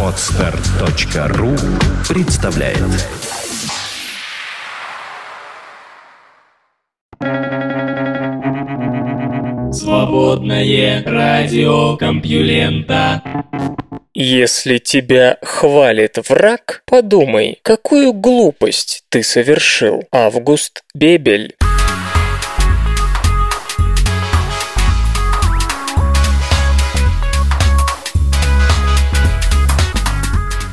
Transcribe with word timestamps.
Отстар.ру 0.00 1.56
представляет. 2.08 2.78
Свободное 9.74 11.02
радио 11.04 11.96
Компьюлента. 11.96 13.22
Если 14.14 14.78
тебя 14.78 15.38
хвалит 15.42 16.18
враг, 16.28 16.82
подумай, 16.86 17.58
какую 17.62 18.12
глупость 18.12 19.02
ты 19.08 19.24
совершил. 19.24 20.04
Август 20.12 20.84
Бебель 20.94 21.56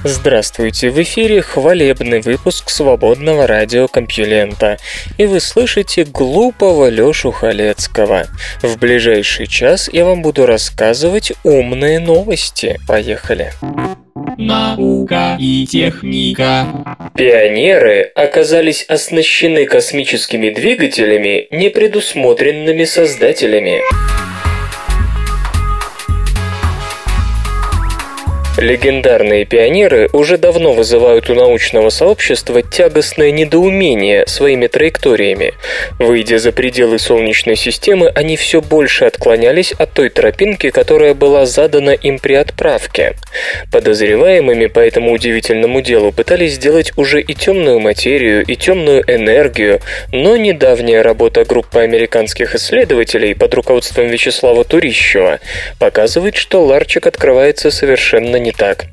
Здравствуйте, 0.03 0.89
в 0.89 0.99
эфире 1.03 1.43
хвалебный 1.43 2.21
выпуск 2.21 2.71
свободного 2.71 3.45
радиокомпьюлента, 3.45 4.79
и 5.19 5.27
вы 5.27 5.39
слышите 5.39 6.05
глупого 6.05 6.89
Лёшу 6.89 7.31
Халецкого. 7.31 8.25
В 8.63 8.79
ближайший 8.79 9.45
час 9.45 9.89
я 9.93 10.05
вам 10.05 10.23
буду 10.23 10.47
рассказывать 10.47 11.33
умные 11.43 11.99
новости. 11.99 12.79
Поехали. 12.87 13.51
Наука 14.37 15.37
и 15.39 15.67
техника. 15.67 16.65
Пионеры 17.15 18.11
оказались 18.15 18.83
оснащены 18.87 19.65
космическими 19.65 20.49
двигателями, 20.49 21.47
не 21.51 21.69
предусмотренными 21.69 22.85
создателями. 22.85 23.81
Легендарные 28.61 29.43
пионеры 29.43 30.07
уже 30.13 30.37
давно 30.37 30.73
вызывают 30.73 31.31
у 31.31 31.33
научного 31.33 31.89
сообщества 31.89 32.61
тягостное 32.61 33.31
недоумение 33.31 34.27
своими 34.27 34.67
траекториями. 34.67 35.55
Выйдя 35.97 36.37
за 36.37 36.51
пределы 36.51 36.99
Солнечной 36.99 37.55
системы, 37.55 38.09
они 38.13 38.37
все 38.37 38.61
больше 38.61 39.05
отклонялись 39.05 39.71
от 39.71 39.93
той 39.93 40.09
тропинки, 40.09 40.69
которая 40.69 41.15
была 41.15 41.47
задана 41.47 41.89
им 41.89 42.19
при 42.19 42.35
отправке. 42.35 43.15
Подозреваемыми 43.71 44.67
по 44.67 44.79
этому 44.79 45.11
удивительному 45.11 45.81
делу 45.81 46.11
пытались 46.11 46.53
сделать 46.53 46.91
уже 46.97 47.19
и 47.19 47.33
темную 47.33 47.79
материю, 47.79 48.45
и 48.45 48.55
темную 48.55 49.03
энергию, 49.07 49.79
но 50.11 50.37
недавняя 50.37 51.01
работа 51.01 51.45
группы 51.45 51.79
американских 51.79 52.53
исследователей 52.53 53.33
под 53.33 53.55
руководством 53.55 54.05
Вячеслава 54.09 54.65
Турищева 54.65 55.39
показывает, 55.79 56.35
что 56.35 56.63
ларчик 56.63 57.07
открывается 57.07 57.71
совершенно 57.71 58.35
не 58.35 58.50
так. 58.51 58.85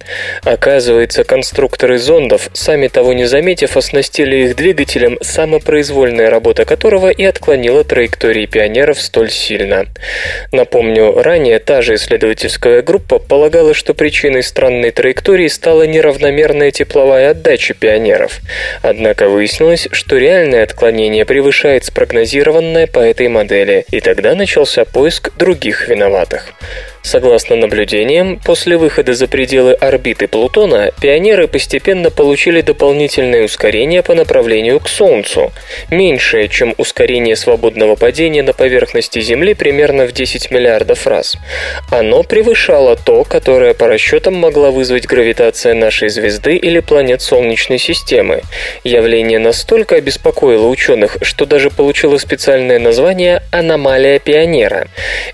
Оказывается, 0.45 1.25
конструкторы 1.25 1.99
зондов, 1.99 2.51
сами 2.53 2.89
того 2.89 3.13
не 3.13 3.25
заметив, 3.25 3.77
оснастили 3.77 4.37
их 4.45 4.57
двигателем, 4.57 5.19
самопроизвольная 5.21 6.31
работа 6.31 6.65
которого 6.65 7.11
и 7.11 7.25
отклонила 7.25 7.85
траектории 7.85 8.47
пионеров 8.47 9.01
столь 9.01 9.31
сильно. 9.31 9.87
Напомню, 10.53 11.23
ранее 11.23 11.59
та 11.59 11.83
же 11.83 11.95
исследовательская 11.95 12.83
группа 12.83 13.19
полагала, 13.19 13.75
что 13.75 13.95
причиной 13.95 14.43
странной 14.43 14.91
траектории 14.91 15.49
стала 15.49 15.87
неравномерная 15.87 16.71
тепловая 16.71 17.31
отдача 17.31 17.75
пионеров. 17.75 18.41
Однако 18.83 19.29
выяснилось, 19.29 19.89
что 19.93 20.17
реальное 20.17 20.63
отклонение 20.63 21.25
превышает 21.25 21.85
спрогнозированное 21.85 22.87
по 22.87 23.01
этой 23.01 23.29
модели, 23.29 23.85
и 23.91 24.01
тогда 24.01 24.35
начался 24.35 24.85
поиск 24.85 25.37
других 25.37 25.89
виноватых. 25.89 26.47
Согласно 27.09 27.57
наблюдениям, 27.57 28.39
после 28.39 28.77
выхода 28.77 29.15
за 29.15 29.29
пределы 29.29 29.73
орбиты 29.73 30.29
Плутона, 30.29 30.93
пионеры 31.01 31.49
постепенно 31.49 32.11
получили 32.11 32.61
дополнительное 32.61 33.47
ускорение 33.47 34.03
по 34.03 34.15
направлению 34.15 34.79
к 34.79 34.91
Солнцу, 34.91 35.51
меньшее, 35.91 36.49
чем 36.49 36.75
ускорение 36.77 37.35
свободного 37.35 37.95
падения 37.97 38.43
на 38.43 38.53
поверхности 38.53 39.23
Земли 39.23 39.55
примерно 39.55 40.05
в 40.05 40.13
10 40.13 40.51
миллиардов 40.51 41.07
раз. 41.07 41.39
Оно 41.91 42.25
превышало 42.25 42.95
то, 42.95 43.25
которое 43.25 43.73
по 43.73 43.89
расчетам 43.89 44.35
могла 44.35 44.71
вызвать 44.71 45.07
гравитация 45.07 45.73
нашей 45.73 46.11
звезды 46.11 46.57
или 46.57 46.81
планет 46.81 47.23
Солнечной 47.23 47.79
системы. 47.79 48.43
Явление 48.85 49.39
настолько 49.39 49.95
обеспокоило 49.95 50.67
ученых, 50.67 51.17
что 51.23 51.47
даже 51.47 51.71
получило 51.71 52.19
специальное 52.19 52.79
название 52.79 53.43
«аномалия 53.51 54.19
пионера». 54.19 54.89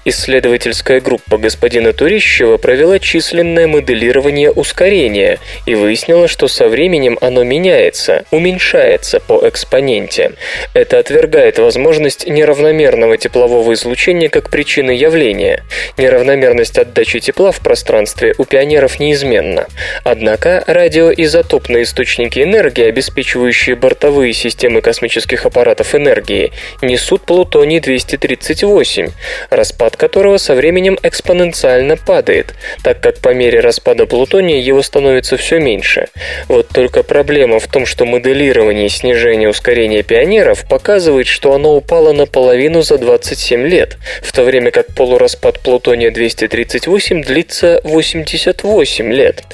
Исследовательская 0.05 1.01
группа 1.01 1.37
господина 1.37 1.64
Турищева 1.93 2.59
провела 2.59 2.99
численное 2.99 3.67
моделирование 3.67 4.51
ускорения 4.51 5.39
и 5.67 5.75
выяснила, 5.75 6.29
что 6.29 6.49
со 6.49 6.69
временем 6.69 7.19
оно 7.21 7.43
меняется, 7.43 8.25
уменьшается 8.31 9.21
по 9.21 9.49
экспоненте. 9.49 10.33
Это 10.75 10.99
отвергает 10.99 11.59
возможность 11.59 12.27
неравномерного 12.27 13.17
теплового 13.17 13.73
излучения 13.75 14.29
как 14.29 14.51
причины 14.51 14.91
явления. 14.91 15.65
Неравномерность 15.97 16.79
отдачи 16.79 17.21
тепла 17.21 17.53
в 17.53 17.61
пространстве 17.61 18.35
у 18.39 18.45
пионеров 18.45 19.01
неизменна. 19.01 19.67
Однако 20.03 20.65
радиоизотопные 20.67 21.85
источники 21.85 22.41
энергии, 22.41 22.85
обеспечивающие 22.85 23.77
бортовые 23.77 24.33
системы 24.33 24.81
космических 24.83 25.47
аппаратов 25.47 25.95
энергии, 25.95 26.53
несут 26.83 27.23
плутоний-238, 27.27 29.13
распад 29.51 29.97
которого 29.97 30.37
со 30.37 30.55
временем 30.55 30.99
экспонентально 31.03 31.54
экспоненциально 31.55 31.97
падает, 31.97 32.55
так 32.83 33.01
как 33.01 33.21
по 33.21 33.33
мере 33.33 33.61
распада 33.61 34.07
плутония 34.07 34.61
его 34.61 34.83
становится 34.83 35.37
все 35.37 35.59
меньше. 35.59 36.09
Вот 36.49 36.69
только 36.69 37.03
проблема 37.03 37.61
в 37.61 37.69
том, 37.69 37.87
что 37.87 38.05
моделирование 38.05 38.89
снижения 38.89 39.49
ускорения 39.49 40.03
пионеров 40.03 40.69
показывает, 40.69 41.27
что 41.29 41.55
оно 41.55 41.77
упало 41.77 42.13
наполовину 42.13 42.83
за 42.83 42.99
27 42.99 43.67
лет, 43.67 43.97
в 44.23 44.33
то 44.33 44.43
время 44.43 44.71
как 44.71 44.95
полураспад 44.95 45.61
плутония-238 45.61 47.25
длится 47.25 47.81
88 47.85 49.13
лет. 49.13 49.45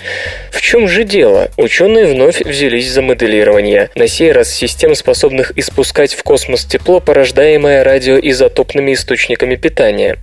В 0.50 0.62
чем 0.62 0.88
же 0.88 1.04
дело? 1.04 1.50
Ученые 1.56 2.06
вновь 2.06 2.40
взялись 2.40 2.88
за 2.88 3.02
моделирование, 3.02 3.90
на 3.94 4.08
сей 4.08 4.32
раз 4.32 4.50
систем, 4.50 4.94
способных 4.94 5.52
испускать 5.56 6.14
в 6.14 6.22
космос 6.22 6.64
тепло, 6.64 7.00
порождаемое 7.00 7.84
радиоизотопными 7.84 8.94
источниками 8.94 9.56
питания. 9.56 10.16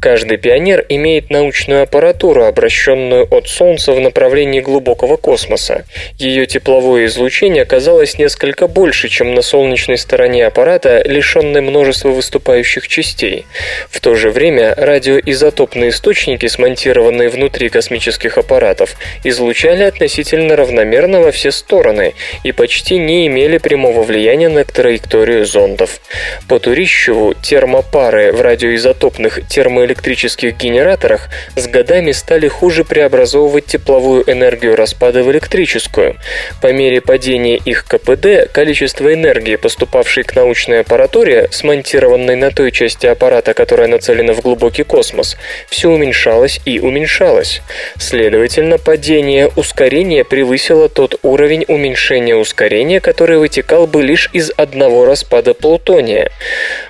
Каждый 0.00 0.38
пионер 0.44 0.84
имеет 0.88 1.13
имеет 1.14 1.30
научную 1.30 1.82
аппаратуру, 1.82 2.44
обращенную 2.44 3.28
от 3.30 3.48
Солнца 3.48 3.92
в 3.92 4.00
направлении 4.00 4.60
глубокого 4.60 5.16
космоса. 5.16 5.84
Ее 6.18 6.46
тепловое 6.46 7.06
излучение 7.06 7.62
оказалось 7.62 8.18
несколько 8.18 8.66
больше, 8.66 9.08
чем 9.08 9.34
на 9.34 9.42
солнечной 9.42 9.96
стороне 9.96 10.46
аппарата, 10.46 11.02
лишенной 11.04 11.60
множества 11.60 12.08
выступающих 12.08 12.88
частей. 12.88 13.46
В 13.90 14.00
то 14.00 14.16
же 14.16 14.30
время 14.30 14.74
радиоизотопные 14.76 15.90
источники, 15.90 16.46
смонтированные 16.46 17.28
внутри 17.28 17.68
космических 17.68 18.36
аппаратов, 18.38 18.96
излучали 19.22 19.84
относительно 19.84 20.56
равномерно 20.56 21.20
во 21.20 21.30
все 21.30 21.52
стороны 21.52 22.14
и 22.42 22.50
почти 22.50 22.98
не 22.98 23.28
имели 23.28 23.58
прямого 23.58 24.02
влияния 24.02 24.48
на 24.48 24.64
траекторию 24.64 25.46
зондов. 25.46 26.00
По 26.48 26.58
Турищеву 26.58 27.34
термопары 27.34 28.32
в 28.32 28.40
радиоизотопных 28.40 29.46
термоэлектрических 29.48 30.56
генераторах 30.56 31.03
генераторах 31.04 31.28
с 31.56 31.66
годами 31.66 32.12
стали 32.12 32.48
хуже 32.48 32.84
преобразовывать 32.84 33.66
тепловую 33.66 34.24
энергию 34.30 34.76
распада 34.76 35.22
в 35.22 35.30
электрическую. 35.30 36.16
По 36.60 36.72
мере 36.72 37.00
падения 37.00 37.56
их 37.56 37.84
КПД, 37.84 38.50
количество 38.52 39.12
энергии, 39.12 39.56
поступавшей 39.56 40.24
к 40.24 40.34
научной 40.34 40.80
аппаратуре, 40.80 41.48
смонтированной 41.50 42.36
на 42.36 42.50
той 42.50 42.70
части 42.70 43.06
аппарата, 43.06 43.54
которая 43.54 43.88
нацелена 43.88 44.32
в 44.32 44.40
глубокий 44.40 44.84
космос, 44.84 45.36
все 45.68 45.88
уменьшалось 45.88 46.60
и 46.64 46.80
уменьшалось. 46.80 47.60
Следовательно, 47.98 48.78
падение 48.78 49.48
ускорения 49.56 50.24
превысило 50.24 50.88
тот 50.88 51.18
уровень 51.22 51.64
уменьшения 51.68 52.36
ускорения, 52.36 53.00
который 53.00 53.38
вытекал 53.38 53.86
бы 53.86 54.02
лишь 54.02 54.30
из 54.32 54.50
одного 54.56 55.04
распада 55.04 55.54
плутония. 55.54 56.30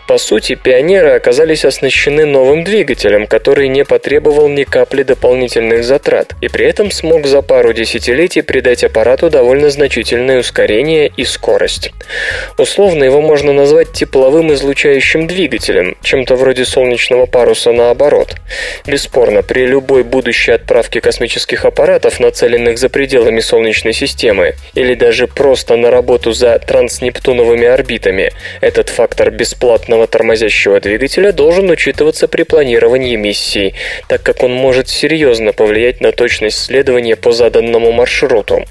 По 0.07 0.19
сути, 0.19 0.55
пионеры 0.55 1.11
оказались 1.13 1.65
оснащены 1.65 2.27
новым 2.27 2.63
двигателем, 2.63 3.27
который 3.27 3.69
не 3.69 3.85
потребовал 3.87 4.49
ни 4.49 4.65
капли 4.65 5.03
дополнительных 5.03 5.83
затрат, 5.83 6.35
и 6.43 6.49
при 6.49 6.67
этом 6.67 6.91
смог 6.91 7.27
за 7.27 7.41
пару 7.41 7.73
десятилетий 7.73 8.43
придать 8.43 8.85
аппарату 8.85 9.31
довольно 9.31 9.71
значительное 9.71 10.41
ускорение 10.41 11.11
и 11.17 11.25
скорость. 11.25 11.93
Условно 12.59 13.05
его 13.05 13.23
можно 13.23 13.55
назвать 13.55 13.93
тепловым 13.93 14.53
излучающим 14.53 15.27
двигателем, 15.27 15.97
чем-то 16.03 16.37
вроде 16.37 16.67
солнечного 16.67 17.25
паруса 17.25 17.73
наоборот. 17.73 18.35
Бесспорно, 18.87 19.43
при 19.43 19.65
любой 19.67 20.05
будущей 20.05 20.53
отправке 20.53 21.01
космических 21.01 21.65
аппаратов, 21.65 22.21
нацеленных 22.21 22.77
за 22.77 22.91
пределами 22.91 23.41
Солнечной 23.41 23.95
системы, 23.95 24.55
или 24.75 24.95
даже 24.95 25.29
просто 25.29 25.77
на 25.77 25.91
работу 25.91 26.33
за 26.33 26.59
транснептуновыми 26.59 27.67
орбитами, 27.67 28.33
этот 28.61 28.91
фактор 28.91 29.31
бесплатно 29.31 29.94
стандартного 29.95 30.07
тормозящего 30.07 30.81
двигателя 30.81 31.33
должен 31.33 31.71
учитываться 31.71 32.29
при 32.29 32.43
планировании 32.43 33.17
миссий, 33.17 33.75
так 34.09 34.23
как 34.23 34.43
он 34.43 34.53
может 34.53 34.89
серьезно 34.89 35.53
повлиять 35.53 36.01
на 36.01 36.13
точность 36.13 36.59
следования 36.59 37.17
по 37.17 37.33
заданному 37.33 37.93
маршруту. 37.93 38.65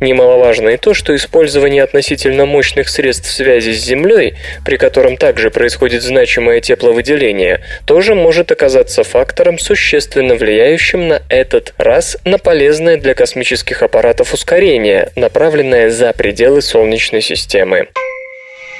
Немаловажно 0.00 0.70
и 0.70 0.76
то, 0.76 0.94
что 0.94 1.14
использование 1.14 1.82
относительно 1.82 2.46
мощных 2.46 2.88
средств 2.88 3.30
связи 3.30 3.72
с 3.72 3.84
Землей, 3.84 4.34
при 4.64 4.76
котором 4.76 5.16
также 5.16 5.50
происходит 5.50 6.02
значимое 6.02 6.60
тепловыделение, 6.60 7.60
тоже 7.86 8.14
может 8.14 8.50
оказаться 8.52 9.02
фактором, 9.04 9.58
существенно 9.58 10.34
влияющим 10.34 11.08
на 11.08 11.22
этот 11.28 11.74
раз 11.78 12.16
на 12.24 12.38
полезное 12.38 12.96
для 12.96 13.14
космических 13.14 13.82
аппаратов 13.82 14.32
ускорение, 14.32 15.10
направленное 15.16 15.90
за 15.90 16.12
пределы 16.12 16.62
Солнечной 16.62 17.20
системы. 17.20 17.88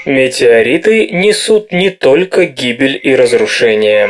Метеориты 0.05 1.09
несут 1.11 1.71
не 1.71 1.91
только 1.91 2.45
гибель 2.45 2.99
и 3.01 3.15
разрушение. 3.15 4.09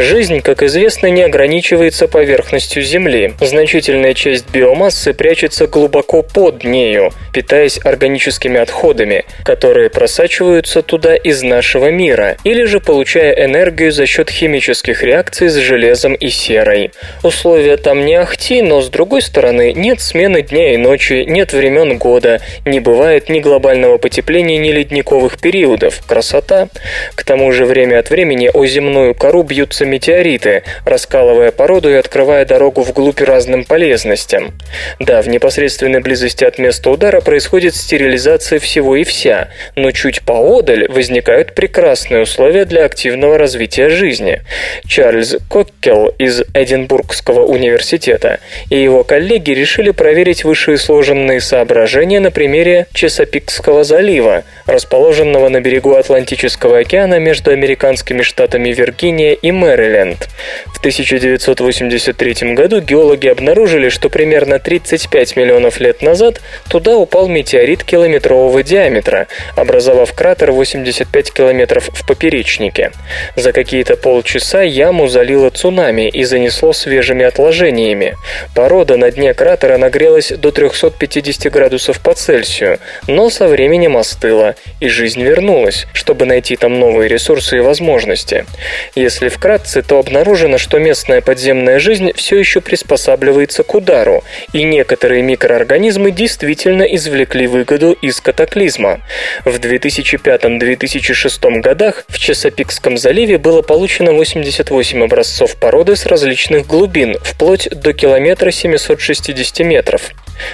Жизнь, 0.00 0.42
как 0.42 0.62
известно, 0.62 1.08
не 1.08 1.22
ограничивается 1.22 2.06
поверхностью 2.06 2.84
Земли. 2.84 3.34
Значительная 3.40 4.14
часть 4.14 4.48
биомассы 4.48 5.12
прячется 5.12 5.66
глубоко 5.66 6.22
под 6.22 6.62
нею, 6.62 7.10
питаясь 7.32 7.80
органическими 7.84 8.60
отходами, 8.60 9.24
которые 9.44 9.90
просачиваются 9.90 10.82
туда 10.82 11.16
из 11.16 11.42
нашего 11.42 11.90
мира, 11.90 12.36
или 12.44 12.62
же 12.62 12.78
получая 12.78 13.44
энергию 13.44 13.90
за 13.90 14.06
счет 14.06 14.30
химических 14.30 15.02
реакций 15.02 15.48
с 15.48 15.56
железом 15.56 16.14
и 16.14 16.28
серой. 16.28 16.92
Условия 17.24 17.76
там 17.76 18.06
не 18.06 18.14
ахти, 18.14 18.62
но 18.62 18.80
с 18.80 18.90
другой 18.90 19.20
стороны 19.20 19.72
нет 19.72 20.00
смены 20.00 20.42
дня 20.42 20.74
и 20.74 20.76
ночи, 20.76 21.24
нет 21.26 21.52
времен 21.52 21.98
года, 21.98 22.40
не 22.64 22.78
бывает 22.78 23.28
ни 23.28 23.40
глобального 23.40 23.98
потепления, 23.98 24.58
ни 24.58 24.70
ледниковых 24.70 25.40
периодов. 25.40 26.02
Красота! 26.06 26.68
К 27.16 27.24
тому 27.24 27.50
же 27.50 27.64
время 27.64 27.98
от 27.98 28.10
времени 28.10 28.48
о 28.54 28.64
земную 28.64 29.16
кору 29.16 29.42
бьются 29.42 29.87
метеориты, 29.88 30.62
раскалывая 30.84 31.50
породу 31.50 31.90
и 31.90 31.94
открывая 31.94 32.44
дорогу 32.44 32.82
вглубь 32.82 33.20
разным 33.20 33.64
полезностям. 33.64 34.52
Да, 35.00 35.22
в 35.22 35.28
непосредственной 35.28 36.00
близости 36.00 36.44
от 36.44 36.58
места 36.58 36.90
удара 36.90 37.20
происходит 37.20 37.74
стерилизация 37.74 38.58
всего 38.58 38.96
и 38.96 39.04
вся, 39.04 39.48
но 39.74 39.90
чуть 39.90 40.22
поодаль 40.22 40.88
возникают 40.88 41.54
прекрасные 41.54 42.22
условия 42.22 42.64
для 42.64 42.84
активного 42.84 43.38
развития 43.38 43.88
жизни. 43.88 44.42
Чарльз 44.86 45.36
Коккел 45.50 46.08
из 46.18 46.42
Эдинбургского 46.54 47.44
университета 47.44 48.40
и 48.70 48.76
его 48.76 49.04
коллеги 49.04 49.52
решили 49.52 49.90
проверить 49.90 50.44
вышеизложенные 50.44 51.40
соображения 51.40 52.20
на 52.20 52.30
примере 52.30 52.86
Чесапикского 52.92 53.84
залива, 53.84 54.44
расположенного 54.66 55.48
на 55.48 55.60
берегу 55.60 55.94
Атлантического 55.94 56.78
океана 56.78 57.18
между 57.18 57.50
американскими 57.50 58.22
штатами 58.22 58.70
Виргиния 58.70 59.32
и 59.32 59.50
Мэриленд. 59.68 60.28
В 60.72 60.78
1983 60.78 62.54
году 62.54 62.80
геологи 62.80 63.28
обнаружили, 63.28 63.90
что 63.90 64.08
примерно 64.08 64.58
35 64.58 65.36
миллионов 65.36 65.78
лет 65.78 66.00
назад 66.00 66.40
туда 66.70 66.96
упал 66.96 67.28
метеорит 67.28 67.84
километрового 67.84 68.62
диаметра, 68.62 69.26
образовав 69.56 70.14
кратер 70.14 70.52
85 70.52 71.32
километров 71.32 71.90
в 71.92 72.06
поперечнике. 72.06 72.92
За 73.36 73.52
какие-то 73.52 73.96
полчаса 73.96 74.62
яму 74.62 75.06
залило 75.08 75.50
цунами 75.50 76.08
и 76.08 76.24
занесло 76.24 76.72
свежими 76.72 77.26
отложениями. 77.26 78.16
Порода 78.54 78.96
на 78.96 79.10
дне 79.10 79.34
кратера 79.34 79.76
нагрелась 79.76 80.30
до 80.30 80.50
350 80.50 81.52
градусов 81.52 82.00
по 82.00 82.14
Цельсию, 82.14 82.78
но 83.06 83.28
со 83.28 83.48
временем 83.48 83.98
остыла, 83.98 84.54
и 84.80 84.88
жизнь 84.88 85.22
вернулась, 85.22 85.86
чтобы 85.92 86.24
найти 86.24 86.56
там 86.56 86.78
новые 86.78 87.08
ресурсы 87.08 87.58
и 87.58 87.60
возможности. 87.60 88.46
Если 88.94 89.28
вкратце, 89.28 89.57
то 89.82 89.98
обнаружено, 89.98 90.58
что 90.58 90.78
местная 90.78 91.20
подземная 91.20 91.78
жизнь 91.78 92.12
все 92.14 92.38
еще 92.38 92.60
приспосабливается 92.60 93.62
к 93.62 93.74
удару, 93.74 94.24
и 94.52 94.62
некоторые 94.62 95.22
микроорганизмы 95.22 96.10
действительно 96.10 96.82
извлекли 96.82 97.46
выгоду 97.46 97.92
из 97.92 98.20
катаклизма. 98.20 99.00
В 99.44 99.56
2005-2006 99.56 101.60
годах 101.60 102.04
в 102.08 102.18
Чесапикском 102.18 102.98
заливе 102.98 103.38
было 103.38 103.62
получено 103.62 104.12
88 104.12 105.04
образцов 105.04 105.56
породы 105.56 105.96
с 105.96 106.06
различных 106.06 106.66
глубин, 106.66 107.16
вплоть 107.22 107.68
до 107.70 107.92
километра 107.92 108.50
760 108.50 109.60
метров. 109.60 110.10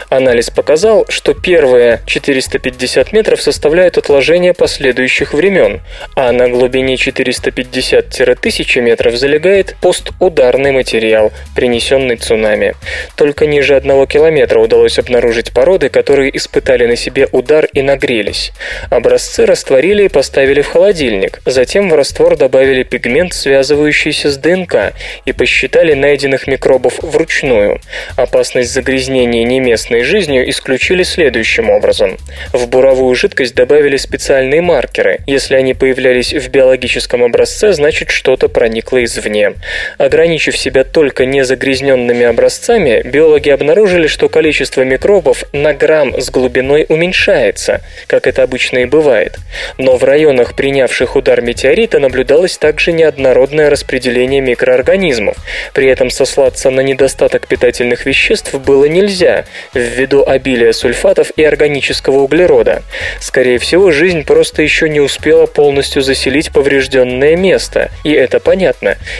Анализ 0.08 0.50
показал, 0.50 1.06
что 1.08 1.34
первые 1.34 2.00
450 2.06 3.12
метров 3.12 3.42
составляют 3.42 3.98
отложения 3.98 4.54
последующих 4.54 5.34
времен, 5.34 5.82
а 6.16 6.32
на 6.32 6.48
глубине 6.48 6.94
450-1000 6.94 8.80
метров 8.80 8.94
залегает 9.17 9.76
постударный 9.81 10.73
материал, 10.73 11.32
принесенный 11.55 12.17
цунами. 12.17 12.75
Только 13.17 13.46
ниже 13.46 13.76
одного 13.76 14.06
километра 14.06 14.61
удалось 14.61 14.99
обнаружить 14.99 15.52
породы, 15.52 15.88
которые 15.88 16.37
испытали 16.37 16.87
на 16.87 16.96
себе 16.96 17.29
удар 17.32 17.67
и 17.73 17.82
нагрелись. 17.82 18.52
Образцы 18.91 19.46
растворили 19.46 20.05
и 20.05 20.08
поставили 20.08 20.61
в 20.61 20.69
холодильник, 20.69 21.41
затем 21.44 21.91
в 21.91 21.94
раствор 21.94 22.37
добавили 22.37 22.82
пигмент, 22.82 23.32
связывающийся 23.32 24.31
с 24.31 24.37
ДНК, 24.37 24.93
и 25.25 25.32
посчитали 25.32 25.94
найденных 25.94 26.46
микробов 26.46 26.94
вручную. 27.02 27.81
Опасность 28.17 28.73
загрязнения 28.73 29.44
не 29.44 29.61
местной 29.61 30.02
жизнью 30.02 30.49
исключили 30.50 31.02
следующим 31.02 31.70
образом. 31.70 32.17
В 32.52 32.69
буровую 32.69 33.14
жидкость 33.14 33.55
добавили 33.55 33.96
специальные 33.96 34.62
маркеры. 34.62 35.20
Если 35.26 35.55
они 35.55 35.75
появлялись 35.75 36.32
в 36.32 36.49
биологическом 36.49 37.23
образце, 37.23 37.73
значит 37.73 38.11
что-то 38.11 38.49
проникло 38.49 38.83
извне. 38.92 39.54
Ограничив 39.98 40.56
себя 40.56 40.84
только 40.84 41.25
незагрязненными 41.25 42.26
образцами, 42.26 43.02
биологи 43.04 43.50
обнаружили, 43.50 44.06
что 44.06 44.28
количество 44.28 44.82
микробов 44.82 45.44
на 45.52 45.72
грамм 45.72 46.20
с 46.20 46.31
глубиной 46.31 46.86
уменьшается, 46.88 47.81
как 48.06 48.26
это 48.26 48.42
обычно 48.42 48.78
и 48.78 48.84
бывает. 48.84 49.38
Но 49.78 49.96
в 49.96 50.04
районах, 50.04 50.54
принявших 50.54 51.16
удар 51.16 51.40
метеорита, 51.40 51.98
наблюдалось 51.98 52.58
также 52.58 52.92
неоднородное 52.92 53.70
распределение 53.70 54.40
микроорганизмов. 54.40 55.36
При 55.72 55.88
этом 55.88 56.10
сослаться 56.10 56.70
на 56.70 56.81
недостаток 56.81 57.46
питательных 57.46 58.06
веществ 58.06 58.54
было 58.54 58.84
нельзя, 58.84 59.44
ввиду 59.72 60.25
обилия 60.26 60.72
сульфатов 60.72 61.31
и 61.36 61.44
органического 61.44 62.20
углерода. 62.20 62.82
Скорее 63.20 63.58
всего, 63.58 63.90
жизнь 63.90 64.25
просто 64.25 64.62
еще 64.62 64.88
не 64.88 65.00
успела 65.00 65.46
полностью 65.46 66.02
заселить 66.02 66.52
поврежденное 66.52 67.36
место, 67.36 67.90
и 68.04 68.12
это 68.12 68.40
понятно, 68.40 68.73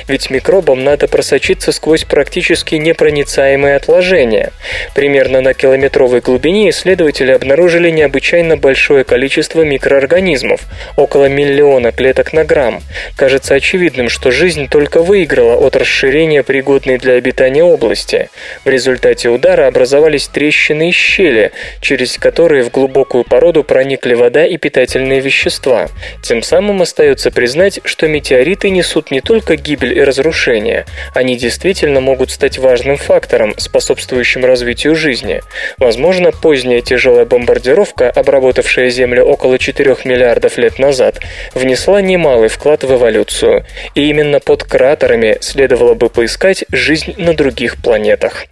ведь 0.09 0.31
микробам 0.31 0.85
надо 0.85 1.09
просочиться 1.09 1.73
сквозь 1.73 2.05
практически 2.05 2.77
непроницаемые 2.77 3.77
отложения. 3.77 4.53
Примерно 4.95 5.41
на 5.41 5.55
километровой 5.55 6.21
глубине 6.21 6.71
исследователи 6.71 7.33
обнаружили 7.33 7.91
необычайно 7.91 8.57
большое 8.57 9.05
количество 9.05 9.63
микроорганизмов, 9.63 10.63
около 10.97 11.27
миллиона 11.27 11.93
клеток 11.93 12.33
на 12.33 12.45
грамм. 12.45 12.83
Кажется 13.17 13.55
очевидным, 13.55 14.09
что 14.09 14.31
жизнь 14.31 14.69
только 14.69 15.03
выиграла 15.03 15.55
от 15.57 15.77
расширения 15.77 16.43
пригодной 16.43 16.99
для 16.99 17.15
обитания 17.15 17.63
области. 17.63 18.31
В 18.65 18.69
результате 18.69 19.29
удара 19.29 19.67
образовались 19.67 20.29
трещины 20.29 20.89
и 20.89 20.93
щели, 20.93 21.53
через 21.81 22.17
которые 22.19 22.63
в 22.65 22.71
глубокую 22.71 23.25
породу 23.25 23.65
проникли 23.65 24.15
вода 24.15 24.47
и 24.47 24.57
питательные 24.57 25.21
вещества. 25.21 25.89
Тем 26.23 26.43
самым 26.43 26.83
остается 26.83 27.31
признать, 27.31 27.81
что 27.85 28.09
метеориты 28.09 28.71
несут 28.71 29.11
не 29.11 29.21
только 29.21 29.44
гибель 29.51 29.97
и 29.97 30.03
разрушение, 30.03 30.87
они 31.15 31.37
действительно 31.37 32.01
могут 32.01 32.31
стать 32.31 32.59
важным 32.59 32.97
фактором, 32.97 33.55
способствующим 33.59 34.45
развитию 34.45 34.97
жизни. 34.97 35.43
Возможно, 35.79 36.33
поздняя 36.33 36.81
тяжелая 36.81 37.27
бомбардировка, 37.27 38.11
обработавшая 38.11 38.91
Землю 38.91 39.25
около 39.25 39.59
4 39.59 39.97
миллиардов 40.05 40.57
лет 40.57 40.79
назад, 40.79 41.21
внесла 41.55 42.01
немалый 42.01 42.49
вклад 42.49 42.83
в 42.85 42.95
эволюцию, 42.95 43.67
и 43.95 44.09
именно 44.09 44.41
под 44.41 44.65
кратерами 44.65 45.37
следовало 45.41 45.95
бы 45.95 46.09
поискать 46.09 46.65
жизнь 46.73 47.15
на 47.19 47.35
других 47.35 47.77
планетах. 47.83 48.47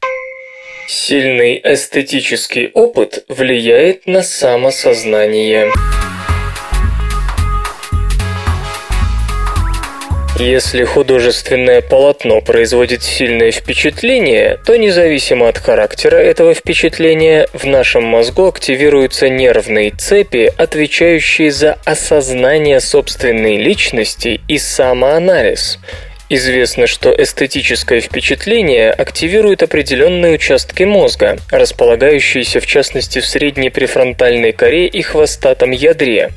Сильный 0.87 1.61
эстетический 1.65 2.71
опыт 2.75 3.25
влияет 3.29 4.07
на 4.07 4.23
самосознание. 4.23 5.71
Если 10.39 10.85
художественное 10.85 11.83
полотно 11.83 12.41
производит 12.41 13.03
сильное 13.03 13.53
впечатление, 13.53 14.59
то 14.65 14.77
независимо 14.77 15.47
от 15.47 15.59
характера 15.59 16.17
этого 16.17 16.55
впечатления, 16.55 17.49
в 17.53 17.67
нашем 17.67 18.05
мозгу 18.05 18.47
активируются 18.47 19.29
нервные 19.29 19.91
цепи, 19.91 20.51
отвечающие 20.57 21.53
за 21.53 21.79
осознание 21.85 22.81
собственной 22.81 23.59
личности 23.59 24.41
и 24.49 24.57
самоанализ. 24.57 25.79
Известно, 26.35 26.87
что 26.87 27.13
эстетическое 27.13 28.01
впечатление 28.01 28.91
активирует 28.91 29.63
определенные 29.63 30.33
участки 30.33 30.83
мозга, 30.85 31.37
располагающиеся 31.51 32.59
в 32.59 32.67
частности 32.67 33.19
в 33.19 33.27
средней 33.27 33.69
префронтальной 33.69 34.53
коре 34.53 34.87
и 34.87 35.03
хвостатом 35.03 35.73
ядре. 35.73 36.31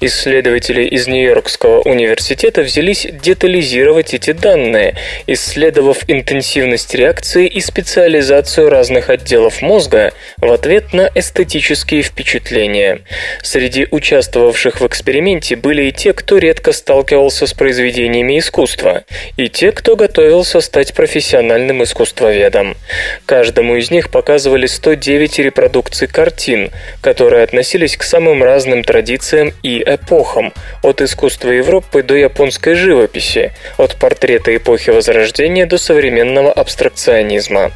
Исследователи 0.00 0.84
из 0.84 1.08
Нью-Йоркского 1.08 1.80
университета 1.80 2.62
взялись 2.62 3.08
детализировать 3.10 4.14
эти 4.14 4.30
данные, 4.30 4.94
исследовав 5.26 6.08
интенсивность 6.08 6.94
реакции 6.94 7.48
и 7.48 7.60
специализацию 7.60 8.68
разных 8.68 9.10
отделов 9.10 9.62
мозга 9.62 10.12
в 10.36 10.52
ответ 10.52 10.92
на 10.92 11.10
эстетические 11.12 12.02
впечатления. 12.02 13.00
Среди 13.42 13.88
участвовавших 13.90 14.80
в 14.80 14.86
эксперименте 14.86 15.56
были 15.56 15.86
и 15.86 15.92
те, 15.92 16.12
кто 16.12 16.38
редко 16.38 16.70
сталкивался 16.70 17.48
с 17.48 17.52
произведениями 17.52 18.38
искусства, 18.38 19.02
и 19.40 19.48
те, 19.48 19.72
кто 19.72 19.96
готовился 19.96 20.60
стать 20.60 20.92
профессиональным 20.92 21.82
искусствоведом. 21.82 22.76
Каждому 23.24 23.76
из 23.76 23.90
них 23.90 24.10
показывали 24.10 24.66
109 24.66 25.38
репродукций 25.38 26.08
картин, 26.08 26.70
которые 27.00 27.42
относились 27.42 27.96
к 27.96 28.02
самым 28.02 28.42
разным 28.42 28.84
традициям 28.84 29.52
и 29.62 29.82
эпохам, 29.82 30.52
от 30.82 31.00
искусства 31.00 31.50
Европы 31.50 32.02
до 32.02 32.16
японской 32.16 32.74
живописи, 32.74 33.52
от 33.78 33.96
портрета 33.96 34.54
эпохи 34.54 34.90
Возрождения 34.90 35.64
до 35.64 35.78
современного 35.78 36.52
абстракционизма. 36.52 37.72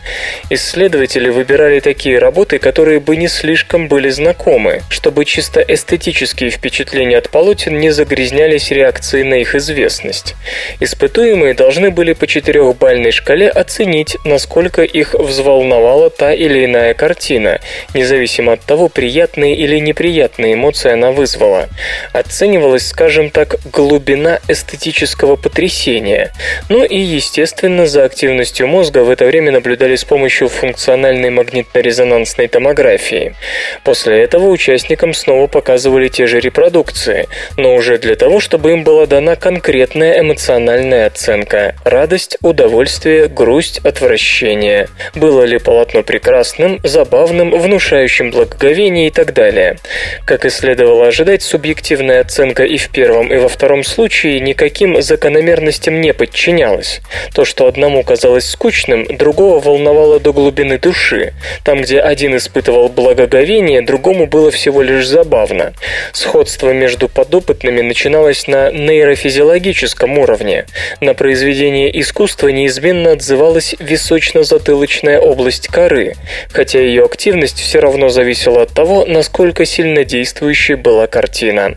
Исследователи 0.51 1.31
выбирали 1.31 1.81
такие 1.81 2.19
работы, 2.19 2.59
которые 2.59 3.01
бы 3.01 3.17
не 3.17 3.29
слишком 3.29 3.89
были 3.89 4.11
знакомы, 4.11 4.83
чтобы 4.91 5.25
чисто 5.25 5.61
эстетические 5.61 6.51
впечатления 6.51 7.17
от 7.17 7.31
полотен 7.31 7.79
не 7.79 7.91
загрязнялись 7.91 8.71
реакцией 8.71 9.25
на 9.25 9.35
их 9.35 9.55
известность. 9.55 10.35
Испытуемые 10.81 11.54
должны 11.55 11.91
были 11.91 12.13
по 12.13 12.27
четырехбальной 12.27 13.11
шкале 13.11 13.49
оценить, 13.49 14.17
насколько 14.25 14.83
их 14.83 15.15
взволновала 15.15 16.11
та 16.11 16.33
или 16.33 16.65
иная 16.65 16.95
картина, 16.95 17.61
независимо 17.95 18.53
от 18.53 18.61
того, 18.63 18.89
приятные 18.89 19.55
или 19.57 19.79
неприятные 19.79 20.55
эмоции 20.55 20.91
она 20.91 21.13
вызвала. 21.13 21.69
Оценивалась, 22.13 22.87
скажем 22.87 23.31
так, 23.31 23.57
глубина 23.73 24.41
эстетического 24.49 25.37
потрясения. 25.37 26.33
Ну 26.69 26.85
и, 26.85 26.99
естественно, 26.99 27.87
за 27.87 28.05
активностью 28.05 28.67
мозга 28.67 28.99
в 29.05 29.11
это 29.11 29.25
время 29.25 29.53
наблюдали 29.53 29.97
с 29.97 30.05
помощью 30.05 30.49
функциональной 30.49 31.31
магнитно-резонансной 31.31 32.49
томографии. 32.49 33.35
После 33.83 34.23
этого 34.23 34.49
участникам 34.49 35.15
снова 35.15 35.47
показывали 35.47 36.09
те 36.09 36.27
же 36.27 36.41
репродукции, 36.41 37.29
но 37.57 37.75
уже 37.75 37.99
для 37.99 38.17
того, 38.17 38.41
чтобы 38.41 38.73
им 38.73 38.85
была 38.85 39.07
дана 39.07 39.37
конкретная 39.37 40.21
эмоциональная 40.21 41.07
оценка– 41.07 41.44
радость, 41.85 42.39
удовольствие, 42.43 43.29
грусть, 43.29 43.79
отвращение. 43.79 44.89
Было 45.15 45.43
ли 45.43 45.59
полотно 45.59 46.03
прекрасным, 46.03 46.81
забавным, 46.83 47.51
внушающим 47.51 48.31
благоговение 48.31 49.09
и 49.09 49.11
так 49.11 49.35
далее. 49.35 49.79
Как 50.25 50.45
и 50.45 50.51
следовало 50.51 51.09
ожидать, 51.09 51.43
субъективная 51.43 52.21
оценка 52.21 52.65
и 52.65 52.77
в 52.79 52.89
первом, 52.91 53.33
и 53.33 53.37
во 53.37 53.49
втором 53.49 53.85
случае 53.85 54.41
никаким 54.41 55.03
закономерностям 55.03 56.01
не 56.01 56.13
подчинялась. 56.15 57.01
То, 57.35 57.45
что 57.45 57.67
одному 57.67 58.03
казалось 58.03 58.49
скучным, 58.49 59.05
другого 59.17 59.61
волновало 59.61 60.21
до 60.21 60.33
глубины 60.33 60.79
души. 60.79 61.35
Там, 61.65 61.83
где 61.83 62.01
один 62.01 62.37
испытывал 62.37 62.89
благоговение, 62.89 63.83
другому 63.83 64.27
было 64.27 64.51
всего 64.51 64.83
лишь 64.83 65.07
забавно. 65.07 65.73
Сходство 66.13 66.71
между 66.73 67.09
подопытными 67.09 67.81
начиналось 67.81 68.47
на 68.47 68.71
нейрофизиологическом 68.71 70.19
уровне. 70.19 70.67
На 71.01 71.15
произведение 71.25 71.89
искусства 72.03 72.49
неизменно 72.49 73.13
отзывалась 73.13 73.75
височно-затылочная 73.79 75.19
область 75.19 75.69
коры, 75.69 76.17
хотя 76.53 76.81
ее 76.81 77.03
активность 77.03 77.59
все 77.59 77.81
равно 77.81 78.11
зависела 78.11 78.61
от 78.61 78.75
того, 78.75 79.07
насколько 79.07 79.65
сильно 79.65 80.05
действующей 80.05 80.75
была 80.75 81.07
картина. 81.07 81.77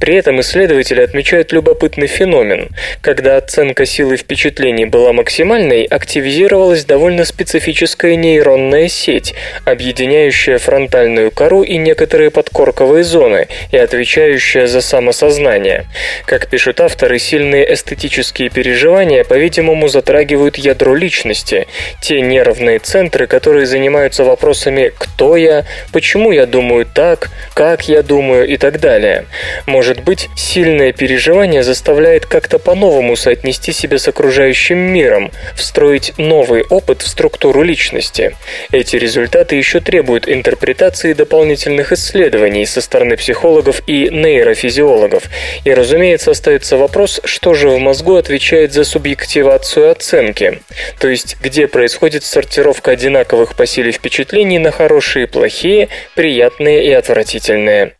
При 0.00 0.16
этом 0.16 0.40
исследователи 0.40 1.00
отмечают 1.00 1.52
любопытный 1.52 2.08
феномен. 2.08 2.70
Когда 3.00 3.36
оценка 3.36 3.86
силы 3.86 4.16
впечатлений 4.16 4.86
была 4.86 5.12
максимальной, 5.12 5.84
активизировалась 5.84 6.84
довольно 6.84 7.24
специфическая 7.24 8.16
нейронная 8.16 8.88
сеть, 8.88 9.32
объединяющая 9.64 10.58
фронтальную 10.58 11.30
кору 11.30 11.62
и 11.62 11.76
некоторые 11.76 12.32
подкорковые 12.32 13.04
зоны 13.04 13.46
и 13.70 13.76
отвечающая 13.76 14.66
за 14.66 14.80
самосознание. 14.80 15.86
Как 16.26 16.48
пишут 16.48 16.80
авторы, 16.80 17.20
сильные 17.20 17.72
эстетические 17.72 18.50
переживания, 18.50 18.87
по-видимому, 19.24 19.88
затрагивают 19.88 20.56
ядро 20.56 20.94
личности, 20.94 21.68
те 22.00 22.20
нервные 22.20 22.78
центры, 22.78 23.26
которые 23.26 23.66
занимаются 23.66 24.24
вопросами 24.24 24.92
«кто 24.98 25.36
я?», 25.36 25.64
«почему 25.92 26.32
я 26.32 26.46
думаю 26.46 26.86
так?», 26.86 27.30
«как 27.54 27.88
я 27.88 28.02
думаю?» 28.02 28.48
и 28.48 28.56
так 28.56 28.80
далее. 28.80 29.26
Может 29.66 30.02
быть, 30.02 30.28
сильное 30.36 30.92
переживание 30.92 31.62
заставляет 31.62 32.26
как-то 32.26 32.58
по-новому 32.58 33.16
соотнести 33.16 33.72
себя 33.72 33.98
с 33.98 34.08
окружающим 34.08 34.78
миром, 34.78 35.30
встроить 35.54 36.12
новый 36.18 36.62
опыт 36.62 37.02
в 37.02 37.08
структуру 37.08 37.62
личности. 37.62 38.34
Эти 38.72 38.96
результаты 38.96 39.56
еще 39.56 39.80
требуют 39.80 40.28
интерпретации 40.28 41.12
дополнительных 41.12 41.92
исследований 41.92 42.66
со 42.66 42.80
стороны 42.80 43.16
психологов 43.16 43.82
и 43.86 44.08
нейрофизиологов. 44.10 45.24
И, 45.64 45.74
разумеется, 45.74 46.30
остается 46.30 46.76
вопрос, 46.76 47.20
что 47.24 47.54
же 47.54 47.68
в 47.68 47.78
мозгу 47.78 48.16
отвечает 48.16 48.72
за 48.72 48.77
субъективацию 48.84 49.90
оценки, 49.90 50.60
то 50.98 51.08
есть 51.08 51.36
где 51.42 51.66
происходит 51.66 52.24
сортировка 52.24 52.92
одинаковых 52.92 53.54
по 53.54 53.66
силе 53.66 53.92
впечатлений 53.92 54.58
на 54.58 54.70
хорошие 54.70 55.24
и 55.24 55.28
плохие, 55.28 55.88
приятные 56.14 56.86
и 56.86 56.92
отвратительные. 56.92 57.94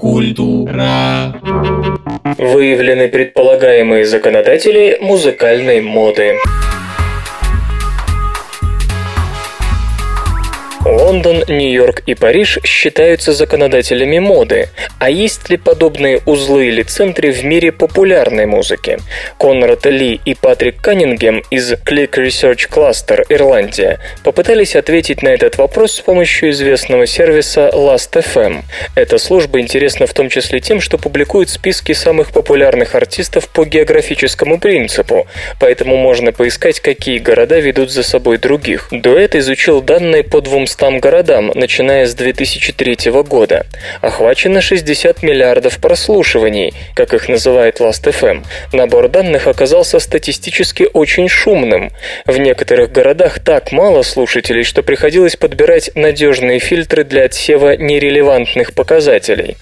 Культура. 0.00 1.40
Выявлены 2.38 3.08
предполагаемые 3.08 4.04
законодатели 4.04 4.98
музыкальной 5.00 5.80
моды. 5.80 6.38
Лондон, 10.84 11.44
Нью-Йорк 11.46 12.02
и 12.06 12.14
Париж 12.14 12.58
считаются 12.64 13.32
законодателями 13.32 14.18
моды. 14.18 14.68
А 14.98 15.10
есть 15.10 15.48
ли 15.48 15.56
подобные 15.56 16.20
узлы 16.26 16.66
или 16.66 16.82
центры 16.82 17.30
в 17.30 17.44
мире 17.44 17.70
популярной 17.70 18.46
музыки? 18.46 18.98
Конрад 19.38 19.86
Ли 19.86 20.20
и 20.24 20.34
Патрик 20.34 20.80
Каннингем 20.80 21.44
из 21.50 21.72
Click 21.72 22.12
Research 22.12 22.68
Cluster, 22.68 23.24
Ирландия, 23.28 24.00
попытались 24.24 24.74
ответить 24.74 25.22
на 25.22 25.28
этот 25.28 25.56
вопрос 25.56 25.92
с 25.92 26.00
помощью 26.00 26.50
известного 26.50 27.06
сервиса 27.06 27.70
Last.fm. 27.72 28.62
Эта 28.96 29.18
служба 29.18 29.60
интересна 29.60 30.06
в 30.06 30.14
том 30.14 30.28
числе 30.28 30.60
тем, 30.60 30.80
что 30.80 30.98
публикует 30.98 31.48
списки 31.48 31.92
самых 31.92 32.32
популярных 32.32 32.96
артистов 32.96 33.48
по 33.48 33.64
географическому 33.64 34.58
принципу, 34.58 35.28
поэтому 35.60 35.96
можно 35.96 36.32
поискать, 36.32 36.80
какие 36.80 37.18
города 37.18 37.60
ведут 37.60 37.90
за 37.90 38.02
собой 38.02 38.38
других. 38.38 38.88
Дуэт 38.90 39.36
изучил 39.36 39.80
данные 39.80 40.24
по 40.24 40.40
200 40.76 41.00
городам, 41.00 41.52
начиная 41.54 42.06
с 42.06 42.14
2003 42.14 43.10
года. 43.22 43.66
Охвачено 44.00 44.60
60 44.60 45.22
миллиардов 45.22 45.78
прослушиваний, 45.78 46.72
как 46.94 47.12
их 47.12 47.28
называет 47.28 47.80
Last.fm. 47.80 48.44
Набор 48.72 49.08
данных 49.08 49.46
оказался 49.46 49.98
статистически 49.98 50.88
очень 50.92 51.28
шумным. 51.28 51.92
В 52.26 52.38
некоторых 52.38 52.90
городах 52.90 53.40
так 53.40 53.72
мало 53.72 54.02
слушателей, 54.02 54.64
что 54.64 54.82
приходилось 54.82 55.36
подбирать 55.36 55.90
надежные 55.94 56.58
фильтры 56.58 57.04
для 57.04 57.24
отсева 57.24 57.76
нерелевантных 57.76 58.72
показателей. 58.72 59.56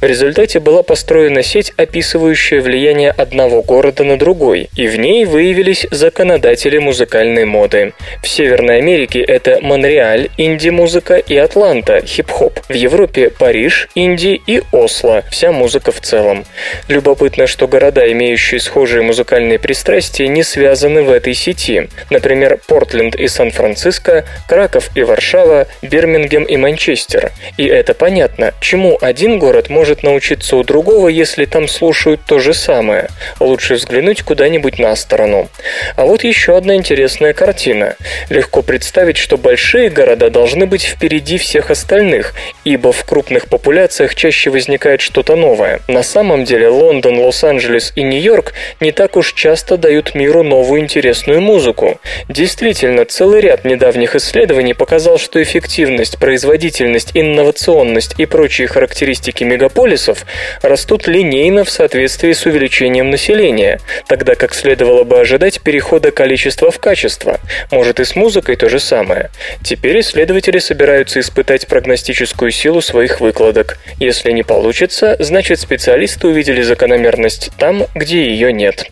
В 0.00 0.04
результате 0.04 0.60
была 0.60 0.82
построена 0.82 1.42
сеть, 1.42 1.72
описывающая 1.76 2.60
влияние 2.60 3.10
одного 3.10 3.62
города 3.62 4.04
на 4.04 4.18
другой, 4.18 4.70
и 4.76 4.86
в 4.86 4.98
ней 4.98 5.24
выявились 5.24 5.86
законодатели 5.90 6.78
музыкальной 6.78 7.44
моды. 7.44 7.92
В 8.22 8.28
Северной 8.28 8.78
Америке 8.78 9.20
это 9.20 9.58
Монреаль, 9.60 10.30
инди-музыка 10.54 11.16
и 11.16 11.36
Атланта, 11.36 12.00
хип-хоп. 12.06 12.60
В 12.68 12.72
Европе 12.72 13.28
Париж, 13.30 13.88
Инди 13.96 14.40
и 14.46 14.62
Осло, 14.70 15.24
вся 15.30 15.50
музыка 15.50 15.90
в 15.90 16.00
целом. 16.00 16.44
Любопытно, 16.86 17.48
что 17.48 17.66
города, 17.66 18.10
имеющие 18.12 18.60
схожие 18.60 19.02
музыкальные 19.02 19.58
пристрастия, 19.58 20.28
не 20.28 20.44
связаны 20.44 21.02
в 21.02 21.10
этой 21.10 21.34
сети. 21.34 21.88
Например, 22.08 22.60
Портленд 22.68 23.16
и 23.16 23.26
Сан-Франциско, 23.26 24.24
Краков 24.48 24.90
и 24.94 25.02
Варшава, 25.02 25.66
Бирмингем 25.82 26.44
и 26.44 26.56
Манчестер. 26.56 27.32
И 27.56 27.66
это 27.66 27.92
понятно, 27.94 28.54
чему 28.60 28.96
один 29.00 29.40
город 29.40 29.70
может 29.70 30.04
научиться 30.04 30.56
у 30.56 30.62
другого, 30.62 31.08
если 31.08 31.46
там 31.46 31.66
слушают 31.66 32.20
то 32.24 32.38
же 32.38 32.54
самое. 32.54 33.08
Лучше 33.40 33.74
взглянуть 33.74 34.22
куда-нибудь 34.22 34.78
на 34.78 34.94
сторону. 34.94 35.48
А 35.96 36.04
вот 36.04 36.22
еще 36.22 36.56
одна 36.56 36.76
интересная 36.76 37.32
картина. 37.32 37.96
Легко 38.30 38.62
представить, 38.62 39.16
что 39.16 39.36
большие 39.36 39.90
города 39.90 40.30
должны 40.30 40.43
должны 40.44 40.66
быть 40.66 40.82
впереди 40.82 41.38
всех 41.38 41.70
остальных, 41.70 42.34
ибо 42.64 42.92
в 42.92 43.02
крупных 43.06 43.48
популяциях 43.48 44.14
чаще 44.14 44.50
возникает 44.50 45.00
что-то 45.00 45.36
новое. 45.36 45.80
На 45.88 46.02
самом 46.02 46.44
деле 46.44 46.68
Лондон, 46.68 47.18
Лос-Анджелес 47.18 47.94
и 47.96 48.02
Нью-Йорк 48.02 48.52
не 48.78 48.92
так 48.92 49.16
уж 49.16 49.32
часто 49.32 49.78
дают 49.78 50.14
миру 50.14 50.42
новую 50.42 50.82
интересную 50.82 51.40
музыку. 51.40 51.98
Действительно, 52.28 53.06
целый 53.06 53.40
ряд 53.40 53.64
недавних 53.64 54.16
исследований 54.16 54.74
показал, 54.74 55.16
что 55.16 55.42
эффективность, 55.42 56.18
производительность, 56.18 57.12
инновационность 57.14 58.14
и 58.18 58.26
прочие 58.26 58.68
характеристики 58.68 59.44
мегаполисов 59.44 60.26
растут 60.60 61.08
линейно 61.08 61.64
в 61.64 61.70
соответствии 61.70 62.34
с 62.34 62.44
увеличением 62.44 63.08
населения, 63.08 63.80
тогда 64.06 64.34
как 64.34 64.54
следовало 64.54 65.04
бы 65.04 65.18
ожидать 65.18 65.62
перехода 65.62 66.10
количества 66.10 66.70
в 66.70 66.78
качество. 66.78 67.40
Может 67.70 67.98
и 67.98 68.04
с 68.04 68.14
музыкой 68.14 68.56
то 68.56 68.68
же 68.68 68.78
самое. 68.78 69.30
Теперь 69.62 70.00
исследователи 70.00 70.33
собираются 70.58 71.20
испытать 71.20 71.66
прогностическую 71.66 72.50
силу 72.50 72.80
своих 72.80 73.20
выкладок. 73.20 73.78
Если 73.98 74.32
не 74.32 74.42
получится, 74.42 75.16
значит 75.18 75.60
специалисты 75.60 76.28
увидели 76.28 76.62
закономерность 76.62 77.50
там, 77.58 77.84
где 77.94 78.28
ее 78.28 78.52
нет. 78.52 78.90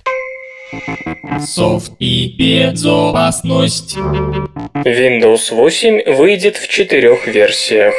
Софт 1.41 1.93
и 1.99 2.35
безопасность. 2.39 3.97
Windows 4.75 5.55
8 5.55 6.15
выйдет 6.15 6.57
в 6.57 6.69
четырех 6.69 7.27
версиях. 7.27 7.95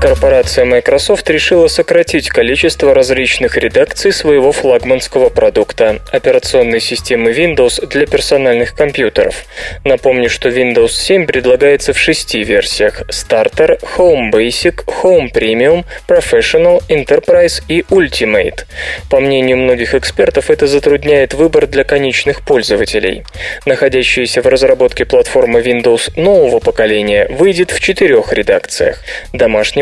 Корпорация 0.00 0.64
Microsoft 0.64 1.28
решила 1.28 1.66
сократить 1.66 2.28
количество 2.28 2.94
различных 2.94 3.56
редакций 3.56 4.12
своего 4.12 4.52
флагманского 4.52 5.28
продукта– 5.28 5.98
операционной 6.12 6.80
системы 6.80 7.32
Windows 7.32 7.84
для 7.84 8.06
персональных 8.06 8.76
компьютеров. 8.76 9.44
Напомню, 9.84 10.30
что 10.30 10.50
Windows 10.50 10.90
7 10.90 11.26
предлагается 11.26 11.92
в 11.92 11.98
шести 11.98 12.44
версиях– 12.44 13.02
Starter, 13.08 13.80
Home 13.96 14.30
Basic, 14.30 14.84
Home 15.02 15.32
Premium, 15.32 15.84
Professional, 16.06 16.80
Enterprise 16.88 17.60
и 17.66 17.80
Ultimate. 17.90 18.66
По 19.10 19.18
мнению 19.18 19.56
многих 19.56 19.96
экспертов, 19.96 20.48
это 20.48 20.68
затрудняет 20.68 21.34
выбор 21.34 21.66
для 21.66 21.82
конечных 21.82 22.42
пользователей. 22.42 23.24
Находящаяся 23.66 24.42
в 24.42 24.46
разработке 24.46 25.04
платформа 25.04 25.58
Windows 25.58 26.12
нового 26.14 26.60
поколения 26.60 27.26
выйдет 27.30 27.72
в 27.72 27.80
четырех 27.80 28.32
редакциях– 28.32 29.00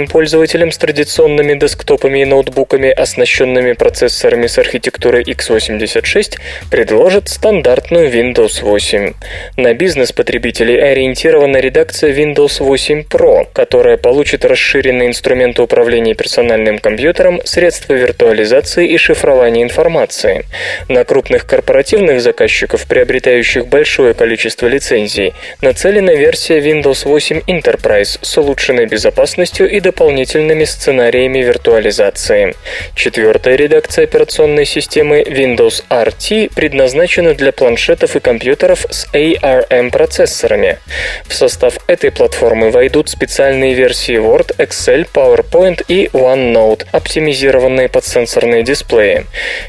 пользователям 0.06 0.72
с 0.72 0.78
традиционными 0.78 1.58
десктопами 1.58 2.20
и 2.20 2.25
ноутбуками, 2.25 2.90
оснащенными 2.90 3.72
процессорами 3.72 4.46
с 4.46 4.58
архитектурой 4.58 5.22
x86, 5.22 6.38
предложат 6.70 7.28
стандартную 7.28 8.10
Windows 8.10 8.62
8. 8.62 9.14
На 9.56 9.75
бизнес-потребителей 9.75 10.80
ориентирована 10.80 11.58
редакция 11.58 12.12
Windows 12.12 12.62
8 12.62 13.02
Pro, 13.02 13.46
которая 13.52 13.96
получит 13.96 14.44
расширенные 14.44 15.08
инструменты 15.08 15.62
управления 15.62 16.14
персональным 16.14 16.78
компьютером, 16.78 17.40
средства 17.44 17.94
виртуализации 17.94 18.88
и 18.88 18.96
шифрования 18.98 19.62
информации. 19.62 20.44
На 20.88 21.04
крупных 21.04 21.46
корпоративных 21.46 22.20
заказчиков, 22.20 22.86
приобретающих 22.86 23.66
большое 23.66 24.14
количество 24.14 24.66
лицензий, 24.66 25.34
нацелена 25.60 26.14
версия 26.14 26.58
Windows 26.60 27.06
8 27.08 27.40
Enterprise 27.46 28.18
с 28.22 28.38
улучшенной 28.38 28.86
безопасностью 28.86 29.68
и 29.68 29.80
дополнительной 29.80 29.95
дополнительными 29.96 30.64
сценариями 30.64 31.38
виртуализации. 31.38 32.54
Четвертая 32.94 33.56
редакция 33.56 34.04
операционной 34.04 34.66
системы 34.66 35.22
Windows 35.22 35.84
RT 35.88 36.52
предназначена 36.54 37.32
для 37.32 37.50
планшетов 37.50 38.14
и 38.14 38.20
компьютеров 38.20 38.84
с 38.90 39.06
ARM-процессорами. 39.14 40.78
В 41.26 41.34
состав 41.34 41.78
этой 41.88 42.10
платформы 42.10 42.70
войдут 42.70 43.08
специальные 43.08 43.72
версии 43.72 44.16
Word, 44.16 44.54
Excel, 44.58 45.08
PowerPoint 45.10 45.82
и 45.88 46.10
OneNote, 46.12 46.84
оптимизированные 46.92 47.88
под 47.88 48.04
сенсорные 48.04 48.64
дисплеи. 48.64 49.24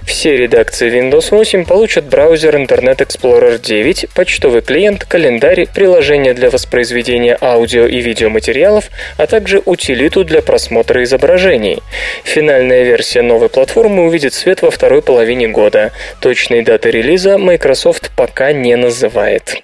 Все 0.06 0.36
редакции 0.36 0.92
Windows 0.92 1.28
8 1.32 1.64
получат 1.64 2.04
браузер 2.04 2.58
Internet 2.58 2.98
Explorer 2.98 3.60
9, 3.60 4.08
почтовый 4.14 4.62
клиент, 4.62 5.06
календарь, 5.06 5.68
приложение 5.74 6.34
для 6.34 6.50
воспроизведения 6.50 7.38
аудио 7.40 7.86
и 7.86 8.02
видеоматериалов, 8.02 8.90
а 9.16 9.26
также 9.26 9.62
утилиту 9.64 10.17
пульту 10.18 10.24
для 10.24 10.42
просмотра 10.42 11.04
изображений. 11.04 11.80
Финальная 12.24 12.84
версия 12.84 13.22
новой 13.22 13.50
платформы 13.50 14.06
увидит 14.06 14.34
свет 14.34 14.62
во 14.62 14.72
второй 14.72 15.02
половине 15.02 15.48
года. 15.48 15.92
Точной 16.20 16.64
даты 16.64 16.92
релиза 16.92 17.38
Microsoft 17.38 18.12
пока 18.16 18.52
не 18.52 18.76
называет. 18.76 19.64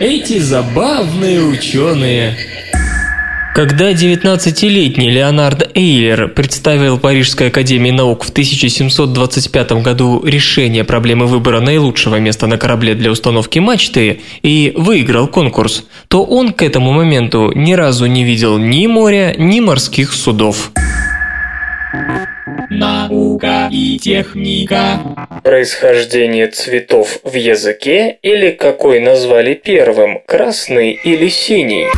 Эти 0.00 0.38
забавные 0.38 1.40
ученые. 1.40 2.36
Когда 3.58 3.90
19-летний 3.90 5.10
Леонард 5.10 5.76
Эйлер 5.76 6.28
представил 6.28 6.96
Парижской 6.96 7.48
академии 7.48 7.90
наук 7.90 8.22
в 8.22 8.30
1725 8.30 9.72
году 9.82 10.24
решение 10.24 10.84
проблемы 10.84 11.26
выбора 11.26 11.58
наилучшего 11.58 12.20
места 12.20 12.46
на 12.46 12.56
корабле 12.56 12.94
для 12.94 13.10
установки 13.10 13.58
мачты 13.58 14.20
и 14.42 14.72
выиграл 14.76 15.26
конкурс, 15.26 15.84
то 16.06 16.22
он 16.22 16.52
к 16.52 16.62
этому 16.62 16.92
моменту 16.92 17.50
ни 17.52 17.72
разу 17.72 18.06
не 18.06 18.22
видел 18.22 18.58
ни 18.58 18.86
моря, 18.86 19.34
ни 19.36 19.58
морских 19.58 20.12
судов. 20.12 20.70
Наука 22.70 23.68
и 23.72 23.98
техника. 23.98 25.00
Происхождение 25.42 26.46
цветов 26.46 27.18
в 27.24 27.34
языке 27.34 28.18
или 28.22 28.52
какой 28.52 29.00
назвали 29.00 29.54
первым, 29.54 30.20
красный 30.28 30.92
или 30.92 31.28
синий? 31.28 31.88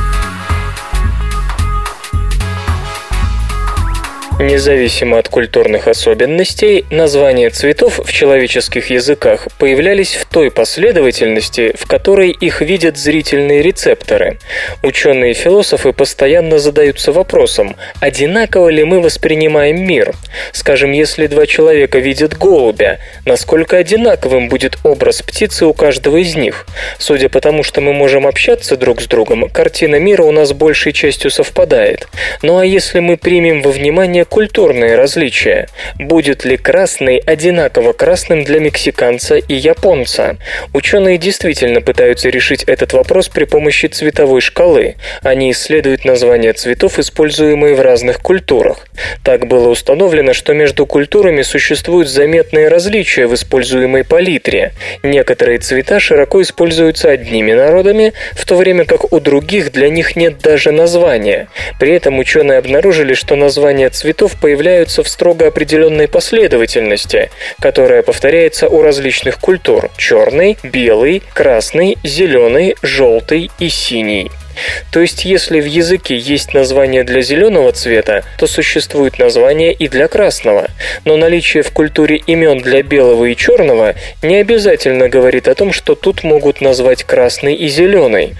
Независимо 4.40 5.18
от 5.18 5.29
культурных 5.29 5.87
особенностей, 5.87 6.87
названия 6.88 7.50
цветов 7.50 8.00
в 8.03 8.11
человеческих 8.11 8.88
языках 8.88 9.48
появлялись 9.59 10.14
в 10.14 10.24
той 10.24 10.50
последовательности, 10.50 11.74
в 11.76 11.87
которой 11.87 12.31
их 12.31 12.62
видят 12.62 12.96
зрительные 12.96 13.61
рецепторы. 13.61 14.38
Ученые 14.83 15.33
и 15.33 15.35
философы 15.35 15.92
постоянно 15.92 16.59
задаются 16.59 17.12
вопросом, 17.12 17.76
одинаково 18.00 18.70
ли 18.70 18.83
мы 18.83 19.03
воспринимаем 19.03 19.87
мир. 19.87 20.14
Скажем, 20.53 20.92
если 20.92 21.26
два 21.26 21.44
человека 21.44 21.98
видят 21.98 22.38
голубя, 22.38 22.98
насколько 23.26 23.76
одинаковым 23.76 24.48
будет 24.48 24.79
образ 24.85 25.20
птицы 25.20 25.66
у 25.66 25.74
каждого 25.74 26.16
из 26.16 26.35
них? 26.35 26.66
Судя 26.98 27.29
по 27.29 27.42
тому, 27.42 27.62
что 27.62 27.83
мы 27.83 27.92
можем 27.92 28.26
общаться 28.26 28.79
друг 28.79 29.03
с 29.03 29.07
другом, 29.07 29.50
картина 29.50 29.96
мира 29.96 30.22
у 30.22 30.33
нас 30.33 30.55
большей 30.55 30.94
частью 30.94 31.31
совпадает. 31.31 32.09
Ну 32.40 32.57
а 32.57 32.64
если 32.64 33.00
мы 33.00 33.18
примем 33.18 33.61
во 33.61 33.70
внимание 33.70 34.24
культурные 34.31 34.95
различия. 34.95 35.69
Будет 35.99 36.45
ли 36.45 36.57
красный 36.57 37.19
одинаково 37.19 37.93
красным 37.93 38.45
для 38.45 38.61
мексиканца 38.61 39.37
и 39.37 39.55
японца? 39.55 40.37
Ученые 40.73 41.19
действительно 41.19 41.81
пытаются 41.81 42.31
решить 42.31 42.62
этот 42.62 42.93
вопрос 42.93 43.29
при 43.29 43.45
помощи 43.45 43.87
цветовой 43.87 44.40
шкалы. 44.40 44.95
Они 45.23 45.51
исследуют 45.51 46.05
названия 46.05 46.53
цветов, 46.53 46.99
используемые 46.99 47.75
в 47.75 47.81
разных 47.81 48.21
культурах. 48.21 48.87
Так 49.25 49.47
было 49.49 49.69
установлено, 49.69 50.33
что 50.33 50.55
между 50.55 50.87
культурами 50.87 51.43
существуют 51.43 52.09
заметные 52.09 52.69
различия 52.69 53.27
в 53.27 53.35
используемой 53.35 54.05
палитре. 54.05 54.73
Некоторые 55.03 55.59
цвета 55.59 55.99
широко 55.99 56.40
используются 56.40 57.11
одними 57.11 57.53
народами, 57.53 58.12
в 58.33 58.47
то 58.47 58.55
время 58.55 58.85
как 58.85 59.12
у 59.12 59.19
других 59.19 59.73
для 59.73 59.88
них 59.88 60.14
нет 60.14 60.38
даже 60.38 60.71
названия. 60.71 61.49
При 61.81 61.93
этом 61.93 62.19
ученые 62.21 62.59
обнаружили, 62.59 63.14
что 63.14 63.35
названия 63.35 63.88
цветов 63.90 64.20
цветов 64.21 64.39
появляются 64.39 65.03
в 65.03 65.09
строго 65.09 65.47
определенной 65.47 66.07
последовательности, 66.07 67.31
которая 67.59 68.03
повторяется 68.03 68.69
у 68.69 68.83
различных 68.83 69.39
культур– 69.39 69.91
черный, 69.97 70.59
белый, 70.63 71.23
красный, 71.33 71.97
зеленый, 72.05 72.77
желтый 72.83 73.51
и 73.59 73.71
синий. 73.71 74.31
То 74.93 75.01
есть, 75.01 75.25
если 75.25 75.61
в 75.61 75.67
языке 75.67 76.17
есть 76.17 76.55
название 76.55 77.05
для 77.05 77.23
зеленого 77.23 77.73
цвета, 77.73 78.25
то 78.39 78.47
существует 78.47 79.19
название 79.19 79.73
и 79.73 79.89
для 79.89 80.09
красного. 80.09 80.69
Но 81.05 81.17
наличие 81.17 81.63
в 81.63 81.71
культуре 81.71 82.17
имен 82.17 82.59
для 82.59 82.83
белого 82.83 83.27
и 83.27 83.37
черного 83.37 83.95
не 84.23 84.37
обязательно 84.37 85.09
говорит 85.09 85.49
о 85.49 85.55
том, 85.55 85.73
что 85.73 85.95
тут 85.95 86.25
могут 86.25 86.61
назвать 86.61 87.05
красный 87.05 87.55
и 87.55 87.69
зеленый. 87.69 88.35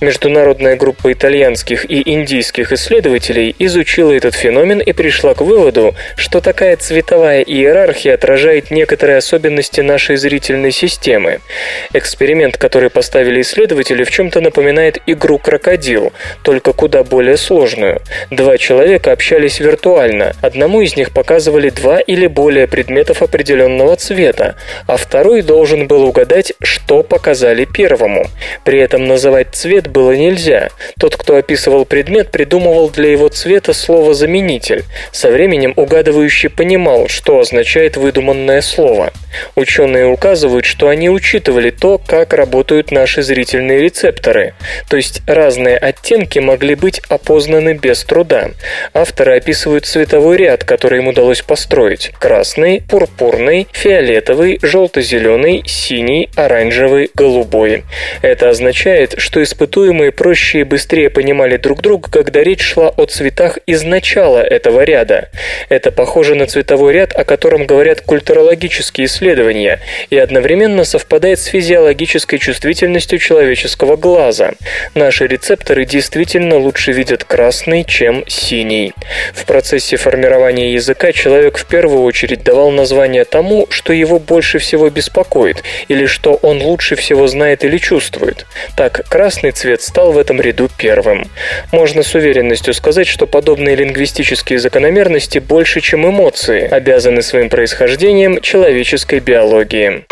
Международная 0.00 0.76
группа 0.76 1.12
итальянских 1.12 1.90
и 1.90 2.02
индийских 2.10 2.72
исследователей 2.72 3.54
изучила 3.58 4.12
этот 4.12 4.34
феномен 4.34 4.80
и 4.80 4.92
пришла 4.92 5.34
к 5.34 5.40
выводу, 5.40 5.94
что 6.16 6.40
такая 6.40 6.76
цветовая 6.76 7.42
иерархия 7.42 8.14
отражает 8.14 8.70
некоторые 8.70 9.18
особенности 9.18 9.80
нашей 9.80 10.16
зрительной 10.16 10.72
системы. 10.72 11.40
Эксперимент, 11.92 12.56
который 12.56 12.90
поставили 12.90 13.40
исследователи, 13.40 14.04
в 14.04 14.10
чем-то 14.10 14.40
напоминает 14.40 14.98
игру 15.06 15.38
крокодил, 15.44 16.12
только 16.42 16.72
куда 16.72 17.04
более 17.04 17.36
сложную. 17.36 18.00
Два 18.30 18.56
человека 18.58 19.12
общались 19.12 19.60
виртуально. 19.60 20.32
Одному 20.40 20.80
из 20.80 20.96
них 20.96 21.12
показывали 21.12 21.68
два 21.68 22.00
или 22.00 22.26
более 22.26 22.66
предметов 22.66 23.22
определенного 23.22 23.94
цвета, 23.96 24.56
а 24.86 24.96
второй 24.96 25.42
должен 25.42 25.86
был 25.86 26.04
угадать, 26.04 26.54
что 26.62 27.02
показали 27.02 27.66
первому. 27.66 28.26
При 28.64 28.78
этом 28.80 29.06
называть 29.06 29.48
цвет 29.52 29.88
было 29.88 30.12
нельзя. 30.12 30.70
Тот, 30.98 31.16
кто 31.16 31.36
описывал 31.36 31.84
предмет, 31.84 32.30
придумывал 32.30 32.88
для 32.88 33.10
его 33.10 33.28
цвета 33.28 33.74
слово-заменитель. 33.74 34.84
Со 35.12 35.30
временем 35.30 35.74
угадывающий 35.76 36.48
понимал, 36.48 37.08
что 37.08 37.38
означает 37.40 37.98
выдуманное 37.98 38.62
слово. 38.62 39.12
Ученые 39.56 40.06
указывают, 40.06 40.64
что 40.64 40.88
они 40.88 41.10
учитывали 41.10 41.70
то, 41.70 41.98
как 41.98 42.32
работают 42.32 42.90
наши 42.90 43.22
зрительные 43.22 43.80
рецепторы. 43.80 44.54
То 44.88 44.96
есть 44.96 45.22
разные 45.34 45.76
оттенки 45.76 46.38
могли 46.38 46.74
быть 46.74 47.00
опознаны 47.08 47.74
без 47.74 48.04
труда. 48.04 48.50
Авторы 48.92 49.36
описывают 49.36 49.84
цветовой 49.84 50.36
ряд, 50.36 50.64
который 50.64 51.00
им 51.00 51.08
удалось 51.08 51.42
построить. 51.42 52.12
Красный, 52.18 52.82
пурпурный, 52.88 53.66
фиолетовый, 53.72 54.58
желто-зеленый, 54.62 55.62
синий, 55.66 56.30
оранжевый, 56.36 57.10
голубой. 57.14 57.84
Это 58.22 58.50
означает, 58.50 59.14
что 59.18 59.42
испытуемые 59.42 60.12
проще 60.12 60.60
и 60.60 60.64
быстрее 60.64 61.10
понимали 61.10 61.56
друг 61.56 61.82
друга, 61.82 62.08
когда 62.10 62.42
речь 62.42 62.62
шла 62.62 62.88
о 62.88 63.06
цветах 63.06 63.58
из 63.66 63.82
начала 63.82 64.42
этого 64.42 64.82
ряда. 64.82 65.30
Это 65.68 65.90
похоже 65.90 66.34
на 66.34 66.46
цветовой 66.46 66.92
ряд, 66.92 67.14
о 67.14 67.24
котором 67.24 67.66
говорят 67.66 68.00
культурологические 68.00 69.06
исследования, 69.06 69.80
и 70.10 70.16
одновременно 70.16 70.84
совпадает 70.84 71.38
с 71.38 71.46
физиологической 71.46 72.38
чувствительностью 72.38 73.18
человеческого 73.18 73.96
глаза. 73.96 74.52
Наши 74.94 75.23
рецепторы 75.26 75.84
действительно 75.84 76.56
лучше 76.56 76.92
видят 76.92 77.24
красный, 77.24 77.84
чем 77.84 78.24
синий. 78.26 78.92
В 79.32 79.44
процессе 79.44 79.96
формирования 79.96 80.72
языка 80.72 81.12
человек 81.12 81.58
в 81.58 81.66
первую 81.66 82.02
очередь 82.02 82.42
давал 82.42 82.70
название 82.70 83.24
тому, 83.24 83.66
что 83.70 83.92
его 83.92 84.18
больше 84.18 84.58
всего 84.58 84.90
беспокоит, 84.90 85.62
или 85.88 86.06
что 86.06 86.34
он 86.34 86.62
лучше 86.62 86.96
всего 86.96 87.26
знает 87.26 87.64
или 87.64 87.78
чувствует. 87.78 88.46
Так, 88.76 89.08
красный 89.08 89.50
цвет 89.50 89.82
стал 89.82 90.12
в 90.12 90.18
этом 90.18 90.40
ряду 90.40 90.68
первым. 90.76 91.30
Можно 91.72 92.02
с 92.02 92.14
уверенностью 92.14 92.74
сказать, 92.74 93.06
что 93.06 93.26
подобные 93.26 93.76
лингвистические 93.76 94.58
закономерности 94.58 95.38
больше, 95.38 95.80
чем 95.80 96.08
эмоции, 96.08 96.68
обязаны 96.68 97.22
своим 97.22 97.48
происхождением 97.48 98.40
человеческой 98.40 99.20
биологии. 99.20 100.04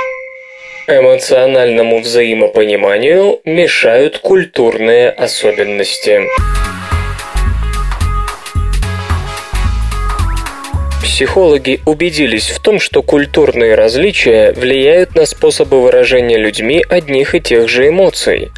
Эмоциональному 0.89 2.01
взаимопониманию 2.01 3.41
мешают 3.45 4.19
культурные 4.19 5.11
особенности. 5.11 6.23
Психологи 11.05 11.81
убедились 11.87 12.51
в 12.51 12.61
том, 12.61 12.81
что 12.81 13.05
культурные 13.05 13.77
различия 13.77 14.53
влияют 14.53 15.15
на 15.15 15.25
способы 15.25 15.81
выражения 15.81 16.37
людьми 16.37 16.85
одних 16.89 17.37
и 17.37 17.41
тех 17.41 17.69
же 17.69 17.87
эмоций. 17.87 18.51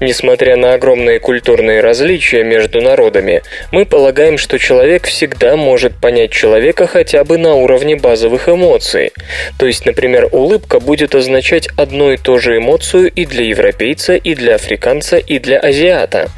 Несмотря 0.00 0.56
на 0.56 0.74
огромные 0.74 1.20
культурные 1.20 1.80
различия 1.80 2.42
между 2.44 2.80
народами, 2.80 3.42
мы 3.70 3.86
полагаем, 3.86 4.38
что 4.38 4.58
человек 4.58 5.06
всегда 5.06 5.56
может 5.56 5.94
понять 5.94 6.30
человека 6.30 6.86
хотя 6.86 7.24
бы 7.24 7.38
на 7.38 7.54
уровне 7.54 7.96
базовых 7.96 8.48
эмоций. 8.48 9.12
То 9.58 9.66
есть, 9.66 9.86
например, 9.86 10.28
улыбка 10.32 10.80
будет 10.80 11.14
означать 11.14 11.68
одну 11.76 12.12
и 12.12 12.16
ту 12.16 12.38
же 12.38 12.58
эмоцию 12.58 13.10
и 13.10 13.26
для 13.26 13.44
европейца, 13.44 14.14
и 14.14 14.34
для 14.34 14.54
африканца, 14.56 15.16
и 15.16 15.38
для 15.38 15.58
азиата. 15.58 16.28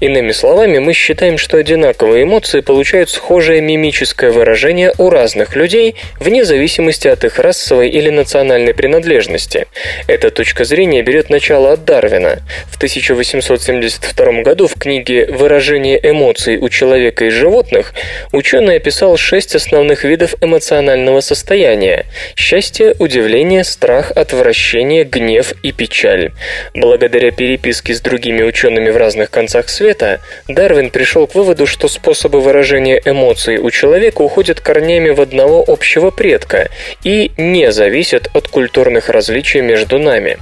Иными 0.00 0.32
словами, 0.32 0.78
мы 0.78 0.92
считаем, 0.92 1.38
что 1.38 1.56
одинаковые 1.56 2.24
эмоции 2.24 2.60
получают 2.60 3.10
схожее 3.10 3.60
мимическое 3.60 4.30
выражение 4.30 4.92
у 4.98 5.10
разных 5.10 5.56
людей, 5.56 5.96
вне 6.18 6.44
зависимости 6.44 7.08
от 7.08 7.24
их 7.24 7.38
расовой 7.38 7.88
или 7.88 8.10
национальной 8.10 8.74
принадлежности. 8.74 9.66
Эта 10.06 10.30
точка 10.30 10.64
зрения 10.64 11.02
берет 11.02 11.30
начало 11.30 11.72
от 11.72 11.84
Дарвина. 11.84 12.40
В 12.70 12.78
1872 12.82 14.42
году 14.42 14.66
в 14.66 14.74
книге 14.74 15.26
«Выражение 15.26 16.00
эмоций 16.02 16.58
у 16.58 16.68
человека 16.68 17.26
и 17.26 17.30
животных» 17.30 17.94
ученый 18.32 18.78
описал 18.78 19.16
шесть 19.16 19.54
основных 19.54 20.02
видов 20.02 20.34
эмоционального 20.40 21.20
состояния– 21.20 22.06
счастье, 22.34 22.96
удивление, 22.98 23.62
страх, 23.62 24.10
отвращение, 24.10 25.04
гнев 25.04 25.54
и 25.62 25.70
печаль. 25.70 26.32
Благодаря 26.74 27.30
переписке 27.30 27.94
с 27.94 28.00
другими 28.00 28.42
учеными 28.42 28.90
в 28.90 28.96
разных 28.96 29.30
концах 29.30 29.68
света, 29.68 30.20
Дарвин 30.48 30.90
пришел 30.90 31.28
к 31.28 31.36
выводу, 31.36 31.68
что 31.68 31.86
способы 31.86 32.40
выражения 32.40 33.00
эмоций 33.04 33.58
у 33.58 33.70
человека 33.70 34.22
уходят 34.22 34.60
корнями 34.60 35.10
в 35.10 35.20
одного 35.20 35.64
общего 35.64 36.10
предка 36.10 36.68
и 37.04 37.30
не 37.36 37.70
зависят 37.70 38.28
от 38.34 38.48
культурных 38.48 39.08
различий 39.08 39.60
между 39.60 40.00
нами. 40.00 40.38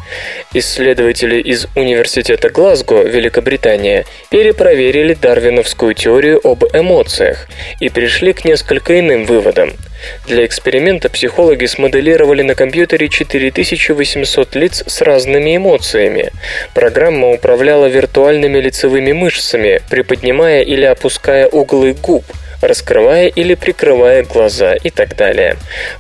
Исследователи 0.55 1.39
из 1.39 1.67
университета 1.77 2.30
университета 2.31 2.51
Глазго, 2.51 3.03
Великобритания, 3.03 4.05
перепроверили 4.31 5.15
дарвиновскую 5.15 5.95
теорию 5.95 6.41
об 6.45 6.65
эмоциях 6.73 7.49
и 7.81 7.89
пришли 7.89 8.33
к 8.33 8.45
несколько 8.45 8.99
иным 8.99 9.25
выводам. 9.25 9.73
Для 10.27 10.47
эксперимента 10.47 11.11
психологи 11.11 11.67
смоделировали 11.67 12.43
на 12.43 12.55
компьютере 12.55 13.09
4800 13.09 14.55
лиц 14.55 14.85
с 14.87 15.03
разными 15.03 15.57
эмоциями. 15.57 16.31
Программа 16.75 17.29
управляла 17.31 17.87
виртуальными 17.87 18.59
лицевыми 18.59 19.13
мышцами, 19.13 19.83
приподнимая 19.91 20.63
или 20.63 20.85
опуская 20.85 21.49
углы 21.49 21.95
губ– 21.95 22.25
раскрывая 22.61 23.29
или 23.29 23.55
прикрывая 23.55 24.23
глаза 24.23 24.75
и 24.75 24.91
так 24.91 25.17
далее. 25.17 25.57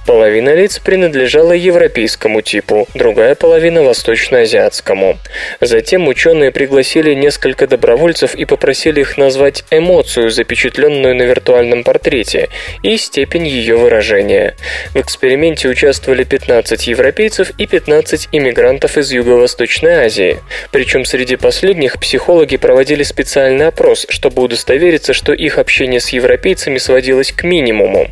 Половина 0.06 0.54
лиц 0.54 0.78
принадлежала 0.78 1.52
европейскому 1.52 2.42
типу, 2.42 2.86
другая 2.94 3.34
половина– 3.34 3.82
восточноазиатскому. 3.84 5.18
Затем 5.60 6.08
ученые 6.08 6.50
пригласили 6.50 7.14
несколько 7.14 7.66
добровольцев 7.66 8.34
и 8.34 8.44
попросили 8.44 9.00
их 9.00 9.16
назвать 9.16 9.64
эмоцию, 9.70 10.30
запечатленную 10.30 11.14
на 11.14 11.22
виртуальном 11.22 11.84
портрете, 11.84 12.48
и 12.82 12.96
степень 12.96 13.46
ее 13.46 13.76
выражения. 13.76 14.54
В 14.94 15.00
эксперименте 15.00 15.68
участвовали 15.68 16.24
15 16.24 16.86
европейцев 16.88 17.52
и 17.58 17.66
15 17.66 18.28
иммигрантов 18.32 18.98
из 18.98 19.10
Юго-Восточной 19.12 20.06
Азии. 20.06 20.38
Причем 20.70 21.04
среди 21.04 21.36
последних 21.36 21.98
психологи 21.98 22.56
проводили 22.56 23.02
специальный 23.02 23.68
опрос, 23.68 24.06
чтобы 24.08 24.42
удостовериться, 24.42 25.14
что 25.14 25.32
их 25.32 25.58
общение 25.58 26.00
с 26.00 26.10
европейцами 26.10 26.49
европейцами 26.50 26.78
сводилась 26.78 27.32
к 27.32 27.44
минимуму. 27.44 28.08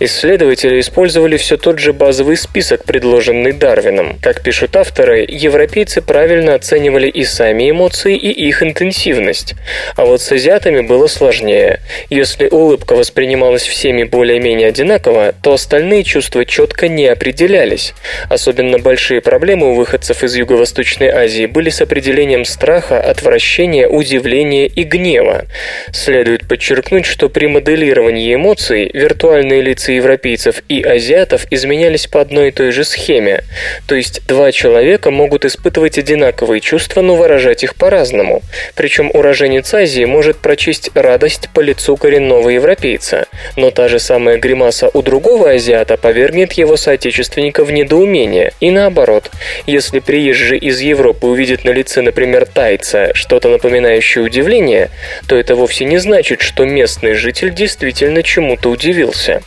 Исследователи 0.00 0.80
использовали 0.80 1.36
все 1.36 1.56
тот 1.56 1.78
же 1.78 1.92
базовый 1.92 2.36
список, 2.36 2.84
предложенный 2.84 3.52
Дарвином. 3.52 4.18
Как 4.22 4.42
пишут 4.42 4.74
авторы, 4.76 5.26
европейцы 5.28 6.00
правильно 6.00 6.54
оценивали 6.54 7.06
и 7.06 7.24
сами 7.24 7.70
эмоции, 7.70 8.16
и 8.16 8.30
их 8.30 8.62
интенсивность. 8.62 9.54
А 9.96 10.06
вот 10.06 10.22
с 10.22 10.32
азиатами 10.32 10.80
было 10.80 11.06
сложнее. 11.06 11.80
Если 12.08 12.48
улыбка 12.48 12.94
воспринималась 12.94 13.66
всеми 13.66 14.04
более-менее 14.04 14.68
одинаково, 14.68 15.34
то 15.42 15.52
остальные 15.52 16.04
чувства 16.04 16.44
четко 16.44 16.88
не 16.88 17.06
определялись. 17.06 17.94
Особенно 18.30 18.78
большие 18.78 19.20
проблемы 19.20 19.72
у 19.72 19.74
выходцев 19.74 20.24
из 20.24 20.34
Юго-Восточной 20.34 21.10
Азии 21.10 21.46
были 21.46 21.68
с 21.68 21.82
определением 21.82 22.46
страха, 22.46 23.00
отвращения, 23.00 23.86
удивления 23.86 24.66
и 24.66 24.82
гнева. 24.82 25.44
Следует 25.92 26.48
подчеркнуть, 26.48 27.04
что 27.04 27.28
при 27.28 27.46
моделировании 27.60 28.34
эмоций 28.34 28.90
виртуальные 28.92 29.60
лица 29.60 29.92
европейцев 29.92 30.62
и 30.68 30.82
азиатов 30.82 31.46
изменялись 31.50 32.06
по 32.06 32.20
одной 32.20 32.48
и 32.48 32.50
той 32.52 32.72
же 32.72 32.84
схеме. 32.84 33.44
То 33.86 33.94
есть 33.94 34.26
два 34.26 34.50
человека 34.50 35.10
могут 35.10 35.44
испытывать 35.44 35.98
одинаковые 35.98 36.60
чувства, 36.60 37.02
но 37.02 37.16
выражать 37.16 37.62
их 37.62 37.74
по-разному. 37.74 38.42
Причем 38.74 39.10
уроженец 39.12 39.72
Азии 39.74 40.04
может 40.04 40.38
прочесть 40.38 40.90
радость 40.94 41.48
по 41.54 41.60
лицу 41.60 41.96
коренного 41.96 42.48
европейца, 42.48 43.26
но 43.56 43.70
та 43.70 43.88
же 43.88 43.98
самая 43.98 44.38
гримаса 44.38 44.90
у 44.92 45.02
другого 45.02 45.50
азиата 45.50 45.96
повергнет 45.96 46.54
его 46.54 46.76
соотечественника 46.76 47.64
в 47.64 47.72
недоумение. 47.72 48.52
И 48.60 48.70
наоборот, 48.70 49.30
если 49.66 49.98
приезжий 49.98 50.58
из 50.58 50.80
Европы 50.80 51.26
увидит 51.26 51.64
на 51.64 51.70
лице, 51.70 52.00
например, 52.00 52.46
тайца 52.46 53.10
что-то 53.14 53.48
напоминающее 53.48 54.24
удивление, 54.24 54.90
то 55.28 55.36
это 55.36 55.54
вовсе 55.54 55.84
не 55.84 55.98
значит, 55.98 56.40
что 56.40 56.64
местный 56.64 57.14
житель 57.14 57.49
исследователь 57.50 57.70
действительно 57.70 58.22
чему-то 58.22 58.70
удивился. 58.70 59.42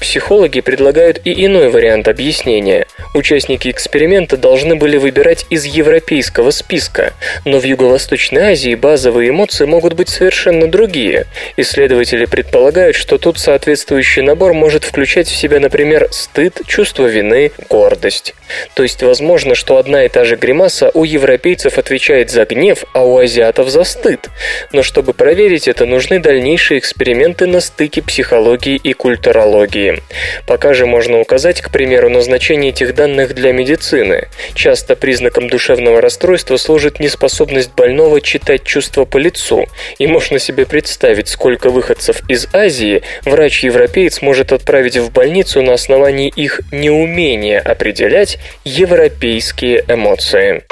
Психологи 0.00 0.60
предлагают 0.60 1.20
и 1.24 1.46
иной 1.46 1.70
вариант 1.70 2.08
объяснения. 2.08 2.86
Участники 3.14 3.70
эксперимента 3.70 4.36
должны 4.36 4.76
были 4.76 4.96
выбирать 4.96 5.46
из 5.50 5.64
европейского 5.64 6.50
списка, 6.50 7.12
но 7.44 7.58
в 7.58 7.64
Юго-Восточной 7.64 8.52
Азии 8.52 8.74
базовые 8.74 9.30
эмоции 9.30 9.64
могут 9.64 9.94
быть 9.94 10.08
совершенно 10.08 10.66
другие. 10.66 11.26
Исследователи 11.56 12.24
предполагают, 12.24 12.96
что 12.96 13.18
тут 13.18 13.38
соответствующий 13.38 14.22
набор 14.22 14.54
может 14.54 14.84
включать 14.84 15.28
в 15.28 15.36
себя, 15.36 15.60
например, 15.60 16.08
стыд, 16.10 16.60
чувство 16.66 17.06
вины, 17.06 17.52
гордость. 17.68 18.34
То 18.74 18.82
есть 18.82 19.02
возможно, 19.02 19.54
что 19.54 19.76
одна 19.76 20.04
и 20.04 20.08
та 20.08 20.24
же 20.24 20.36
гримаса 20.36 20.90
у 20.94 21.04
европейцев 21.04 21.78
отвечает 21.78 22.30
за 22.30 22.44
гнев, 22.44 22.84
а 22.92 23.04
у 23.04 23.18
азиатов 23.18 23.68
за 23.70 23.84
стыд. 23.84 24.28
Но 24.72 24.82
чтобы 24.82 25.14
проверить 25.14 25.68
это, 25.68 25.86
нужны 25.86 26.18
дальнейшие 26.18 26.78
эксперименты 26.78 27.41
на 27.46 27.60
стыке 27.60 28.02
психологии 28.02 28.76
и 28.76 28.92
культурологии. 28.92 30.02
Пока 30.46 30.74
же 30.74 30.86
можно 30.86 31.20
указать, 31.20 31.60
к 31.60 31.70
примеру, 31.70 32.08
назначение 32.08 32.70
этих 32.70 32.94
данных 32.94 33.34
для 33.34 33.52
медицины. 33.52 34.28
Часто 34.54 34.96
признаком 34.96 35.48
душевного 35.48 36.00
расстройства 36.00 36.56
служит 36.56 37.00
неспособность 37.00 37.74
больного 37.74 38.20
читать 38.20 38.64
чувства 38.64 39.04
по 39.04 39.18
лицу, 39.18 39.66
и 39.98 40.06
можно 40.06 40.38
себе 40.38 40.66
представить, 40.66 41.28
сколько 41.28 41.70
выходцев 41.70 42.22
из 42.28 42.48
Азии 42.52 43.02
врач-европеец 43.24 44.22
может 44.22 44.52
отправить 44.52 44.96
в 44.96 45.12
больницу 45.12 45.62
на 45.62 45.74
основании 45.74 46.32
их 46.34 46.60
неумения 46.70 47.60
определять 47.60 48.38
европейские 48.64 49.84
эмоции. 49.88 50.62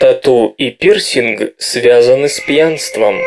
Тату 0.00 0.54
и 0.58 0.70
пирсинг 0.70 1.52
связаны 1.58 2.28
с 2.28 2.40
пьянством. 2.40 3.20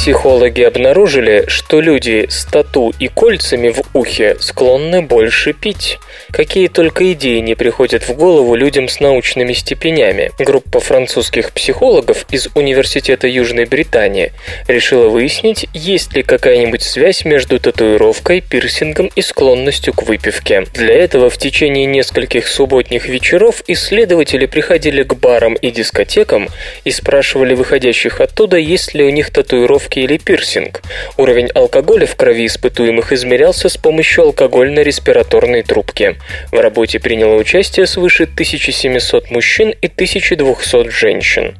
Психологи 0.00 0.62
обнаружили, 0.62 1.44
что 1.46 1.78
люди 1.78 2.24
с 2.30 2.46
тату 2.46 2.90
и 2.98 3.08
кольцами 3.08 3.68
в 3.68 3.82
ухе 3.92 4.34
склонны 4.40 5.02
больше 5.02 5.52
пить. 5.52 5.98
Какие 6.32 6.68
только 6.68 7.12
идеи 7.12 7.40
не 7.40 7.54
приходят 7.54 8.08
в 8.08 8.14
голову 8.14 8.54
людям 8.54 8.88
с 8.88 8.98
научными 9.00 9.52
степенями. 9.52 10.30
Группа 10.38 10.80
французских 10.80 11.52
психологов 11.52 12.24
из 12.30 12.48
Университета 12.54 13.28
Южной 13.28 13.66
Британии 13.66 14.32
решила 14.68 15.10
выяснить, 15.10 15.66
есть 15.74 16.14
ли 16.14 16.22
какая-нибудь 16.22 16.82
связь 16.82 17.26
между 17.26 17.60
татуировкой, 17.60 18.40
пирсингом 18.40 19.10
и 19.14 19.20
склонностью 19.20 19.92
к 19.92 20.04
выпивке. 20.04 20.64
Для 20.72 20.94
этого 20.94 21.28
в 21.28 21.36
течение 21.36 21.84
нескольких 21.84 22.48
субботних 22.48 23.06
вечеров 23.06 23.62
исследователи 23.66 24.46
приходили 24.46 25.02
к 25.02 25.12
барам 25.14 25.54
и 25.56 25.70
дискотекам 25.70 26.48
и 26.84 26.90
спрашивали 26.90 27.52
выходящих 27.52 28.22
оттуда, 28.22 28.56
есть 28.56 28.94
ли 28.94 29.04
у 29.04 29.10
них 29.10 29.28
татуировки 29.28 29.89
татуировки 29.90 29.98
или 29.98 30.18
пирсинг. 30.18 30.82
Уровень 31.16 31.48
алкоголя 31.54 32.06
в 32.06 32.16
крови 32.16 32.46
испытуемых 32.46 33.12
измерялся 33.12 33.68
с 33.68 33.76
помощью 33.76 34.24
алкогольно-респираторной 34.24 35.62
трубки. 35.62 36.16
В 36.52 36.60
работе 36.60 36.98
приняло 36.98 37.34
участие 37.36 37.86
свыше 37.86 38.24
1700 38.24 39.30
мужчин 39.30 39.70
и 39.70 39.86
1200 39.86 40.90
женщин. 40.90 41.54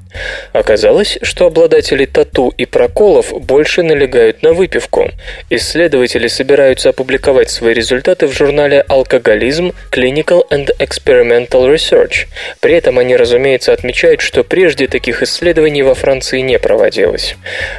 Оказалось, 0.52 1.18
что 1.22 1.46
обладатели 1.46 2.04
тату 2.04 2.52
и 2.58 2.66
проколов 2.66 3.32
больше 3.32 3.82
налегают 3.82 4.42
на 4.42 4.52
выпивку. 4.52 5.10
Исследователи 5.50 6.26
собираются 6.26 6.88
опубликовать 6.88 7.50
свои 7.50 7.74
результаты 7.74 8.26
в 8.26 8.32
журнале 8.32 8.80
«Алкоголизм. 8.88 9.72
Clinical 9.92 10.42
and 10.50 10.70
Experimental 10.78 11.72
Research». 11.72 12.26
При 12.60 12.74
этом 12.74 12.98
они, 12.98 13.16
разумеется, 13.16 13.72
отмечают, 13.72 14.20
что 14.20 14.42
прежде 14.42 14.88
таких 14.88 15.22
исследований 15.22 15.82
во 15.82 15.94
Франции 15.94 16.40
не 16.40 16.58
проводилось. 16.58 17.36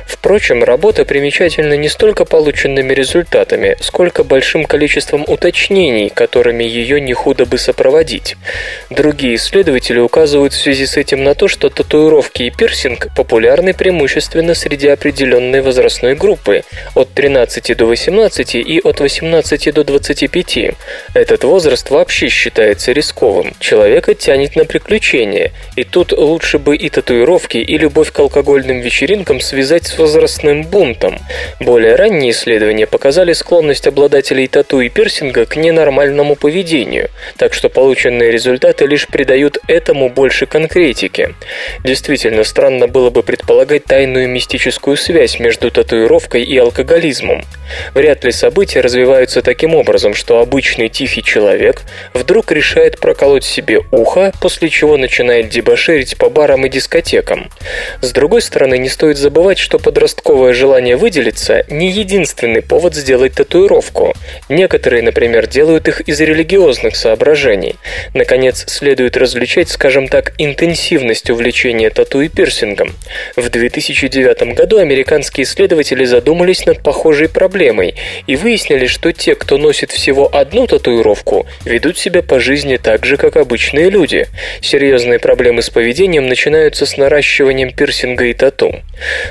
Впрочем, 0.07 0.40
работа 0.49 1.05
примечательна 1.05 1.75
не 1.75 1.87
столько 1.87 2.25
полученными 2.25 2.93
результатами, 2.93 3.77
сколько 3.79 4.23
большим 4.23 4.65
количеством 4.65 5.23
уточнений, 5.27 6.09
которыми 6.09 6.63
ее 6.63 6.99
не 6.99 7.13
худо 7.13 7.45
бы 7.45 7.59
сопроводить. 7.59 8.35
Другие 8.89 9.35
исследователи 9.35 9.99
указывают 9.99 10.53
в 10.53 10.57
связи 10.57 10.87
с 10.87 10.97
этим 10.97 11.23
на 11.23 11.35
то, 11.35 11.47
что 11.47 11.69
татуировки 11.69 12.43
и 12.43 12.49
пирсинг 12.49 13.09
популярны 13.15 13.75
преимущественно 13.75 14.55
среди 14.55 14.87
определенной 14.87 15.61
возрастной 15.61 16.15
группы 16.15 16.63
от 16.95 17.13
13 17.13 17.77
до 17.77 17.85
18 17.85 18.55
и 18.55 18.81
от 18.83 18.99
18 18.99 19.73
до 19.73 19.83
25. 19.83 20.57
Этот 21.13 21.43
возраст 21.43 21.89
вообще 21.91 22.29
считается 22.29 22.93
рисковым. 22.93 23.53
Человека 23.59 24.15
тянет 24.15 24.55
на 24.55 24.65
приключения, 24.65 25.51
и 25.75 25.83
тут 25.83 26.13
лучше 26.13 26.57
бы 26.57 26.75
и 26.75 26.89
татуировки, 26.89 27.57
и 27.57 27.77
любовь 27.77 28.11
к 28.11 28.17
алкогольным 28.17 28.79
вечеринкам 28.79 29.39
связать 29.39 29.85
с 29.85 29.99
возрастом 29.99 30.30
возрастным 30.31 30.63
бунтом. 30.63 31.19
Более 31.59 31.95
ранние 31.95 32.31
исследования 32.31 32.87
показали 32.87 33.33
склонность 33.33 33.87
обладателей 33.87 34.47
тату 34.47 34.79
и 34.79 34.89
пирсинга 34.89 35.45
к 35.45 35.55
ненормальному 35.57 36.35
поведению, 36.35 37.09
так 37.37 37.53
что 37.53 37.69
полученные 37.69 38.31
результаты 38.31 38.85
лишь 38.85 39.07
придают 39.07 39.57
этому 39.67 40.09
больше 40.09 40.45
конкретики. 40.45 41.35
Действительно, 41.83 42.43
странно 42.43 42.87
было 42.87 43.09
бы 43.09 43.23
предполагать 43.23 43.83
тайную 43.83 44.29
мистическую 44.29 44.95
связь 44.95 45.39
между 45.39 45.69
татуировкой 45.69 46.43
и 46.43 46.57
алкоголизмом. 46.57 47.43
Вряд 47.93 48.23
ли 48.23 48.31
события 48.31 48.81
развиваются 48.81 49.41
таким 49.41 49.75
образом, 49.75 50.13
что 50.13 50.39
обычный 50.39 50.89
тихий 50.89 51.23
человек 51.23 51.81
вдруг 52.13 52.51
решает 52.51 52.99
проколоть 52.99 53.43
себе 53.43 53.81
ухо, 53.91 54.31
после 54.41 54.69
чего 54.69 54.97
начинает 54.97 55.49
дебоширить 55.49 56.17
по 56.17 56.29
барам 56.29 56.65
и 56.65 56.69
дискотекам. 56.69 57.49
С 58.01 58.11
другой 58.11 58.41
стороны, 58.41 58.77
не 58.77 58.89
стоит 58.89 59.17
забывать, 59.17 59.57
что 59.57 59.79
подростковые 59.79 60.20
подростковое 60.21 60.53
желание 60.53 60.95
выделиться– 60.95 61.65
не 61.69 61.89
единственный 61.89 62.61
повод 62.61 62.95
сделать 62.95 63.33
татуировку. 63.33 64.13
Некоторые, 64.49 65.01
например, 65.01 65.47
делают 65.47 65.87
их 65.87 66.01
из 66.01 66.19
религиозных 66.19 66.95
соображений. 66.95 67.75
Наконец, 68.13 68.65
следует 68.67 69.17
различать, 69.17 69.69
скажем 69.69 70.07
так, 70.07 70.33
интенсивность 70.37 71.29
увлечения 71.29 71.89
тату 71.89 72.21
и 72.21 72.29
пирсингом. 72.29 72.93
В 73.35 73.49
2009 73.49 74.55
году 74.55 74.77
американские 74.77 75.45
исследователи 75.45 76.05
задумались 76.05 76.65
над 76.65 76.83
похожей 76.83 77.27
проблемой 77.27 77.95
и 78.27 78.35
выяснили, 78.35 78.87
что 78.87 79.11
те, 79.11 79.35
кто 79.35 79.57
носит 79.57 79.91
всего 79.91 80.29
одну 80.31 80.67
татуировку, 80.67 81.47
ведут 81.65 81.97
себя 81.97 82.21
по 82.21 82.39
жизни 82.39 82.77
так 82.77 83.05
же, 83.05 83.17
как 83.17 83.37
обычные 83.37 83.89
люди. 83.89 84.27
Серьезные 84.61 85.19
проблемы 85.19 85.61
с 85.61 85.69
поведением 85.69 86.27
начинаются 86.27 86.85
с 86.85 86.97
наращиванием 86.97 87.71
пирсинга 87.71 88.25
и 88.25 88.33
тату. 88.33 88.81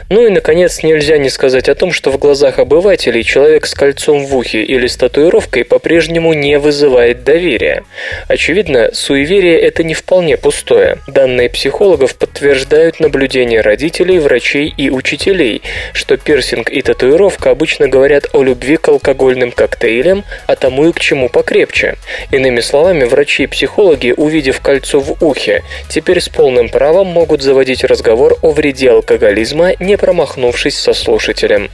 Ну 0.09 0.27
и, 0.27 0.31
наконец, 0.31 0.80
Нельзя 0.83 1.19
не 1.19 1.29
сказать 1.29 1.69
о 1.69 1.75
том, 1.75 1.93
что 1.93 2.11
в 2.11 2.19
глазах 2.19 2.59
обывателей 2.59 3.23
человек 3.23 3.67
с 3.67 3.75
кольцом 3.75 4.25
в 4.25 4.35
ухе 4.35 4.63
или 4.63 4.87
с 4.87 4.97
татуировкой 4.97 5.65
по-прежнему 5.65 6.33
не 6.33 6.59
вызывает 6.59 7.23
доверия. 7.23 7.85
Очевидно, 8.29 8.91
суеверие 8.95 9.61
это 9.61 9.85
не 9.85 9.93
вполне 9.93 10.39
пустое. 10.39 10.99
Данные 11.07 11.51
психологов 11.51 12.17
подтверждают 12.17 12.99
наблюдения 12.99 13.61
родителей, 13.61 14.19
врачей 14.19 14.73
и 14.75 14.89
учителей, 14.89 15.61
что 15.93 16.17
пирсинг 16.17 16.71
и 16.71 16.81
татуировка 16.81 17.51
обычно 17.51 17.87
говорят 17.87 18.29
о 18.33 18.43
любви 18.43 18.79
к 18.79 18.89
алкогольным 18.89 19.53
коктейлям, 19.53 20.25
а 20.47 20.57
тому 20.57 20.89
и 20.89 20.93
к 20.93 21.01
чему 21.01 21.29
покрепче. 21.29 21.97
Иными 22.31 22.61
словами, 22.61 23.05
врачи 23.05 23.43
и 23.43 23.47
психологи, 23.47 24.15
увидев 24.17 24.61
кольцо 24.61 24.99
в 25.01 25.23
ухе, 25.23 25.63
теперь 25.91 26.21
с 26.21 26.31
полным 26.31 26.71
правом 26.71 27.09
могут 27.09 27.43
заводить 27.43 27.85
разговор 27.85 28.39
о 28.41 28.53
вреде 28.53 28.93
алкоголизма, 28.93 29.73
не 29.79 29.99
промахнувшись 29.99 30.70
познакомившись 30.71 30.79
со 30.79 30.93
слушателем. 30.93 31.71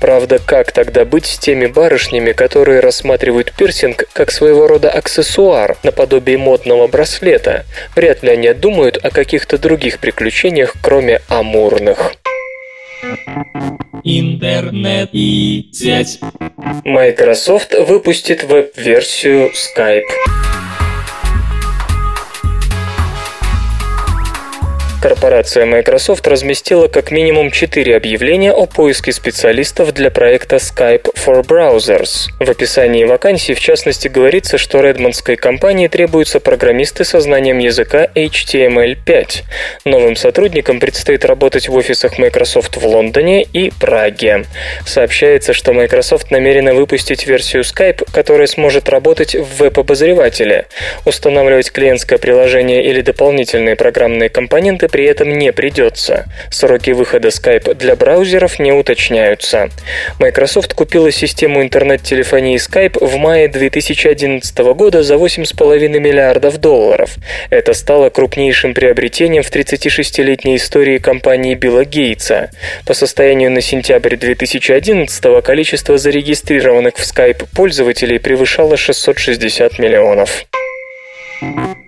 Правда, 0.00 0.38
как 0.38 0.72
тогда 0.72 1.04
быть 1.04 1.26
с 1.26 1.38
теми 1.38 1.66
барышнями, 1.66 2.32
которые 2.32 2.80
рассматривают 2.80 3.52
пирсинг 3.52 4.04
как 4.12 4.30
своего 4.30 4.66
рода 4.66 4.90
аксессуар, 4.90 5.76
наподобие 5.82 6.38
модного 6.38 6.88
браслета? 6.88 7.64
Вряд 7.96 8.22
ли 8.22 8.30
они 8.30 8.52
думают 8.52 8.98
о 9.02 9.10
каких-то 9.10 9.58
других 9.58 9.98
приключениях, 9.98 10.74
кроме 10.82 11.20
амурных. 11.28 12.14
Интернет 14.04 15.10
и 15.12 15.68
сеть. 15.72 16.20
Microsoft 16.84 17.74
выпустит 17.74 18.44
веб-версию 18.44 19.50
Skype. 19.52 20.02
Корпорация 25.02 25.66
Microsoft 25.66 26.28
разместила 26.28 26.86
как 26.86 27.10
минимум 27.10 27.50
4 27.50 27.96
объявления 27.96 28.52
о 28.52 28.66
поиске 28.66 29.10
специалистов 29.10 29.92
для 29.92 30.12
проекта 30.12 30.56
Skype 30.56 31.12
for 31.16 31.44
Browsers. 31.44 32.28
В 32.38 32.48
описании 32.48 33.04
вакансии 33.04 33.52
в 33.52 33.58
частности 33.58 34.06
говорится, 34.06 34.58
что 34.58 34.80
редмондской 34.80 35.34
компании 35.34 35.88
требуются 35.88 36.38
программисты 36.38 37.04
со 37.04 37.20
знанием 37.20 37.58
языка 37.58 38.06
HTML5. 38.14 39.42
Новым 39.84 40.14
сотрудникам 40.14 40.78
предстоит 40.78 41.24
работать 41.24 41.68
в 41.68 41.74
офисах 41.74 42.18
Microsoft 42.18 42.76
в 42.76 42.86
Лондоне 42.86 43.42
и 43.42 43.72
Праге. 43.72 44.44
Сообщается, 44.86 45.52
что 45.52 45.72
Microsoft 45.72 46.30
намерена 46.30 46.74
выпустить 46.74 47.26
версию 47.26 47.64
Skype, 47.64 48.06
которая 48.12 48.46
сможет 48.46 48.88
работать 48.88 49.34
в 49.34 49.56
веб-обозревателе. 49.58 50.66
Устанавливать 51.04 51.72
клиентское 51.72 52.18
приложение 52.18 52.84
или 52.84 53.00
дополнительные 53.00 53.74
программные 53.74 54.28
компоненты 54.28 54.91
при 54.92 55.06
этом 55.06 55.36
не 55.36 55.52
придется. 55.52 56.26
Сроки 56.50 56.90
выхода 56.90 57.28
Skype 57.28 57.74
для 57.74 57.96
браузеров 57.96 58.58
не 58.58 58.72
уточняются. 58.72 59.70
Microsoft 60.20 60.74
купила 60.74 61.10
систему 61.10 61.62
интернет-телефонии 61.62 62.58
Skype 62.58 63.04
в 63.04 63.16
мае 63.16 63.48
2011 63.48 64.56
года 64.74 65.02
за 65.02 65.14
8,5 65.14 65.88
миллиардов 65.98 66.58
долларов. 66.58 67.16
Это 67.50 67.72
стало 67.72 68.10
крупнейшим 68.10 68.74
приобретением 68.74 69.42
в 69.42 69.50
36-летней 69.50 70.56
истории 70.56 70.98
компании 70.98 71.54
Билла 71.54 71.84
Гейтса. 71.84 72.50
По 72.86 72.94
состоянию 72.94 73.50
на 73.50 73.62
сентябрь 73.62 74.16
2011 74.16 75.42
количество 75.42 75.96
зарегистрированных 75.96 76.96
в 76.96 77.00
Skype 77.00 77.46
пользователей 77.54 78.18
превышало 78.18 78.76
660 78.76 79.78
миллионов. 79.78 80.44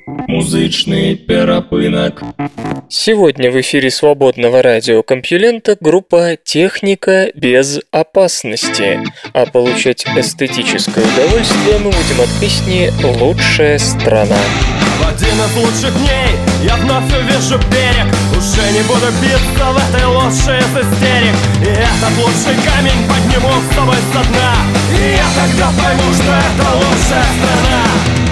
Музычный 0.07 1.17
перапынок. 1.17 2.23
Сегодня 2.91 3.51
в 3.51 3.59
эфире 3.61 3.91
свободного 3.91 4.61
радиокомпьюлента 4.63 5.79
группа 5.81 6.37
«Техника 6.45 7.31
без 7.35 7.81
опасности». 7.91 9.01
А 9.33 9.47
получать 9.47 10.05
эстетическое 10.05 11.05
удовольствие 11.05 11.79
мы 11.79 11.91
будем 11.91 12.21
от 12.21 12.29
песни 12.39 12.91
«Лучшая 13.19 13.79
страна». 13.79 14.37
В 14.99 15.09
один 15.09 15.35
из 15.35 15.57
лучших 15.57 15.97
дней 15.99 16.37
я 16.65 16.77
вновь 16.77 17.05
увижу 17.05 17.59
берег 17.71 18.07
Уже 18.37 18.73
не 18.73 18.83
буду 18.83 19.07
биться 19.23 19.65
в 19.65 19.77
этой 19.77 20.07
лучшей 20.07 20.59
из 20.59 20.73
истерик 20.77 21.35
И 21.63 21.71
этот 21.71 22.15
лучший 22.19 22.55
камень 22.63 23.09
подниму 23.09 23.53
с 23.61 23.75
тобой 23.75 23.97
со 24.13 24.23
дна 24.29 24.55
И 24.93 25.17
я 25.17 25.27
тогда 25.35 25.71
пойму, 25.83 26.13
что 26.13 26.31
это 26.31 26.77
лучшая 26.77 27.25
страна 27.25 28.24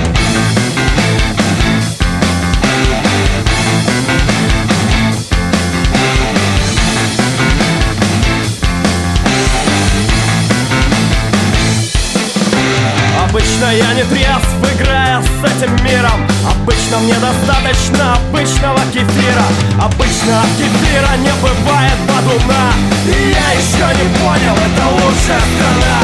Обычно 13.42 13.72
я 13.72 13.94
не 13.94 14.04
трезв, 14.04 14.46
играя 14.72 15.20
с 15.20 15.44
этим 15.44 15.74
миром. 15.84 16.28
Обычно 16.48 16.98
мне 17.00 17.14
достаточно 17.14 18.14
обычного 18.14 18.78
кефира. 18.92 19.46
Обычно 19.80 20.42
от 20.42 20.48
кефира 20.56 21.16
не 21.16 21.32
бывает 21.42 21.98
подуна 22.06 22.72
И 23.04 23.30
я 23.30 23.50
еще 23.58 23.98
не 23.98 24.06
понял, 24.18 24.54
это 24.54 24.86
лучшая 24.92 25.40
страна. 25.40 25.98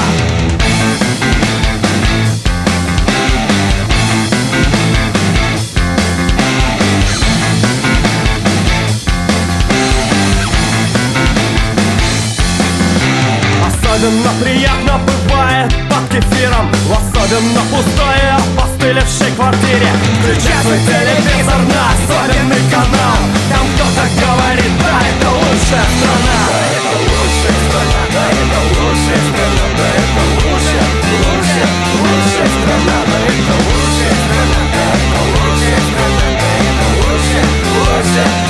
Особенно 13.64 14.30
приятно 14.42 14.57
особенно 17.28 17.60
пустой 17.70 18.16
и 18.16 18.56
опостылевшей 18.56 19.30
квартире. 19.36 19.88
Включай 20.20 20.62
свой 20.62 20.78
телевизор 20.78 21.58
на 21.58 21.92
особенный 21.92 22.62
канал. 22.70 23.16
Там 23.50 23.66
кто-то 23.74 24.08
говорит, 24.16 24.72
да, 24.80 25.00
это 25.04 25.28
лучшая 25.28 25.84
страна 25.98 26.38
Да, 26.48 26.60
это 26.72 26.92
лучшая 27.04 27.56
страна, 27.68 28.02
да, 28.12 28.24
это 28.32 28.60
лучшая 28.80 29.20
страна 29.28 29.66
Да, 29.76 29.86
это 30.00 30.22
лучшая, 30.40 30.88
лучшая, 31.28 31.68
лучшая 32.00 32.48
страна 32.56 32.98
Да, 33.08 33.18
это 33.28 33.54
лучшая 33.68 34.14
страна, 34.24 34.60
да, 34.72 34.84
это 34.96 35.20
лучшая 35.36 35.80
страна 35.88 36.26
Да, 36.40 36.50
это 36.64 36.86
лучшая, 36.96 37.46
лучшая 37.74 38.47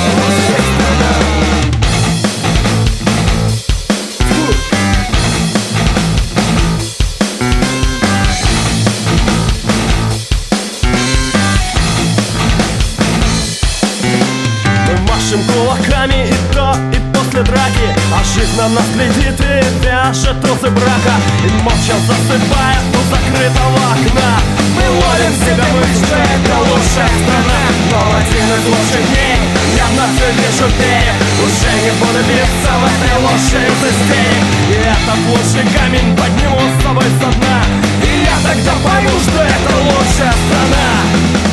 на 18.59 18.67
нас 18.67 18.89
глядит 18.93 19.39
и 19.39 19.85
вяжет 19.85 20.43
узы 20.43 20.69
брака. 20.69 21.15
И 21.45 21.49
молча 21.63 21.95
засыпает 22.07 22.83
у 22.91 23.01
закрытого 23.07 23.83
окна. 23.95 24.31
Мы 24.75 24.83
ловим 24.99 25.33
себя 25.39 25.63
что 25.63 26.15
это 26.15 26.55
лучшая 26.67 27.11
страна. 27.19 27.61
Но 27.91 27.99
в 28.03 28.15
один 28.19 28.47
из 28.55 28.63
лучших 28.67 29.03
дней 29.11 29.39
я 29.77 29.85
вновь 29.91 30.19
вижу 30.37 30.67
берег 30.77 31.15
Уже 31.41 31.71
не 31.81 31.91
буду 31.97 32.21
биться 32.27 32.71
в 32.77 32.83
этой 32.85 33.15
лошади 33.23 33.65
из 33.65 33.81
истерик 33.89 34.45
И 34.69 34.77
этот 34.93 35.19
лучший 35.25 35.65
камень 35.73 36.15
подниму 36.15 36.59
с 36.59 36.83
собой 36.83 37.09
со 37.17 37.31
дна. 37.39 37.63
И 38.03 38.25
я 38.25 38.35
тогда 38.43 38.73
пойму, 38.83 39.09
что 39.25 39.41
это 39.41 39.71
лучшая 39.89 40.33
страна 40.45 41.48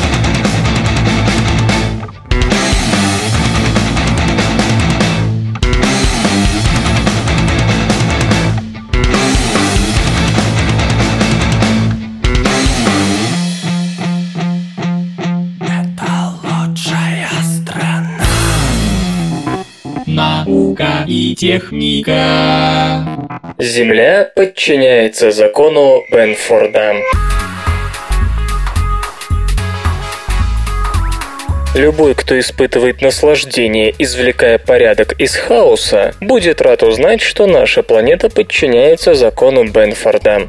Наука 21.37 21.45
и 21.45 21.59
техника. 21.59 23.03
Земля 23.59 24.31
подчиняется 24.35 25.31
закону 25.31 26.03
Бенфорда. 26.11 26.95
Любой, 31.77 32.15
кто 32.15 32.39
испытывает 32.39 33.03
наслаждение, 33.03 33.93
извлекая 33.99 34.57
порядок 34.57 35.13
из 35.19 35.35
хаоса, 35.35 36.15
будет 36.19 36.59
рад 36.59 36.81
узнать, 36.81 37.21
что 37.21 37.45
наша 37.45 37.83
планета 37.83 38.31
подчиняется 38.31 39.13
закону 39.13 39.63
Бенфорда. 39.63 40.47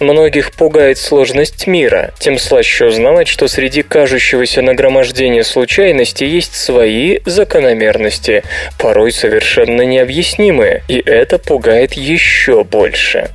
Многих 0.00 0.52
пугает 0.52 0.96
сложность 0.96 1.66
мира, 1.66 2.14
тем 2.18 2.38
слаще 2.38 2.86
узнавать, 2.86 3.28
что 3.28 3.48
среди 3.48 3.82
кажущегося 3.82 4.62
нагромождения 4.62 5.42
случайностей 5.42 6.24
есть 6.24 6.54
свои 6.54 7.18
закономерности, 7.26 8.42
порой 8.78 9.12
совершенно 9.12 9.82
необъяснимые, 9.82 10.84
и 10.88 10.98
это 10.98 11.38
пугает 11.38 11.92
еще 11.92 12.64
больше. 12.64 13.28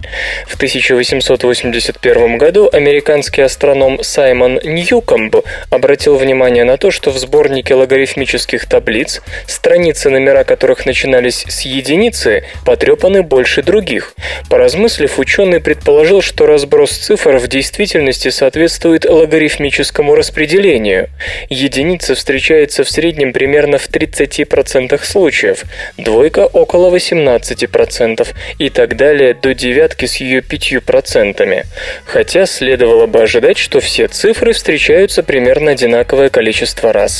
В 0.47 0.55
1881 0.55 2.39
году 2.39 2.67
американский 2.73 3.41
астроном 3.43 4.01
Саймон 4.01 4.59
Ньюкомб 4.63 5.35
обратил 5.69 6.17
внимание 6.17 6.63
на 6.63 6.77
то, 6.77 6.89
что 6.89 7.11
в 7.11 7.26
сборнике 7.27 7.75
логарифмических 7.75 8.65
таблиц, 8.67 9.21
страницы 9.47 10.09
номера 10.09 10.45
которых 10.45 10.85
начинались 10.85 11.43
с 11.45 11.61
единицы, 11.61 12.45
потрепаны 12.65 13.21
больше 13.21 13.61
других. 13.61 14.13
Поразмыслив, 14.49 15.19
ученый 15.19 15.59
предположил, 15.59 16.21
что 16.21 16.45
разброс 16.45 16.91
цифр 16.91 17.35
в 17.35 17.49
действительности 17.49 18.29
соответствует 18.29 19.03
логарифмическому 19.03 20.15
распределению. 20.15 21.09
Единица 21.49 22.15
встречается 22.15 22.85
в 22.85 22.89
среднем 22.89 23.33
примерно 23.33 23.77
в 23.77 23.89
30% 23.89 25.03
случаев, 25.03 25.63
двойка 25.97 26.45
около 26.45 26.95
18% 26.95 28.25
и 28.57 28.69
так 28.69 28.95
далее 28.95 29.33
до 29.33 29.53
девятки 29.53 30.05
с 30.05 30.15
ее 30.15 30.39
5%. 30.39 31.65
Хотя 32.05 32.45
следовало 32.45 33.05
бы 33.05 33.21
ожидать, 33.21 33.57
что 33.57 33.81
все 33.81 34.07
цифры 34.07 34.53
встречаются 34.53 35.23
примерно 35.23 35.71
одинаковое 35.71 36.29
количество 36.29 36.93
раз. 36.93 37.16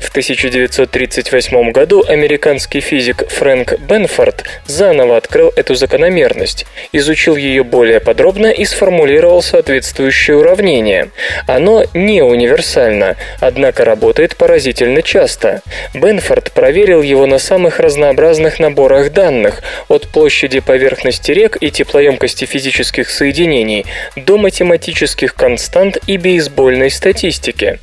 В 0.00 0.10
1938 0.10 1.72
году 1.72 2.04
американский 2.06 2.80
физик 2.80 3.28
Фрэнк 3.28 3.78
Бенфорд 3.80 4.44
заново 4.66 5.16
открыл 5.16 5.52
эту 5.56 5.74
закономерность, 5.74 6.66
изучил 6.92 7.36
ее 7.36 7.64
более 7.64 8.00
подробно 8.00 8.46
и 8.46 8.64
сформулировал 8.64 9.42
соответствующее 9.42 10.36
уравнение. 10.36 11.10
Оно 11.46 11.84
не 11.94 12.22
универсально, 12.22 13.16
однако 13.40 13.84
работает 13.84 14.36
поразительно 14.36 15.02
часто. 15.02 15.62
Бенфорд 15.94 16.52
проверил 16.52 17.02
его 17.02 17.26
на 17.26 17.38
самых 17.38 17.80
разнообразных 17.80 18.58
наборах 18.58 19.12
данных, 19.12 19.62
от 19.88 20.08
площади 20.08 20.60
поверхности 20.60 21.32
рек 21.32 21.56
и 21.60 21.70
теплоемкости 21.70 22.44
физических 22.44 23.10
соединений 23.10 23.86
до 24.16 24.38
математических 24.38 25.34
констант 25.34 25.98
и 26.06 26.16
бейсбольной 26.16 26.90
статистики. 26.90 27.78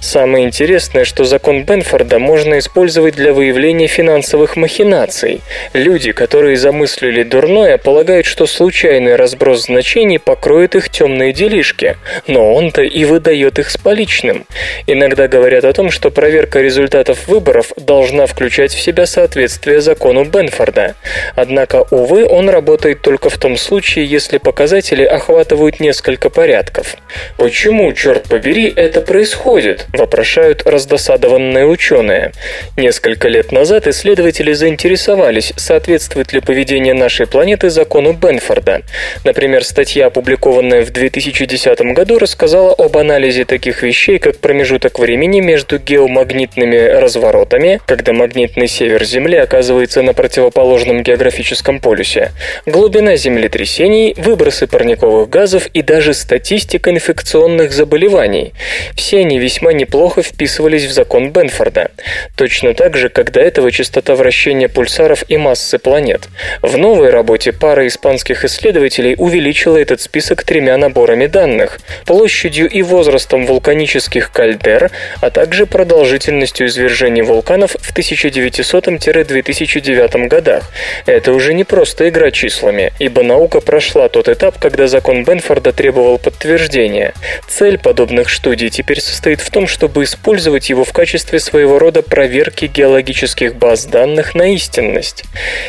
Самое 0.00 0.44
интересное 0.44 0.97
интересное, 0.98 1.04
что 1.04 1.24
закон 1.24 1.64
Бенфорда 1.64 2.18
можно 2.18 2.58
использовать 2.58 3.14
для 3.14 3.32
выявления 3.32 3.86
финансовых 3.86 4.56
махинаций. 4.56 5.40
Люди, 5.72 6.12
которые 6.12 6.56
замыслили 6.56 7.22
дурное, 7.22 7.78
полагают, 7.78 8.26
что 8.26 8.46
случайный 8.46 9.16
разброс 9.16 9.66
значений 9.66 10.18
покроет 10.18 10.74
их 10.74 10.88
темные 10.90 11.32
делишки, 11.32 11.96
но 12.26 12.54
он-то 12.54 12.82
и 12.82 13.04
выдает 13.04 13.58
их 13.58 13.70
с 13.70 13.76
поличным. 13.76 14.44
Иногда 14.86 15.28
говорят 15.28 15.64
о 15.64 15.72
том, 15.72 15.90
что 15.90 16.10
проверка 16.10 16.60
результатов 16.60 17.28
выборов 17.28 17.72
должна 17.76 18.26
включать 18.26 18.72
в 18.72 18.80
себя 18.80 19.06
соответствие 19.06 19.80
закону 19.80 20.24
Бенфорда. 20.24 20.94
Однако, 21.36 21.84
увы, 21.90 22.26
он 22.26 22.48
работает 22.48 23.02
только 23.02 23.30
в 23.30 23.38
том 23.38 23.56
случае, 23.56 24.06
если 24.06 24.38
показатели 24.38 25.04
охватывают 25.04 25.80
несколько 25.80 26.30
порядков. 26.30 26.96
Почему, 27.36 27.92
черт 27.92 28.24
побери, 28.28 28.72
это 28.74 29.00
происходит? 29.00 29.86
Вопрошают 29.92 30.62
раздосадованные 30.88 31.66
ученые. 31.66 32.32
Несколько 32.76 33.28
лет 33.28 33.52
назад 33.52 33.86
исследователи 33.86 34.52
заинтересовались, 34.52 35.52
соответствует 35.56 36.32
ли 36.32 36.40
поведение 36.40 36.94
нашей 36.94 37.26
планеты 37.26 37.70
закону 37.70 38.12
Бенфорда. 38.12 38.82
Например, 39.24 39.64
статья, 39.64 40.06
опубликованная 40.06 40.82
в 40.82 40.90
2010 40.90 41.80
году, 41.94 42.18
рассказала 42.18 42.72
об 42.72 42.96
анализе 42.96 43.44
таких 43.44 43.82
вещей, 43.82 44.18
как 44.18 44.38
промежуток 44.38 44.98
времени 44.98 45.40
между 45.40 45.78
геомагнитными 45.78 47.00
разворотами, 47.00 47.80
когда 47.86 48.12
магнитный 48.12 48.68
север 48.68 49.04
Земли 49.04 49.36
оказывается 49.36 50.02
на 50.02 50.14
противоположном 50.14 51.02
географическом 51.02 51.80
полюсе, 51.80 52.32
глубина 52.66 53.16
землетрясений, 53.16 54.14
выбросы 54.16 54.66
парниковых 54.66 55.28
газов 55.28 55.66
и 55.74 55.82
даже 55.82 56.14
статистика 56.14 56.90
инфекционных 56.90 57.72
заболеваний. 57.72 58.52
Все 58.94 59.18
они 59.18 59.38
весьма 59.38 59.72
неплохо 59.72 60.22
вписывались 60.68 60.84
в 60.84 60.92
закон 60.92 61.30
Бенфорда. 61.30 61.90
Точно 62.36 62.74
так 62.74 62.94
же, 62.96 63.08
как 63.08 63.32
до 63.32 63.40
этого 63.40 63.72
частота 63.72 64.14
вращения 64.14 64.68
пульсаров 64.68 65.24
и 65.28 65.38
массы 65.38 65.78
планет. 65.78 66.28
В 66.62 66.76
новой 66.76 67.10
работе 67.10 67.52
пара 67.52 67.86
испанских 67.86 68.44
исследователей 68.44 69.14
увеличила 69.16 69.78
этот 69.78 70.02
список 70.02 70.42
тремя 70.42 70.76
наборами 70.76 71.24
данных– 71.26 71.78
площадью 72.04 72.68
и 72.68 72.82
возрастом 72.82 73.46
вулканических 73.46 74.30
кальдер, 74.30 74.90
а 75.20 75.30
также 75.30 75.64
продолжительностью 75.66 76.66
извержений 76.66 77.22
вулканов 77.22 77.70
в 77.72 77.96
1900-2009 77.96 80.28
годах. 80.28 80.70
Это 81.06 81.32
уже 81.32 81.54
не 81.54 81.64
просто 81.64 82.10
игра 82.10 82.30
числами, 82.30 82.92
ибо 82.98 83.22
наука 83.22 83.60
прошла 83.60 84.08
тот 84.08 84.28
этап, 84.28 84.58
когда 84.58 84.86
закон 84.86 85.24
Бенфорда 85.24 85.72
требовал 85.72 86.18
подтверждения. 86.18 87.14
Цель 87.48 87.78
подобных 87.78 88.28
студий 88.30 88.68
теперь 88.68 89.00
состоит 89.00 89.40
в 89.40 89.50
том, 89.50 89.66
чтобы 89.66 90.02
использовать 90.02 90.57
его 90.66 90.84
в 90.84 90.92
качестве 90.92 91.38
своего 91.38 91.78
рода 91.78 92.02
проверки 92.02 92.66
геологических 92.66 93.56
баз 93.56 93.86
данных 93.86 94.34
на 94.34 94.54
истинность. 94.54 95.24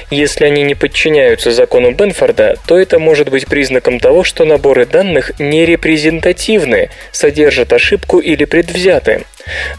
Если 0.09 0.45
они 0.45 0.63
не 0.63 0.75
подчиняются 0.75 1.51
закону 1.51 1.91
Бенфорда, 1.91 2.57
то 2.67 2.77
это 2.77 2.99
может 2.99 3.29
быть 3.29 3.47
признаком 3.47 3.99
того, 3.99 4.23
что 4.23 4.45
наборы 4.45 4.85
данных 4.85 5.39
не 5.39 5.65
репрезентативны, 5.65 6.89
содержат 7.11 7.73
ошибку 7.73 8.19
или 8.19 8.45
предвзяты. 8.45 9.25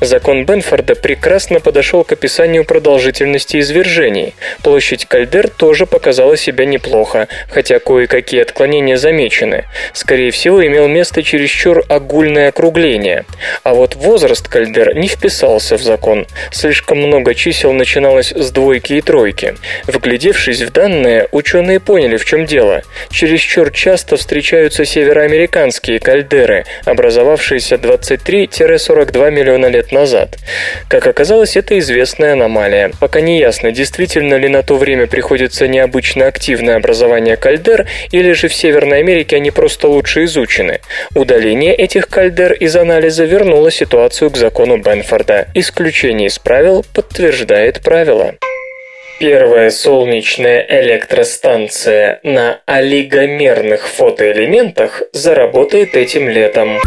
Закон 0.00 0.46
Бенфорда 0.46 0.94
прекрасно 0.94 1.61
подошел 1.61 2.04
к 2.04 2.12
описанию 2.12 2.64
продолжительности 2.64 3.61
извержений. 3.61 4.34
Площадь 4.62 5.06
кальдер 5.06 5.48
тоже 5.48 5.86
показала 5.86 6.36
себя 6.36 6.64
неплохо, 6.64 7.28
хотя 7.50 7.78
кое-какие 7.78 8.42
отклонения 8.42 8.96
замечены. 8.96 9.66
Скорее 9.92 10.30
всего, 10.30 10.66
имел 10.66 10.88
место 10.88 11.22
чересчур 11.22 11.84
огульное 11.88 12.48
округление. 12.48 13.24
А 13.62 13.74
вот 13.74 13.94
возраст 13.94 14.48
кальдер 14.48 14.94
не 14.96 15.08
вписался 15.08 15.76
в 15.76 15.82
закон. 15.82 16.26
Слишком 16.50 16.98
много 16.98 17.34
чисел 17.34 17.72
начиналось 17.72 18.32
с 18.32 18.50
двойки 18.50 18.94
и 18.94 19.00
тройки. 19.00 19.56
Вглядевшись 19.86 20.62
в 20.62 20.72
данные, 20.72 21.28
ученые 21.30 21.80
поняли, 21.80 22.16
в 22.16 22.24
чем 22.24 22.46
дело. 22.46 22.82
Чересчур 23.11 23.70
часто 23.70 24.16
встречаются 24.16 24.84
североамериканские 24.84 26.00
кальдеры, 26.00 26.64
образовавшиеся 26.84 27.76
23-42 27.76 29.30
миллиона 29.30 29.49
миллиона 29.51 29.66
лет 29.66 29.92
назад. 29.92 30.38
Как 30.88 31.07
оказалось, 31.07 31.57
это 31.57 31.78
известная 31.78 32.32
аномалия. 32.32 32.92
Пока 33.01 33.20
не 33.20 33.38
ясно, 33.38 33.72
действительно 33.72 34.34
ли 34.34 34.48
на 34.48 34.62
то 34.62 34.76
время 34.76 35.07
приходится 35.07 35.66
необычно 35.66 36.26
активное 36.26 36.76
образование 36.76 37.36
кальдер, 37.36 37.86
или 38.12 38.32
же 38.32 38.48
в 38.48 38.55
Северной 38.55 38.98
Америке 38.98 39.36
они 39.36 39.51
просто 39.51 39.88
лучше 39.88 40.24
изучены. 40.24 40.80
Удаление 41.14 41.74
этих 41.74 42.09
кальдер 42.09 42.53
из 42.53 42.76
анализа 42.76 43.24
вернуло 43.24 43.70
ситуацию 43.70 44.30
к 44.30 44.36
закону 44.36 44.78
Бенфорда. 44.78 45.48
Исключение 45.55 46.28
из 46.28 46.38
правил 46.38 46.84
подтверждает 46.94 47.80
правило. 47.80 48.34
Первая 49.18 49.70
солнечная 49.70 50.64
электростанция 50.66 52.20
на 52.22 52.61
олигомерных 52.64 53.86
фотоэлементах 53.86 55.03
заработает 55.12 55.94
этим 55.94 56.28
летом. 56.30 56.78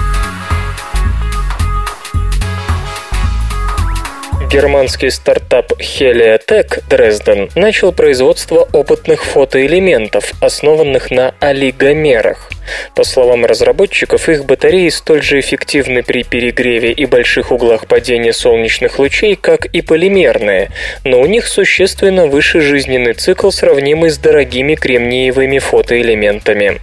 Германский 4.53 5.09
стартап 5.09 5.71
Heliotech 5.79 6.83
Дрезден 6.87 7.49
начал 7.55 7.91
производство 7.91 8.67
опытных 8.71 9.23
фотоэлементов, 9.23 10.33
основанных 10.41 11.09
на 11.09 11.33
олигомерах. 11.39 12.51
По 12.95 13.03
словам 13.03 13.45
разработчиков, 13.45 14.29
их 14.29 14.45
батареи 14.45 14.89
столь 14.89 15.21
же 15.21 15.39
эффективны 15.39 16.03
при 16.03 16.23
перегреве 16.23 16.91
и 16.91 17.05
больших 17.05 17.51
углах 17.51 17.87
падения 17.87 18.33
солнечных 18.33 18.99
лучей, 18.99 19.35
как 19.35 19.65
и 19.65 19.81
полимерные, 19.81 20.69
но 21.03 21.19
у 21.19 21.25
них 21.25 21.47
существенно 21.47 22.27
выше 22.27 22.61
жизненный 22.61 23.13
цикл, 23.13 23.49
сравнимый 23.49 24.09
с 24.09 24.17
дорогими 24.17 24.75
кремниевыми 24.75 25.59
фотоэлементами. 25.59 26.79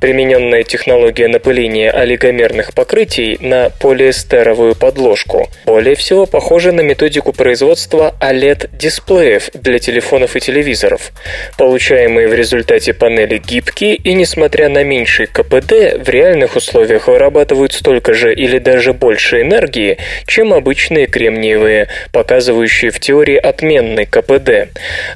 Примененная 0.00 0.62
технология 0.62 1.28
напыления 1.28 1.90
олигомерных 1.90 2.72
покрытий 2.72 3.36
на 3.40 3.70
полиэстеровую 3.70 4.74
подложку 4.74 5.48
более 5.66 5.96
всего 5.96 6.26
похожа 6.26 6.72
на 6.72 6.80
методику 6.80 7.32
производства 7.32 8.14
OLED-дисплеев 8.20 9.50
для 9.54 9.78
телефонов 9.78 10.36
и 10.36 10.40
телевизоров. 10.40 11.12
Получаемые 11.58 12.28
в 12.28 12.34
результате 12.34 12.94
панели 12.94 13.38
гибкие 13.38 13.96
и, 13.96 14.14
несмотря 14.14 14.68
на 14.68 14.82
меньшее 14.84 15.09
меньший 15.10 15.26
КПД 15.26 16.06
в 16.06 16.08
реальных 16.08 16.54
условиях 16.54 17.08
вырабатывают 17.08 17.72
столько 17.72 18.14
же 18.14 18.32
или 18.32 18.58
даже 18.58 18.92
больше 18.92 19.40
энергии, 19.40 19.98
чем 20.26 20.52
обычные 20.52 21.06
кремниевые, 21.06 21.88
показывающие 22.12 22.92
в 22.92 23.00
теории 23.00 23.36
отменный 23.36 24.06
КПД. 24.06 24.68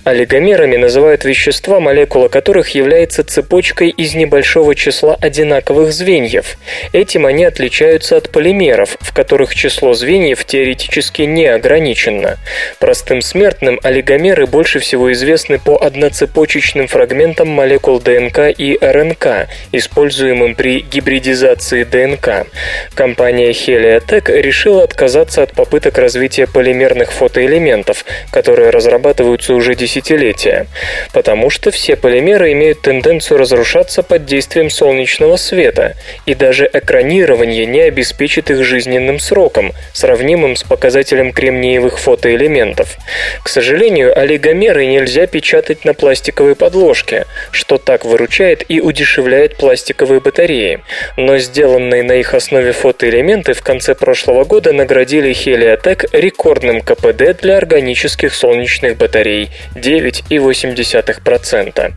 Олигомерами 0.03 0.77
называют 0.77 1.25
вещества, 1.25 1.79
молекула 1.79 2.27
которых 2.27 2.71
является 2.71 3.23
цепочкой 3.23 3.91
из 3.91 4.15
небольшого 4.15 4.75
числа 4.75 5.17
одинаковых 5.21 5.93
звеньев. 5.93 6.59
Этим 6.93 7.25
они 7.25 7.45
отличаются 7.45 8.17
от 8.17 8.31
полимеров, 8.31 8.97
в 9.01 9.15
которых 9.15 9.55
число 9.55 9.95
звеньев 9.95 10.45
теоретически 10.45 11.23
не 11.23 11.47
ограничено. 11.47 12.39
Простым 12.81 13.23
смертным 13.23 13.79
олигомеры 13.85 14.47
больше 14.47 14.81
всего 14.81 15.13
известны 15.13 15.61
по 15.61 15.77
одноцепочечным 15.77 16.89
фрагментам 16.89 17.49
молекул 17.49 18.01
ДНК 18.01 18.51
и 18.59 18.77
РНК, 18.81 19.47
используемым 19.85 20.55
при 20.55 20.81
гибридизации 20.81 21.85
ДНК. 21.85 22.47
Компания 22.95 23.51
Heliotech 23.51 24.33
решила 24.41 24.83
отказаться 24.83 25.43
от 25.43 25.53
попыток 25.53 25.99
развития 25.99 26.47
полимерных 26.47 27.13
фотоэлементов, 27.13 28.05
которые 28.31 28.71
разрабатываются 28.71 29.55
уже 29.55 29.75
десятилетия, 29.75 30.67
потому 31.13 31.51
что 31.51 31.71
все 31.71 31.97
полимеры 31.97 32.53
имеют 32.53 32.83
тенденцию 32.83 33.39
разрушаться 33.39 34.03
под 34.03 34.25
действием 34.25 34.71
солнечного 34.71 35.37
света, 35.37 35.97
и 36.27 36.35
даже 36.35 36.69
экранирование 36.73 37.67
не 37.67 37.81
обеспечит 37.81 38.51
их 38.51 38.65
жизненным 38.65 39.19
сроком, 39.19 39.73
сравнимым 39.93 40.57
с 40.57 40.63
показателем 40.63 41.33
кремниевых 41.33 41.99
фотоэлементов. 41.99 42.97
К 43.43 43.49
сожалению, 43.49 44.19
олигомеры 44.19 44.87
нельзя 44.87 45.27
печатать 45.27 45.85
на 45.85 45.93
пластиковой 45.93 46.55
подложке, 46.55 47.27
что 47.51 47.77
так 47.79 48.05
выручает 48.05 48.65
и 48.69 48.81
удешевляет 48.81 49.57
пластик 49.57 49.74
пластиковые 49.75 50.21
батареи, 50.21 50.85
но 51.17 51.37
сделанные 51.39 52.05
на 52.05 52.13
их 52.13 52.33
основе 52.33 52.71
фотоэлементы 52.71 53.55
в 53.55 53.63
конце 53.63 53.97
прошлого 53.97 54.45
года 54.45 54.73
наградили 54.73 55.33
Heliotech 55.33 56.11
рекордным 56.13 56.81
КПД 56.81 57.43
для 57.43 57.57
органических 57.57 58.33
солнечных 58.33 58.97
батарей 58.97 59.51
9,8%. 59.75 61.93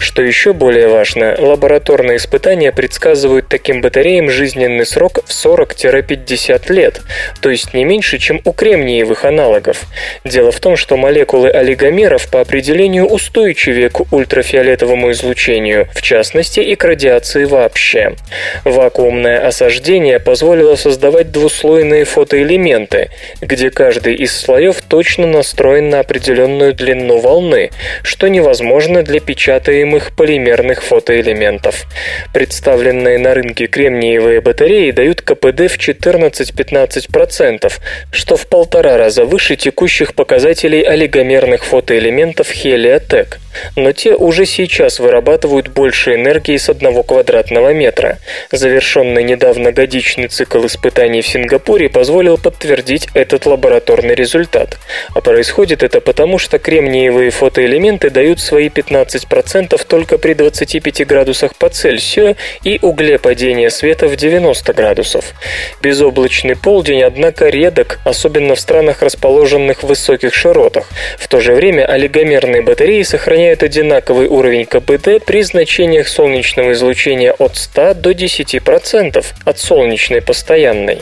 Что 0.00 0.22
еще 0.22 0.52
более 0.52 0.88
важно, 0.88 1.36
лабораторные 1.38 2.16
испытания 2.16 2.72
предсказывают 2.72 3.46
таким 3.46 3.80
батареям 3.80 4.28
жизненный 4.28 4.84
срок 4.84 5.20
в 5.24 5.30
40-50 5.30 6.72
лет, 6.72 7.00
то 7.40 7.48
есть 7.48 7.74
не 7.74 7.84
меньше, 7.84 8.18
чем 8.18 8.40
у 8.44 8.52
кремниевых 8.52 9.24
аналогов. 9.24 9.84
Дело 10.24 10.50
в 10.50 10.58
том, 10.58 10.76
что 10.76 10.96
молекулы 10.96 11.48
олигомеров 11.48 12.28
по 12.28 12.40
определению 12.40 13.06
устойчивее 13.06 13.88
к 13.88 14.12
ультрафиолетовому 14.12 15.12
излучению, 15.12 15.86
в 15.94 16.02
частности 16.02 16.58
и 16.58 16.74
к 16.80 16.84
радиации 16.84 17.19
радиации 17.20 17.44
вообще. 17.44 18.16
Вакуумное 18.64 19.46
осаждение 19.46 20.18
позволило 20.18 20.76
создавать 20.76 21.30
двуслойные 21.30 22.04
фотоэлементы, 22.04 23.10
где 23.40 23.70
каждый 23.70 24.14
из 24.14 24.36
слоев 24.36 24.80
точно 24.82 25.26
настроен 25.26 25.90
на 25.90 26.00
определенную 26.00 26.74
длину 26.74 27.18
волны, 27.18 27.70
что 28.02 28.28
невозможно 28.28 29.02
для 29.02 29.20
печатаемых 29.20 30.16
полимерных 30.16 30.82
фотоэлементов. 30.82 31.86
Представленные 32.32 33.18
на 33.18 33.34
рынке 33.34 33.66
кремниевые 33.66 34.40
батареи 34.40 34.90
дают 34.90 35.20
КПД 35.20 35.70
в 35.70 35.78
14-15%, 35.78 37.72
что 38.12 38.36
в 38.36 38.46
полтора 38.46 38.96
раза 38.96 39.24
выше 39.24 39.56
текущих 39.56 40.14
показателей 40.14 40.82
олигомерных 40.82 41.64
фотоэлементов 41.64 42.48
Heliotech 42.50 43.36
но 43.76 43.92
те 43.92 44.14
уже 44.14 44.46
сейчас 44.46 44.98
вырабатывают 44.98 45.68
больше 45.68 46.14
энергии 46.14 46.56
с 46.56 46.68
одного 46.68 47.02
квадратного 47.10 47.74
метра. 47.74 48.18
Завершенный 48.52 49.24
недавно 49.24 49.72
годичный 49.72 50.28
цикл 50.28 50.64
испытаний 50.66 51.22
в 51.22 51.26
Сингапуре 51.26 51.88
позволил 51.88 52.38
подтвердить 52.38 53.08
этот 53.14 53.46
лабораторный 53.46 54.14
результат. 54.14 54.78
А 55.12 55.20
происходит 55.20 55.82
это 55.82 56.00
потому, 56.00 56.38
что 56.38 56.60
кремниевые 56.60 57.32
фотоэлементы 57.32 58.10
дают 58.10 58.38
свои 58.38 58.68
15% 58.68 59.84
только 59.88 60.18
при 60.18 60.34
25 60.34 61.04
градусах 61.04 61.56
по 61.56 61.68
Цельсию 61.68 62.36
и 62.62 62.78
угле 62.80 63.18
падения 63.18 63.70
света 63.70 64.06
в 64.06 64.14
90 64.14 64.72
градусов. 64.72 65.34
Безоблачный 65.82 66.54
полдень, 66.54 67.02
однако, 67.02 67.48
редок, 67.48 67.98
особенно 68.04 68.54
в 68.54 68.60
странах, 68.60 69.02
расположенных 69.02 69.82
в 69.82 69.88
высоких 69.88 70.32
широтах. 70.32 70.88
В 71.18 71.26
то 71.26 71.40
же 71.40 71.54
время 71.54 71.86
олигомерные 71.86 72.62
батареи 72.62 73.02
сохраняют 73.02 73.64
одинаковый 73.64 74.28
уровень 74.28 74.64
КПД 74.64 75.24
при 75.26 75.42
значениях 75.42 76.06
солнечного 76.06 76.70
излучения 76.70 76.99
от 77.08 77.56
100 77.56 77.94
до 77.94 78.10
10% 78.10 79.24
от 79.44 79.58
солнечной 79.58 80.20
постоянной. 80.20 80.98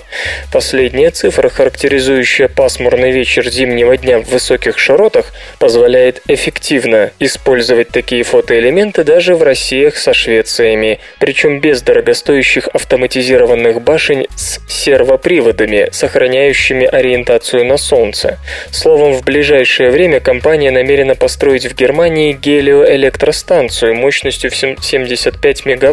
Последняя 0.52 1.10
цифра, 1.10 1.48
характеризующая 1.48 2.48
пасмурный 2.48 3.10
вечер 3.10 3.48
зимнего 3.50 3.96
дня 3.96 4.20
в 4.20 4.28
высоких 4.28 4.78
широтах, 4.78 5.32
позволяет 5.58 6.22
эффективно 6.28 7.10
использовать 7.18 7.88
такие 7.88 8.22
фотоэлементы 8.22 9.02
даже 9.02 9.34
в 9.34 9.42
Россиях 9.42 9.96
со 9.96 10.14
Швециями, 10.14 11.00
причем 11.18 11.60
без 11.60 11.82
дорогостоящих 11.82 12.68
автоматизированных 12.68 13.82
башен 13.82 14.26
с 14.36 14.60
сервоприводами, 14.68 15.88
сохраняющими 15.90 16.86
ориентацию 16.86 17.64
на 17.64 17.76
Солнце. 17.76 18.38
Словом, 18.70 19.14
в 19.14 19.24
ближайшее 19.24 19.90
время 19.90 20.20
компания 20.20 20.70
намерена 20.70 21.16
построить 21.16 21.66
в 21.66 21.74
Германии 21.74 22.34
гелиоэлектростанцию 22.34 23.96
мощностью 23.96 24.50
в 24.50 24.54
75 24.54 25.66
мегаватт 25.66 25.87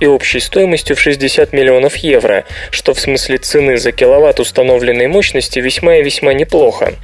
и 0.00 0.06
общей 0.06 0.40
стоимостью 0.40 0.96
в 0.96 1.00
60 1.00 1.52
миллионов 1.52 1.96
евро, 1.96 2.44
что 2.70 2.94
в 2.94 3.00
смысле 3.00 3.38
цены 3.38 3.78
за 3.78 3.92
киловатт 3.92 4.40
установленной 4.40 5.06
мощности 5.06 5.58
весьма 5.58 5.96
и 5.96 6.02
весьма 6.02 6.32
неплохо. 6.32 6.94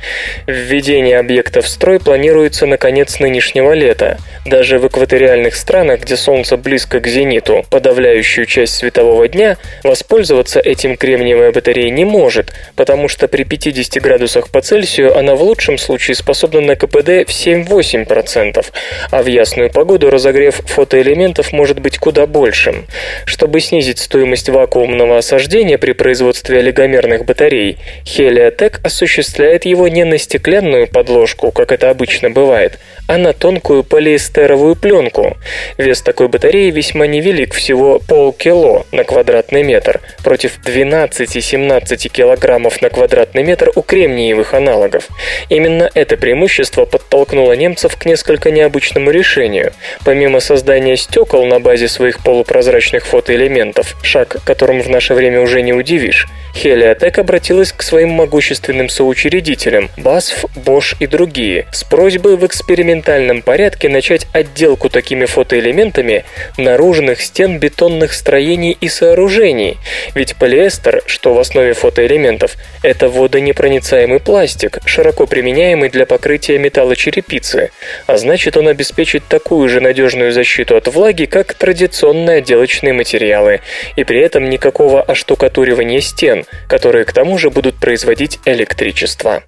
Введение 0.46 1.18
объекта 1.18 1.62
в 1.62 1.68
строй 1.68 2.00
планируется 2.00 2.66
на 2.66 2.76
конец 2.76 3.20
нынешнего 3.20 3.72
лета. 3.72 4.18
Даже 4.46 4.78
в 4.78 4.86
экваториальных 4.86 5.54
странах, 5.54 6.00
где 6.00 6.16
Солнце 6.16 6.56
близко 6.56 7.00
к 7.00 7.06
зениту, 7.06 7.64
подавляющую 7.70 8.46
часть 8.46 8.74
светового 8.74 9.28
дня, 9.28 9.56
воспользоваться 9.82 10.60
этим 10.60 10.96
кремниевая 10.96 11.52
батарея 11.52 11.90
не 11.90 12.04
может, 12.04 12.52
потому 12.76 13.08
что 13.08 13.28
при 13.28 13.44
50 13.44 14.02
градусах 14.02 14.50
по 14.50 14.60
Цельсию 14.60 15.16
она 15.16 15.34
в 15.34 15.42
лучшем 15.42 15.78
случае 15.78 16.14
способна 16.14 16.60
на 16.60 16.76
КПД 16.76 17.26
в 17.26 17.30
7-8%, 17.30 18.10
10%, 18.10 18.66
а 19.10 19.22
в 19.22 19.26
ясную 19.26 19.70
погоду 19.70 20.10
разогрев 20.10 20.56
фотоэлементов 20.66 21.52
может 21.52 21.80
быть 21.80 21.98
куда 22.00 22.26
большим. 22.26 22.86
Чтобы 23.26 23.60
снизить 23.60 23.98
стоимость 23.98 24.48
вакуумного 24.48 25.18
осаждения 25.18 25.78
при 25.78 25.92
производстве 25.92 26.58
олигомерных 26.58 27.24
батарей, 27.24 27.78
Heliotech 28.04 28.80
осуществляет 28.82 29.66
его 29.66 29.86
не 29.88 30.04
на 30.04 30.18
стеклянную 30.18 30.88
подложку, 30.88 31.52
как 31.52 31.72
это 31.72 31.90
обычно 31.90 32.30
бывает, 32.30 32.78
а 33.06 33.18
на 33.18 33.32
тонкую 33.32 33.84
полиэстеровую 33.84 34.76
пленку. 34.76 35.36
Вес 35.76 36.00
такой 36.00 36.28
батареи 36.28 36.70
весьма 36.70 37.06
невелик, 37.06 37.54
всего 37.54 37.98
полкило 37.98 38.86
на 38.92 39.04
квадратный 39.04 39.62
метр, 39.62 40.00
против 40.24 40.58
12-17 40.64 42.08
килограммов 42.08 42.80
на 42.80 42.88
квадратный 42.88 43.42
метр 43.42 43.70
у 43.74 43.82
кремниевых 43.82 44.54
аналогов. 44.54 45.08
Именно 45.48 45.90
это 45.94 46.16
преимущество 46.16 46.86
подтолкнуло 46.86 47.52
немцев 47.52 47.96
к 47.96 48.06
несколько 48.06 48.50
необычному 48.50 49.10
решению. 49.10 49.72
Помимо 50.04 50.40
создания 50.40 50.96
стекол 50.96 51.44
на 51.46 51.60
базе 51.60 51.88
своих 51.90 52.20
полупрозрачных 52.20 53.04
фотоэлементов, 53.04 53.96
шаг 54.02 54.36
которым 54.44 54.80
в 54.80 54.88
наше 54.88 55.14
время 55.14 55.40
уже 55.40 55.62
не 55.62 55.72
удивишь, 55.72 56.26
Heliotech 56.54 57.18
обратилась 57.20 57.72
к 57.72 57.82
своим 57.82 58.10
могущественным 58.10 58.88
соучредителям 58.88 59.90
BASF, 59.96 60.48
Bosch 60.56 60.96
и 60.98 61.06
другие 61.06 61.66
с 61.72 61.84
просьбой 61.84 62.36
в 62.36 62.44
экспериментальном 62.44 63.42
порядке 63.42 63.88
начать 63.88 64.26
отделку 64.32 64.88
такими 64.88 65.24
фотоэлементами 65.24 66.24
наружных 66.56 67.20
стен 67.20 67.58
бетонных 67.58 68.12
строений 68.12 68.76
и 68.80 68.88
сооружений. 68.88 69.78
Ведь 70.14 70.36
полиэстер, 70.36 71.02
что 71.06 71.34
в 71.34 71.38
основе 71.38 71.72
фотоэлементов, 71.72 72.56
это 72.82 73.08
водонепроницаемый 73.08 74.20
пластик, 74.20 74.78
широко 74.84 75.26
применяемый 75.26 75.88
для 75.88 76.06
покрытия 76.06 76.58
металлочерепицы, 76.58 77.70
а 78.06 78.16
значит 78.16 78.56
он 78.56 78.68
обеспечит 78.68 79.24
такую 79.28 79.68
же 79.68 79.80
надежную 79.80 80.32
защиту 80.32 80.76
от 80.76 80.88
влаги, 80.88 81.24
как 81.24 81.54
традиционные 81.54 82.38
отделочные 82.38 82.92
материалы, 82.92 83.60
и 83.96 84.04
при 84.04 84.20
этом 84.20 84.50
никакого 84.50 85.02
оштукатуривания 85.02 86.00
стен, 86.00 86.39
которые 86.68 87.04
к 87.04 87.12
тому 87.12 87.38
же 87.38 87.50
будут 87.50 87.76
производить 87.76 88.38
электричество. 88.44 89.42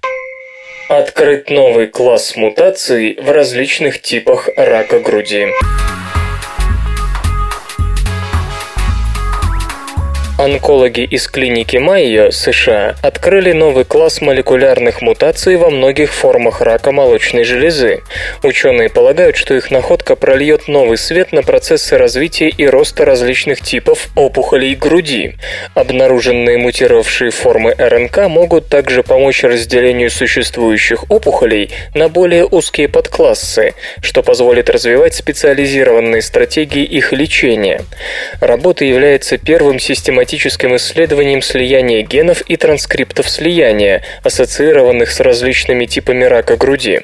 Открыт 0.89 1.49
новый 1.49 1.87
класс 1.87 2.35
мутаций 2.35 3.17
в 3.21 3.31
различных 3.31 4.01
типах 4.01 4.49
рака 4.55 4.99
груди. 4.99 5.47
Онкологи 10.43 11.05
из 11.05 11.29
клиники 11.29 11.77
Майо, 11.77 12.29
США, 12.29 12.97
открыли 13.01 13.53
новый 13.53 13.85
класс 13.85 14.19
молекулярных 14.19 15.01
мутаций 15.01 15.55
во 15.55 15.69
многих 15.69 16.13
формах 16.13 16.59
рака 16.59 16.91
молочной 16.91 17.45
железы. 17.45 18.01
Ученые 18.43 18.89
полагают, 18.89 19.37
что 19.37 19.53
их 19.53 19.71
находка 19.71 20.17
прольет 20.17 20.67
новый 20.67 20.97
свет 20.97 21.31
на 21.31 21.43
процессы 21.43 21.97
развития 21.97 22.49
и 22.49 22.67
роста 22.67 23.05
различных 23.05 23.61
типов 23.61 24.09
опухолей 24.17 24.75
груди. 24.75 25.35
Обнаруженные 25.75 26.57
мутировавшие 26.57 27.31
формы 27.31 27.73
РНК 27.77 28.27
могут 28.27 28.67
также 28.67 29.01
помочь 29.01 29.45
разделению 29.45 30.09
существующих 30.11 31.09
опухолей 31.09 31.71
на 31.93 32.09
более 32.09 32.45
узкие 32.45 32.89
подклассы, 32.89 33.75
что 34.01 34.21
позволит 34.21 34.69
развивать 34.69 35.13
специализированные 35.13 36.21
стратегии 36.21 36.83
их 36.83 37.13
лечения. 37.13 37.79
Работа 38.41 38.83
является 38.83 39.37
первым 39.37 39.79
систематическим 39.79 40.32
систематическим 40.33 40.75
исследованием 40.75 41.41
слияния 41.41 42.01
генов 42.01 42.41
и 42.41 42.57
транскриптов 42.57 43.29
слияния, 43.29 44.01
ассоциированных 44.23 45.11
с 45.11 45.19
различными 45.19 45.85
типами 45.85 46.23
рака 46.23 46.57
груди. 46.57 47.01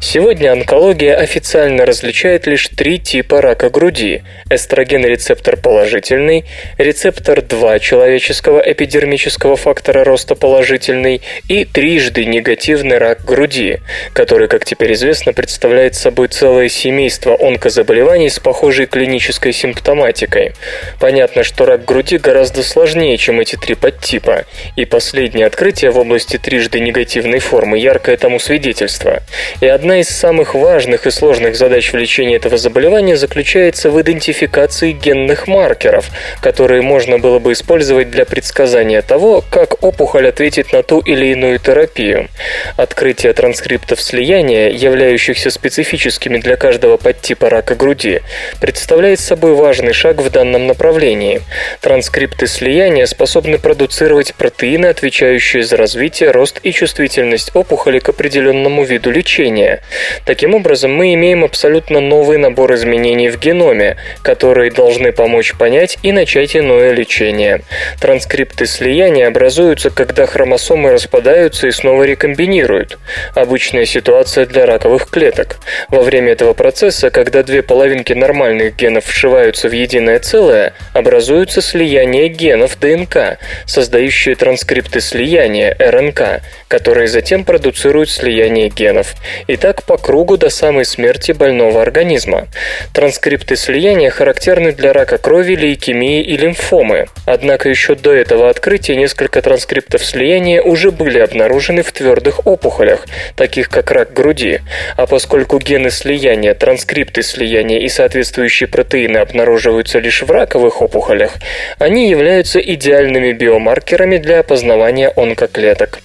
Сегодня 0.00 0.52
онкология 0.52 1.14
официально 1.14 1.86
различает 1.86 2.46
лишь 2.46 2.68
три 2.68 2.98
типа 2.98 3.40
рака 3.40 3.70
груди– 3.70 4.22
эстроген-рецептор 4.50 5.56
положительный, 5.56 6.44
рецептор 6.78 7.40
2 7.42 7.78
человеческого 7.78 8.60
эпидермического 8.60 9.56
фактора 9.56 10.04
роста 10.04 10.34
положительный 10.34 11.22
и 11.48 11.64
трижды 11.64 12.24
негативный 12.24 12.98
рак 12.98 13.24
груди, 13.24 13.78
который, 14.12 14.48
как 14.48 14.64
теперь 14.64 14.94
известно, 14.94 15.32
представляет 15.32 15.94
собой 15.94 16.28
целое 16.28 16.68
семейство 16.68 17.36
онкозаболеваний 17.40 18.28
с 18.28 18.38
похожей 18.40 18.86
клинической 18.86 19.52
симптоматикой. 19.52 20.52
Понятно, 20.98 21.44
что 21.44 21.64
рак 21.64 21.84
груди 21.84 22.18
гораздо 22.18 22.61
гораздо 22.62 22.64
сложнее, 22.64 23.16
чем 23.16 23.40
эти 23.40 23.56
три 23.56 23.74
подтипа, 23.74 24.44
и 24.76 24.84
последнее 24.84 25.46
открытие 25.46 25.90
в 25.90 25.98
области 25.98 26.38
трижды 26.38 26.80
негативной 26.80 27.40
формы 27.40 27.78
яркое 27.78 28.16
тому 28.16 28.38
свидетельство. 28.38 29.22
И 29.60 29.66
одна 29.66 30.00
из 30.00 30.08
самых 30.08 30.54
важных 30.54 31.06
и 31.06 31.10
сложных 31.10 31.56
задач 31.56 31.92
в 31.92 31.96
лечении 31.96 32.36
этого 32.36 32.56
заболевания 32.56 33.16
заключается 33.16 33.90
в 33.90 34.00
идентификации 34.00 34.92
генных 34.92 35.46
маркеров, 35.46 36.10
которые 36.40 36.82
можно 36.82 37.18
было 37.18 37.38
бы 37.38 37.52
использовать 37.52 38.10
для 38.10 38.24
предсказания 38.24 39.02
того, 39.02 39.44
как 39.50 39.82
опухоль 39.82 40.28
ответит 40.28 40.72
на 40.72 40.82
ту 40.82 41.00
или 41.00 41.26
иную 41.26 41.58
терапию. 41.58 42.28
Открытие 42.76 43.32
транскриптов 43.32 44.00
слияния, 44.00 44.70
являющихся 44.70 45.50
специфическими 45.50 46.38
для 46.38 46.56
каждого 46.56 46.96
подтипа 46.96 47.50
рака 47.50 47.74
груди, 47.74 48.20
представляет 48.60 49.20
собой 49.20 49.54
важный 49.54 49.92
шаг 49.92 50.20
в 50.20 50.30
данном 50.30 50.66
направлении. 50.66 51.42
Транскрипты 51.80 52.46
слияния 52.52 53.06
способны 53.06 53.58
продуцировать 53.58 54.34
протеины, 54.34 54.86
отвечающие 54.86 55.62
за 55.62 55.76
развитие, 55.76 56.30
рост 56.30 56.60
и 56.62 56.70
чувствительность 56.70 57.50
опухоли 57.54 57.98
к 57.98 58.10
определенному 58.10 58.84
виду 58.84 59.10
лечения. 59.10 59.80
Таким 60.26 60.54
образом, 60.54 60.94
мы 60.94 61.14
имеем 61.14 61.44
абсолютно 61.44 62.00
новый 62.00 62.38
набор 62.38 62.74
изменений 62.74 63.30
в 63.30 63.38
геноме, 63.40 63.96
которые 64.22 64.70
должны 64.70 65.12
помочь 65.12 65.54
понять 65.54 65.98
и 66.02 66.12
начать 66.12 66.54
иное 66.54 66.92
лечение. 66.92 67.62
Транскрипты 68.00 68.66
слияния 68.66 69.28
образуются, 69.28 69.90
когда 69.90 70.26
хромосомы 70.26 70.92
распадаются 70.92 71.66
и 71.66 71.70
снова 71.70 72.04
рекомбинируют. 72.04 72.98
Обычная 73.34 73.86
ситуация 73.86 74.44
для 74.46 74.66
раковых 74.66 75.08
клеток. 75.08 75.56
Во 75.88 76.02
время 76.02 76.32
этого 76.32 76.52
процесса, 76.52 77.10
когда 77.10 77.42
две 77.42 77.62
половинки 77.62 78.12
нормальных 78.12 78.76
генов 78.76 79.06
вшиваются 79.06 79.68
в 79.68 79.72
единое 79.72 80.18
целое, 80.18 80.74
образуются 80.92 81.62
слияния 81.62 82.28
генов 82.28 82.41
ДНК, 82.80 83.38
создающие 83.66 84.34
транскрипты 84.34 85.00
слияния 85.00 85.76
РНК, 85.78 86.42
которые 86.68 87.08
затем 87.08 87.44
продуцируют 87.44 88.10
слияние 88.10 88.68
генов. 88.68 89.14
И 89.46 89.56
так 89.56 89.84
по 89.84 89.96
кругу 89.96 90.36
до 90.36 90.50
самой 90.50 90.84
смерти 90.84 91.32
больного 91.32 91.82
организма. 91.82 92.48
Транскрипты 92.92 93.56
слияния 93.56 94.10
характерны 94.10 94.72
для 94.72 94.92
рака 94.92 95.18
крови, 95.18 95.54
лейкемии 95.54 96.22
и 96.22 96.36
лимфомы. 96.36 97.06
Однако 97.26 97.68
еще 97.68 97.94
до 97.94 98.12
этого 98.12 98.50
открытия 98.50 98.96
несколько 98.96 99.40
транскриптов 99.42 100.04
слияния 100.04 100.62
уже 100.62 100.90
были 100.90 101.18
обнаружены 101.18 101.82
в 101.82 101.92
твердых 101.92 102.46
опухолях, 102.46 103.06
таких 103.36 103.68
как 103.68 103.90
рак 103.90 104.12
груди. 104.12 104.60
А 104.96 105.06
поскольку 105.06 105.58
гены 105.58 105.90
слияния, 105.90 106.54
транскрипты 106.54 107.22
слияния 107.22 107.80
и 107.80 107.88
соответствующие 107.88 108.68
протеины 108.68 109.18
обнаруживаются 109.18 109.98
лишь 109.98 110.22
в 110.22 110.30
раковых 110.30 110.82
опухолях, 110.82 111.34
они 111.78 112.08
являются 112.08 112.31
идеальными 112.40 113.32
биомаркерами 113.32 114.16
для 114.16 114.40
опознавания 114.40 115.12
онкоклеток. 115.14 116.00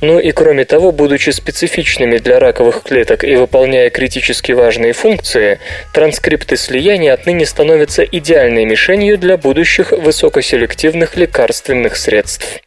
Ну 0.00 0.18
и 0.18 0.32
кроме 0.32 0.64
того, 0.64 0.92
будучи 0.92 1.30
специфичными 1.30 2.18
для 2.18 2.38
раковых 2.38 2.82
клеток 2.82 3.24
и 3.24 3.36
выполняя 3.36 3.90
критически 3.90 4.52
важные 4.52 4.92
функции, 4.94 5.58
транскрипты 5.92 6.56
слияния 6.56 7.12
отныне 7.12 7.44
становятся 7.44 8.02
идеальной 8.04 8.64
мишенью 8.64 9.18
для 9.18 9.36
будущих 9.36 9.92
высокоселективных 9.92 11.16
лекарственных 11.16 11.96
средств. 11.96 12.62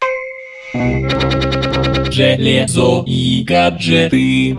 Железо 2.11 3.03
и 3.07 3.43
гаджеты. 3.43 4.55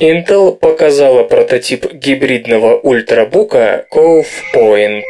Intel 0.00 0.52
показала 0.52 1.24
прототип 1.24 1.92
гибридного 1.92 2.78
ультрабука 2.78 3.86
Cove 3.92 4.26
Point. 4.54 5.02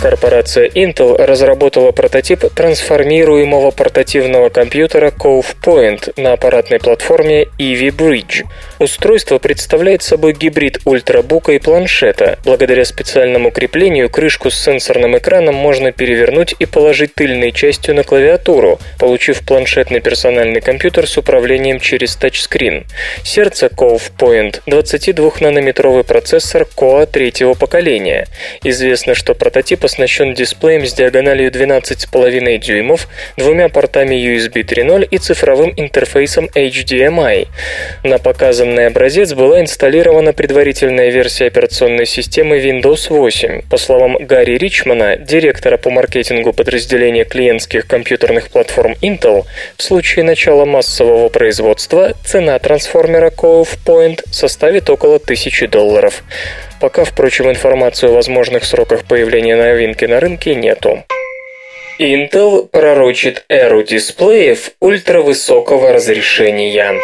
Корпорация 0.00 0.68
Intel 0.68 1.16
разработала 1.16 1.90
прототип 1.90 2.44
трансформируемого 2.54 3.70
портативного 3.70 4.50
компьютера 4.50 5.08
Cove 5.08 5.46
Point 5.64 6.12
на 6.20 6.34
аппаратной 6.34 6.78
платформе 6.78 7.48
Ivy 7.58 7.88
Bridge. 7.88 8.44
Устройство 8.78 9.38
представляет 9.38 10.02
собой 10.02 10.34
гибрид 10.34 10.80
ультрабука 10.84 11.52
и 11.52 11.58
планшета. 11.58 12.38
Благодаря 12.44 12.84
специальному 12.84 13.50
креплению 13.50 14.10
крышку 14.10 14.50
с 14.50 14.62
сенсорным 14.62 15.16
экраном 15.16 15.54
можно 15.54 15.92
перевернуть 15.92 16.54
и 16.58 16.66
положить 16.66 17.14
тыльной 17.14 17.52
частью 17.52 17.94
на 17.94 18.04
клавиатуру, 18.04 18.78
получив 18.98 19.46
планшетный 19.46 20.00
персональный 20.00 20.60
компьютер 20.60 21.08
с 21.08 21.16
управлением 21.16 21.80
через 21.80 22.16
тачскрин. 22.16 22.84
Сердце 23.24 23.66
Cove 23.66 24.12
Point– 24.18 24.60
22-нанометровый 24.66 26.04
процессор 26.04 26.66
Core 26.76 27.06
третьего 27.06 27.54
поколения. 27.54 28.26
Известно, 28.62 29.14
что 29.14 29.34
прототип 29.34 29.86
оснащен 29.96 30.34
дисплеем 30.34 30.84
с 30.84 30.92
диагональю 30.92 31.50
12,5 31.50 32.58
дюймов, 32.58 33.08
двумя 33.38 33.70
портами 33.70 34.14
USB 34.14 34.62
3.0 34.62 35.08
и 35.10 35.16
цифровым 35.16 35.72
интерфейсом 35.74 36.50
HDMI. 36.54 37.48
На 38.02 38.18
показанный 38.18 38.88
образец 38.88 39.32
была 39.32 39.62
инсталлирована 39.62 40.34
предварительная 40.34 41.08
версия 41.08 41.46
операционной 41.46 42.04
системы 42.04 42.58
Windows 42.58 43.06
8. 43.08 43.62
По 43.70 43.78
словам 43.78 44.18
Гарри 44.20 44.58
Ричмана, 44.58 45.16
директора 45.16 45.78
по 45.78 45.88
маркетингу 45.88 46.52
подразделения 46.52 47.24
клиентских 47.24 47.86
компьютерных 47.86 48.50
платформ 48.50 48.96
Intel, 49.00 49.46
в 49.78 49.82
случае 49.82 50.26
начала 50.26 50.66
массового 50.66 51.30
производства 51.30 52.12
цена 52.22 52.58
трансформера 52.58 53.30
Cove 53.30 53.78
Point 53.86 54.20
составит 54.30 54.90
около 54.90 55.16
1000 55.16 55.68
долларов. 55.68 56.22
Пока, 56.86 57.02
впрочем, 57.02 57.50
информацию 57.50 58.12
о 58.12 58.14
возможных 58.14 58.64
сроках 58.64 59.06
появления 59.06 59.56
новинки 59.56 60.04
на 60.04 60.20
рынке 60.20 60.54
нету. 60.54 61.02
Intel 61.98 62.68
пророчит 62.68 63.44
эру 63.48 63.82
дисплеев 63.82 64.70
ультравысокого 64.78 65.92
разрешения. 65.92 66.94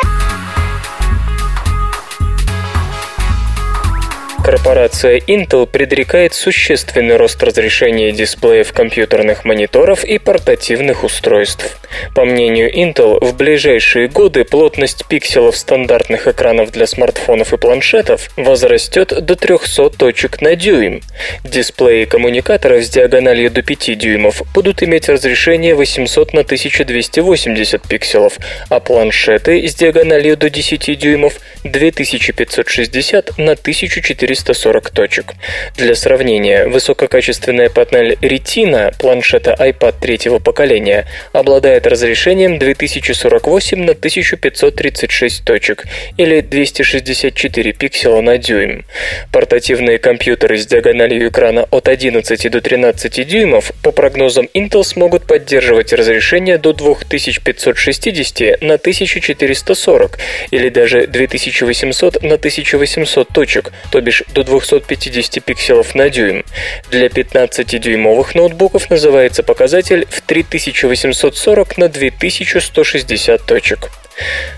Корпорация 4.44 5.18
Intel 5.18 5.66
предрекает 5.66 6.34
существенный 6.34 7.16
рост 7.16 7.40
разрешения 7.44 8.10
дисплеев 8.10 8.72
компьютерных 8.72 9.44
мониторов 9.44 10.02
и 10.02 10.18
портативных 10.18 11.04
устройств. 11.04 11.78
По 12.16 12.24
мнению 12.24 12.68
Intel, 12.74 13.24
в 13.24 13.36
ближайшие 13.36 14.08
годы 14.08 14.44
плотность 14.44 15.06
пикселов 15.06 15.56
стандартных 15.56 16.26
экранов 16.26 16.72
для 16.72 16.88
смартфонов 16.88 17.52
и 17.52 17.56
планшетов 17.56 18.30
возрастет 18.36 19.24
до 19.24 19.36
300 19.36 19.90
точек 19.90 20.40
на 20.40 20.56
дюйм. 20.56 21.02
Дисплеи 21.44 22.04
коммуникаторов 22.04 22.82
с 22.82 22.88
диагональю 22.88 23.48
до 23.48 23.62
5 23.62 23.96
дюймов 23.96 24.42
будут 24.54 24.82
иметь 24.82 25.08
разрешение 25.08 25.76
800 25.76 26.32
на 26.32 26.40
1280 26.40 27.82
пикселов, 27.82 28.38
а 28.68 28.80
планшеты 28.80 29.68
с 29.68 29.74
диагональю 29.76 30.36
до 30.36 30.50
10 30.50 30.98
дюймов 30.98 31.34
2560 31.62 33.38
на 33.38 33.52
1400 33.52 34.31
440 34.34 34.90
точек. 34.90 35.34
Для 35.76 35.94
сравнения, 35.94 36.66
высококачественная 36.66 37.68
панель 37.68 38.14
Retina 38.20 38.94
планшета 38.98 39.54
iPad 39.58 39.94
третьего 40.00 40.38
поколения 40.38 41.06
обладает 41.32 41.86
разрешением 41.86 42.58
2048 42.58 43.78
на 43.78 43.92
1536 43.92 45.44
точек 45.44 45.84
или 46.16 46.40
264 46.40 47.72
пикселя 47.72 48.22
на 48.22 48.38
дюйм. 48.38 48.84
Портативные 49.32 49.98
компьютеры 49.98 50.58
с 50.58 50.66
диагональю 50.66 51.28
экрана 51.28 51.64
от 51.70 51.88
11 51.88 52.50
до 52.50 52.60
13 52.60 53.26
дюймов 53.26 53.72
по 53.82 53.92
прогнозам 53.92 54.48
Intel 54.54 54.84
смогут 54.84 55.26
поддерживать 55.26 55.92
разрешение 55.92 56.58
до 56.58 56.72
2560 56.72 58.62
на 58.62 58.74
1440 58.74 60.18
или 60.50 60.68
даже 60.68 61.06
2800 61.06 62.22
на 62.22 62.34
1800 62.34 63.28
точек, 63.28 63.72
то 63.90 64.00
бишь 64.00 64.21
до 64.32 64.44
250 64.44 65.44
пикселов 65.44 65.94
на 65.94 66.10
дюйм. 66.10 66.44
Для 66.90 67.06
15-дюймовых 67.06 68.34
ноутбуков 68.34 68.90
называется 68.90 69.42
показатель 69.42 70.06
в 70.10 70.20
3840 70.20 71.78
на 71.78 71.88
2160 71.88 73.42
точек. 73.44 73.90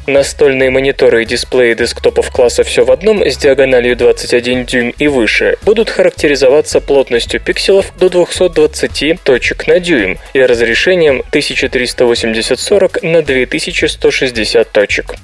Настольные 0.07 0.71
мониторы 0.71 1.23
и 1.23 1.27
дисплеи 1.27 1.73
десктопов 1.75 2.31
класса 2.31 2.63
«Все 2.63 2.85
в 2.85 2.91
одном» 2.91 3.25
с 3.25 3.39
диагональю 3.39 3.97
21 3.97 4.67
дюйм 4.67 4.95
и 4.99 5.09
выше 5.09 5.57
будут 5.63 5.89
характеризоваться 5.89 6.81
плотностью 6.81 7.41
пикселов 7.41 7.91
до 7.97 8.11
220 8.11 9.23
точек 9.23 9.67
на 9.67 9.81
дюйм 9.81 10.19
и 10.35 10.43
разрешением 10.43 11.23
1380-40 11.33 13.07
на 13.07 13.23
2160 13.23 14.71
точек. 14.73 15.15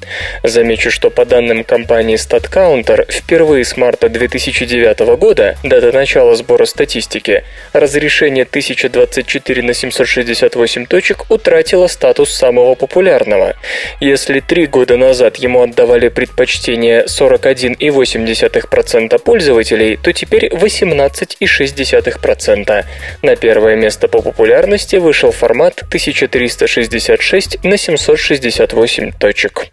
Замечу, 0.42 0.90
что 0.90 1.10
по 1.10 1.26
данным 1.26 1.62
компании 1.62 2.16
StatCounter, 2.16 3.12
впервые 3.12 3.66
с 3.66 3.76
марта 3.76 4.08
2009 4.08 4.98
года, 5.18 5.56
дата 5.62 5.92
начала 5.92 6.34
сбора 6.36 6.64
статистики, 6.64 7.44
разрешение 7.74 8.44
1024 8.44 9.62
на 9.62 9.74
768 9.74 10.86
точек 10.86 11.30
утратило 11.30 11.86
статус 11.86 12.30
самого 12.30 12.74
популярного. 12.74 13.56
Если 14.00 14.19
если 14.20 14.40
три 14.40 14.66
года 14.66 14.98
назад 14.98 15.36
ему 15.36 15.62
отдавали 15.62 16.08
предпочтение 16.08 17.06
41,8% 17.06 19.18
пользователей, 19.18 19.96
то 19.96 20.12
теперь 20.12 20.48
18,6%. 20.48 22.84
На 23.22 23.36
первое 23.36 23.76
место 23.76 24.08
по 24.08 24.20
популярности 24.20 24.96
вышел 24.96 25.32
формат 25.32 25.84
1366 25.88 27.64
на 27.64 27.78
768 27.78 29.12
точек. 29.12 29.70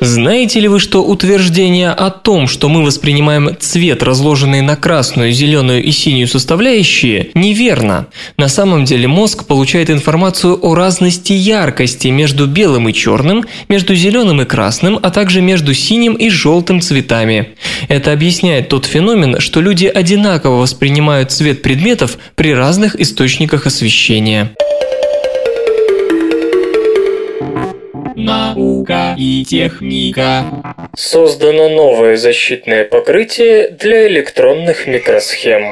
Знаете 0.00 0.60
ли 0.60 0.68
вы, 0.68 0.78
что 0.78 1.02
утверждение 1.02 1.90
о 1.90 2.10
том, 2.10 2.48
что 2.48 2.68
мы 2.68 2.84
воспринимаем 2.84 3.56
цвет, 3.58 4.02
разложенный 4.02 4.60
на 4.60 4.76
красную, 4.76 5.32
зеленую 5.32 5.82
и 5.82 5.90
синюю 5.90 6.28
составляющие, 6.28 7.30
неверно? 7.34 8.08
На 8.36 8.48
самом 8.48 8.84
деле 8.84 9.08
мозг 9.08 9.46
получает 9.46 9.88
информацию 9.88 10.58
о 10.62 10.74
разности 10.74 11.32
яркости 11.32 12.08
между 12.08 12.46
белым 12.46 12.88
и 12.88 12.92
черным, 12.92 13.44
между 13.68 13.94
зеленым 13.94 14.42
и 14.42 14.44
красным, 14.44 14.98
а 15.02 15.10
также 15.10 15.40
между 15.40 15.72
синим 15.72 16.14
и 16.14 16.28
желтым 16.28 16.80
цветами. 16.80 17.54
Это 17.88 18.12
объясняет 18.12 18.68
тот 18.68 18.84
феномен, 18.84 19.40
что 19.40 19.62
люди 19.62 19.86
одинаково 19.86 20.56
воспринимают 20.56 21.32
цвет 21.32 21.62
предметов 21.62 22.18
при 22.34 22.52
разных 22.52 23.00
источниках 23.00 23.66
освещения. 23.66 24.52
Наука 28.16 29.14
и 29.18 29.44
техника. 29.44 30.44
Создано 30.96 31.68
новое 31.68 32.16
защитное 32.16 32.86
покрытие 32.86 33.68
для 33.68 34.08
электронных 34.08 34.86
микросхем. 34.86 35.66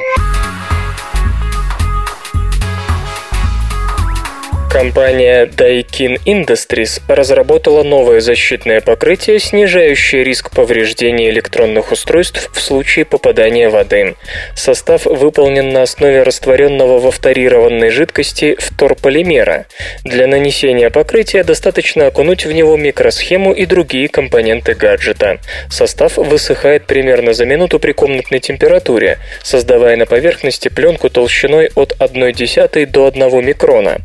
Компания 4.74 5.46
Daikin 5.46 6.18
Industries 6.26 7.00
разработала 7.06 7.84
новое 7.84 8.20
защитное 8.20 8.80
покрытие, 8.80 9.38
снижающее 9.38 10.24
риск 10.24 10.50
повреждения 10.50 11.30
электронных 11.30 11.92
устройств 11.92 12.50
в 12.52 12.60
случае 12.60 13.04
попадания 13.04 13.68
воды. 13.68 14.16
Состав 14.56 15.04
выполнен 15.04 15.72
на 15.72 15.82
основе 15.82 16.24
растворенного 16.24 16.98
во 16.98 17.12
фторированной 17.12 17.90
жидкости 17.90 18.56
фторполимера. 18.58 19.66
Для 20.02 20.26
нанесения 20.26 20.90
покрытия 20.90 21.44
достаточно 21.44 22.08
окунуть 22.08 22.44
в 22.44 22.50
него 22.50 22.76
микросхему 22.76 23.52
и 23.52 23.66
другие 23.66 24.08
компоненты 24.08 24.74
гаджета. 24.74 25.38
Состав 25.70 26.16
высыхает 26.16 26.88
примерно 26.88 27.32
за 27.32 27.46
минуту 27.46 27.78
при 27.78 27.92
комнатной 27.92 28.40
температуре, 28.40 29.20
создавая 29.40 29.96
на 29.96 30.06
поверхности 30.06 30.66
пленку 30.66 31.10
толщиной 31.10 31.70
от 31.76 31.92
0,1 32.00 32.86
до 32.86 33.06
1 33.06 33.46
микрона. 33.46 34.00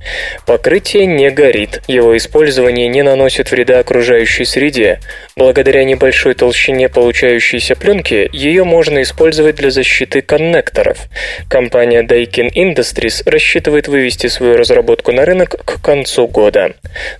Покрытие 0.60 1.05
не 1.05 1.32
горит, 1.32 1.82
его 1.88 2.18
использование 2.18 2.89
не 2.89 3.01
наносит 3.01 3.49
вреда 3.49 3.80
окружающей 3.80 4.43
среде. 4.43 4.99
Благодаря 5.38 5.86
небольшой 5.86 6.34
толщине 6.34 6.89
получающейся 6.89 7.78
пленки 7.78 8.30
ее 8.34 8.66
можно 8.66 9.01
использовать 9.01 9.55
для 9.55 9.72
защиты 9.72 10.22
коннекторов. 10.22 10.97
Компания 11.49 12.03
Daikin 12.03 12.51
Industries 12.53 13.22
рассчитывает 13.26 13.88
вывести 13.88 14.28
свою 14.28 14.57
разработку 14.57 15.14
на 15.14 15.24
рынок 15.24 15.55
к 15.64 15.82
концу 15.82 16.28
года. 16.28 16.74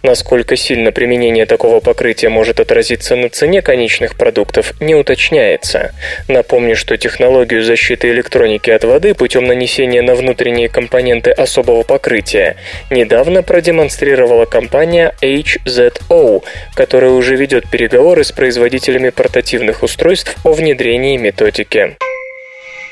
Насколько 0.04 0.58
сильно 0.58 0.92
применение 0.92 1.46
такого 1.46 1.80
покрытия 1.80 2.28
может 2.28 2.60
отразиться 2.60 3.16
на 3.16 3.30
цене 3.30 3.62
конечных 3.62 4.18
продуктов, 4.18 4.74
не 4.82 4.96
уточняется. 4.96 5.94
Напомню, 6.28 6.76
что 6.76 6.98
технологию 6.98 7.64
защиты 7.64 8.10
электроники 8.10 8.70
от 8.70 8.84
воды 8.84 9.14
путем 9.14 9.48
нанесения 9.48 10.02
на 10.02 10.16
внутренние 10.16 10.68
компоненты 10.68 11.32
особого 11.32 11.84
покрытия 11.84 12.58
недавно 12.90 13.29
продемонстрировала 13.44 14.46
компания 14.46 15.14
HZO, 15.22 16.44
которая 16.76 17.12
уже 17.12 17.36
ведет 17.36 17.70
переговоры 17.70 18.24
с 18.24 18.32
производителями 18.32 19.10
портативных 19.10 19.84
устройств 19.84 20.36
о 20.44 20.54
внедрении 20.54 21.18
методики. 21.18 21.98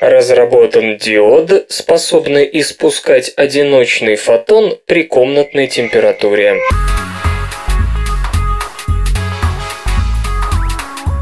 Разработан 0.00 0.96
диод, 0.96 1.66
способный 1.68 2.48
испускать 2.52 3.32
одиночный 3.36 4.14
фотон 4.14 4.78
при 4.86 5.02
комнатной 5.02 5.66
температуре. 5.66 6.56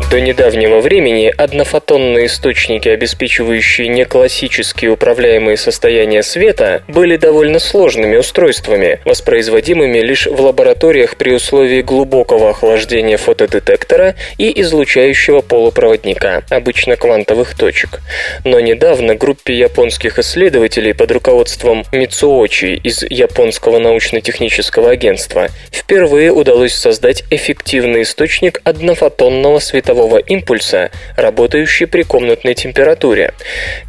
До 0.08 0.20
недавнего 0.20 0.78
времени 0.78 1.34
однофотонные 1.36 2.26
источники, 2.26 2.88
обеспечивающие 2.88 3.88
неклассические 3.88 4.92
управляемые 4.92 5.56
состояния 5.56 6.22
света, 6.22 6.84
были 6.86 7.16
довольно 7.16 7.58
сложными 7.58 8.16
устройствами, 8.16 9.00
воспроизводимыми 9.04 9.98
лишь 9.98 10.28
в 10.28 10.40
лабораториях 10.40 11.16
при 11.16 11.32
условии 11.32 11.82
глубокого 11.82 12.50
охлаждения 12.50 13.16
фотодетектора 13.16 14.14
и 14.38 14.60
излучающего 14.60 15.40
полупроводника, 15.40 16.44
обычно 16.50 16.94
квантовых 16.94 17.56
точек. 17.56 18.00
Но 18.44 18.60
недавно 18.60 19.16
группе 19.16 19.54
японских 19.54 20.20
исследователей 20.20 20.94
под 20.94 21.10
руководством 21.10 21.84
Мицуочи 21.90 22.80
из 22.80 23.02
Японского 23.02 23.80
научно-технического 23.80 24.90
агентства 24.90 25.48
впервые 25.72 26.30
удалось 26.30 26.74
создать 26.74 27.24
эффективный 27.30 28.02
источник 28.02 28.60
однофотонного 28.62 29.58
светового 29.58 29.95
светового 29.96 30.18
импульса, 30.18 30.90
работающий 31.16 31.86
при 31.86 32.02
комнатной 32.02 32.54
температуре. 32.54 33.32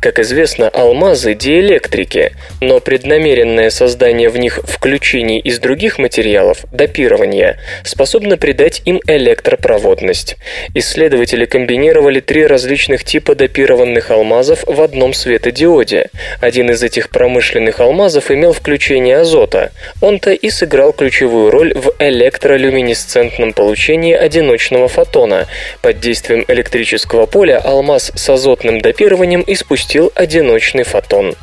Как 0.02 0.20
известно, 0.20 0.70
алмазы– 0.70 1.34
диэлектрики, 1.36 2.34
но 2.62 2.80
преднамеренное 2.80 3.70
создание 3.70 4.30
в 4.30 4.38
них 4.38 4.60
включений 4.64 5.40
из 5.40 5.60
других 5.60 6.00
материалов, 6.00 6.60
допирование, 6.72 7.58
способно 7.84 8.38
придать 8.38 8.82
им 8.86 9.02
электропроводность. 9.08 10.38
Исследователи 10.74 11.46
комбинировали 11.46 12.22
три 12.22 12.48
различных 12.48 13.04
типа 13.04 13.36
допированных 13.36 14.12
алмазов 14.12 14.64
в 14.66 14.82
одном 14.82 15.14
светодиоде. 15.14 16.10
Один 16.42 16.72
из 16.72 16.84
этих 16.84 17.10
промышленных 17.10 17.80
алмазов 17.80 18.32
имел 18.32 18.54
включение 18.54 19.18
азота. 19.18 19.72
Он-то 20.02 20.32
и 20.32 20.50
сыграл 20.50 20.94
ключевую 20.94 21.52
роль 21.52 21.74
в 21.74 21.92
электролюминесцентном 22.00 23.54
получении 23.54 24.14
одиночного 24.14 24.88
фотона, 24.88 25.48
под 25.82 25.97
действием 26.00 26.46
электрического 26.48 27.26
поля 27.26 27.60
алмаз 27.60 28.12
с 28.16 28.30
азотным 28.30 28.82
допированием 28.82 29.44
испустил 29.46 30.12
одиночный 30.16 30.84
фотон. 30.84 31.36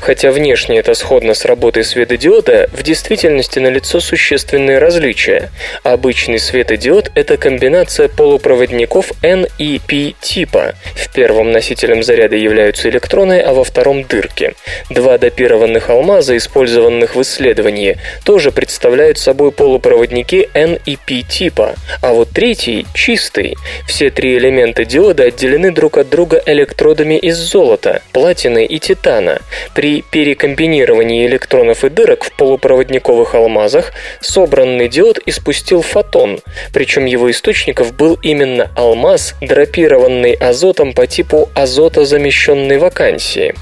Хотя 0.00 0.30
внешне 0.30 0.78
это 0.78 0.94
сходно 0.94 1.34
с 1.34 1.44
работой 1.44 1.84
светодиода, 1.84 2.68
в 2.72 2.82
действительности 2.82 3.58
налицо 3.58 4.00
существенные 4.00 4.78
различия. 4.78 5.50
Обычный 5.82 6.38
светодиод– 6.38 7.10
это 7.14 7.36
комбинация 7.36 8.08
полупроводников 8.08 9.12
N 9.22 9.46
и 9.58 9.80
P 9.86 10.14
типа. 10.20 10.74
В 10.94 11.12
первом 11.12 11.52
носителем 11.52 12.02
заряда 12.02 12.36
являются 12.36 12.88
электроны, 12.88 13.40
а 13.40 13.52
во 13.52 13.64
втором– 13.64 14.02
дырки. 14.08 14.54
Два 14.90 15.18
допированных 15.18 15.90
алмаза, 15.90 16.36
использованных 16.36 17.16
в 17.16 17.22
исследовании, 17.22 17.98
тоже 18.24 18.52
представляют 18.52 19.18
собой 19.18 19.52
полупроводники 19.52 20.48
N 20.54 20.78
и 20.84 20.96
P 20.96 21.22
типа, 21.22 21.74
а 22.02 22.12
вот 22.12 22.30
третий– 22.30 22.86
чистый. 22.94 23.56
Все 23.86 24.10
три 24.10 24.36
элемента 24.36 24.84
диода 24.84 25.24
отделены 25.24 25.70
друг 25.70 25.98
от 25.98 26.08
друга 26.08 26.42
электродами 26.46 27.18
из 27.18 27.36
золота, 27.36 28.02
платины 28.12 28.64
и 28.64 28.78
титана. 28.78 29.40
При 29.74 30.02
перекомбинировании 30.02 31.26
электронов 31.26 31.84
и 31.84 31.88
дырок 31.88 32.24
в 32.24 32.32
полупроводниковых 32.32 33.34
алмазах 33.34 33.92
собранный 34.20 34.88
диод 34.88 35.18
испустил 35.24 35.82
фотон, 35.82 36.40
причем 36.72 37.04
его 37.06 37.30
источников 37.30 37.94
был 37.94 38.18
именно 38.22 38.70
алмаз, 38.76 39.34
драпированный 39.40 40.32
азотом 40.34 40.92
по 40.92 41.06
типу 41.06 41.48
азотозамещенной 41.54 42.78
вакансии. 42.78 43.54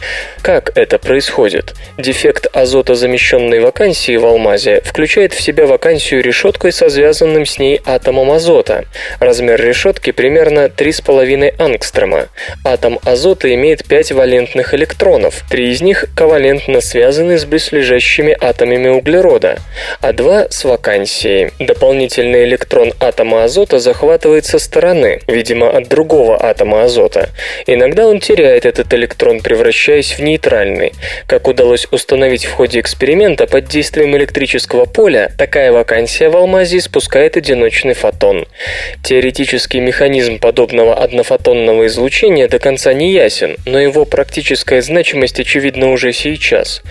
Как 0.42 0.76
это 0.76 0.98
происходит? 0.98 1.74
Дефект 1.98 2.46
азотозамещенной 2.52 3.60
вакансии 3.60 4.16
в 4.16 4.24
алмазе 4.24 4.80
включает 4.84 5.32
в 5.32 5.40
себя 5.40 5.66
вакансию 5.66 6.22
решеткой 6.22 6.72
со 6.72 6.88
связанным 6.88 7.44
с 7.44 7.58
ней 7.58 7.82
атомом 7.84 8.30
азота. 8.30 8.86
Размер 9.20 9.60
решетки 9.60 10.10
примерно 10.10 10.66
3,5 10.66 11.54
ангстрома. 11.58 12.28
Атом 12.64 12.98
азота 13.04 13.52
имеет 13.52 13.84
5 13.84 14.12
валентных 14.12 14.74
электронов, 14.74 15.42
3 15.50 15.73
из 15.74 15.80
них 15.80 16.06
ковалентно 16.14 16.80
связаны 16.80 17.36
с 17.36 17.44
близлежащими 17.44 18.36
атомами 18.40 18.86
углерода, 18.86 19.58
а 20.00 20.12
два 20.12 20.46
с 20.48 20.62
вакансией. 20.62 21.50
Дополнительный 21.58 22.44
электрон 22.44 22.92
атома 23.00 23.42
азота 23.42 23.80
захватывает 23.80 24.44
со 24.44 24.60
стороны, 24.60 25.20
видимо, 25.26 25.68
от 25.68 25.88
другого 25.88 26.40
атома 26.40 26.84
азота. 26.84 27.30
Иногда 27.66 28.06
он 28.06 28.20
теряет 28.20 28.66
этот 28.66 28.94
электрон, 28.94 29.40
превращаясь 29.40 30.12
в 30.12 30.20
нейтральный. 30.20 30.92
Как 31.26 31.48
удалось 31.48 31.88
установить 31.90 32.44
в 32.44 32.52
ходе 32.52 32.78
эксперимента, 32.78 33.48
под 33.48 33.66
действием 33.66 34.16
электрического 34.16 34.84
поля 34.84 35.32
такая 35.36 35.72
вакансия 35.72 36.28
в 36.28 36.36
алмазе 36.36 36.78
испускает 36.78 37.36
одиночный 37.36 37.94
фотон. 37.94 38.46
Теоретический 39.02 39.80
механизм 39.80 40.38
подобного 40.38 40.94
однофотонного 40.94 41.86
излучения 41.86 42.46
до 42.46 42.60
конца 42.60 42.92
не 42.92 43.10
ясен, 43.10 43.56
но 43.66 43.80
его 43.80 44.04
практическая 44.04 44.80
значимость 44.80 45.40
очевидна 45.40 45.63
видно 45.64 45.90
уже 45.90 46.12
сейчас. 46.12 46.82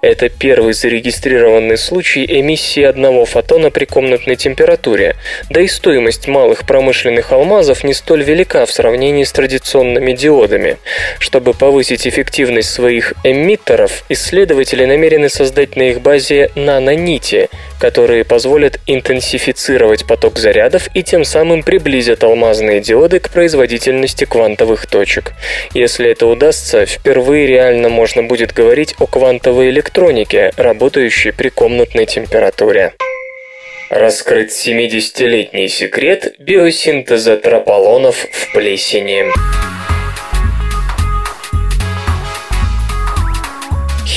Это 0.00 0.30
первый 0.30 0.72
зарегистрированный 0.72 1.76
случай 1.76 2.24
эмиссии 2.24 2.82
одного 2.82 3.26
фотона 3.26 3.70
при 3.70 3.84
комнатной 3.84 4.36
температуре, 4.36 5.16
да 5.50 5.60
и 5.60 5.68
стоимость 5.68 6.28
малых 6.28 6.66
промышленных 6.66 7.30
алмазов 7.30 7.84
не 7.84 7.92
столь 7.92 8.22
велика 8.22 8.64
в 8.64 8.72
сравнении 8.72 9.24
с 9.24 9.32
традиционными 9.32 10.12
диодами. 10.12 10.78
Чтобы 11.18 11.52
повысить 11.52 12.06
эффективность 12.06 12.70
своих 12.70 13.12
эмиттеров, 13.22 14.04
исследователи 14.08 14.86
намерены 14.86 15.28
создать 15.28 15.76
на 15.76 15.82
их 15.82 16.00
базе 16.00 16.50
нанонити, 16.54 17.50
которые 17.82 18.22
позволят 18.24 18.78
интенсифицировать 18.86 20.06
поток 20.06 20.38
зарядов 20.38 20.86
и 20.94 21.02
тем 21.02 21.24
самым 21.24 21.64
приблизят 21.64 22.22
алмазные 22.22 22.80
диоды 22.80 23.18
к 23.18 23.28
производительности 23.28 24.24
квантовых 24.24 24.86
точек. 24.86 25.32
Если 25.74 26.08
это 26.08 26.28
удастся, 26.28 26.86
впервые 26.86 27.48
реально 27.48 27.88
можно 27.88 28.22
будет 28.22 28.52
говорить 28.52 28.94
о 29.00 29.08
квантовой 29.08 29.70
электронике, 29.70 30.52
работающей 30.56 31.32
при 31.32 31.48
комнатной 31.48 32.06
температуре. 32.06 32.92
Раскрыт 33.90 34.50
70-летний 34.50 35.66
секрет 35.66 36.36
биосинтеза 36.38 37.36
трополонов 37.36 38.28
в 38.30 38.52
плесени. 38.52 39.24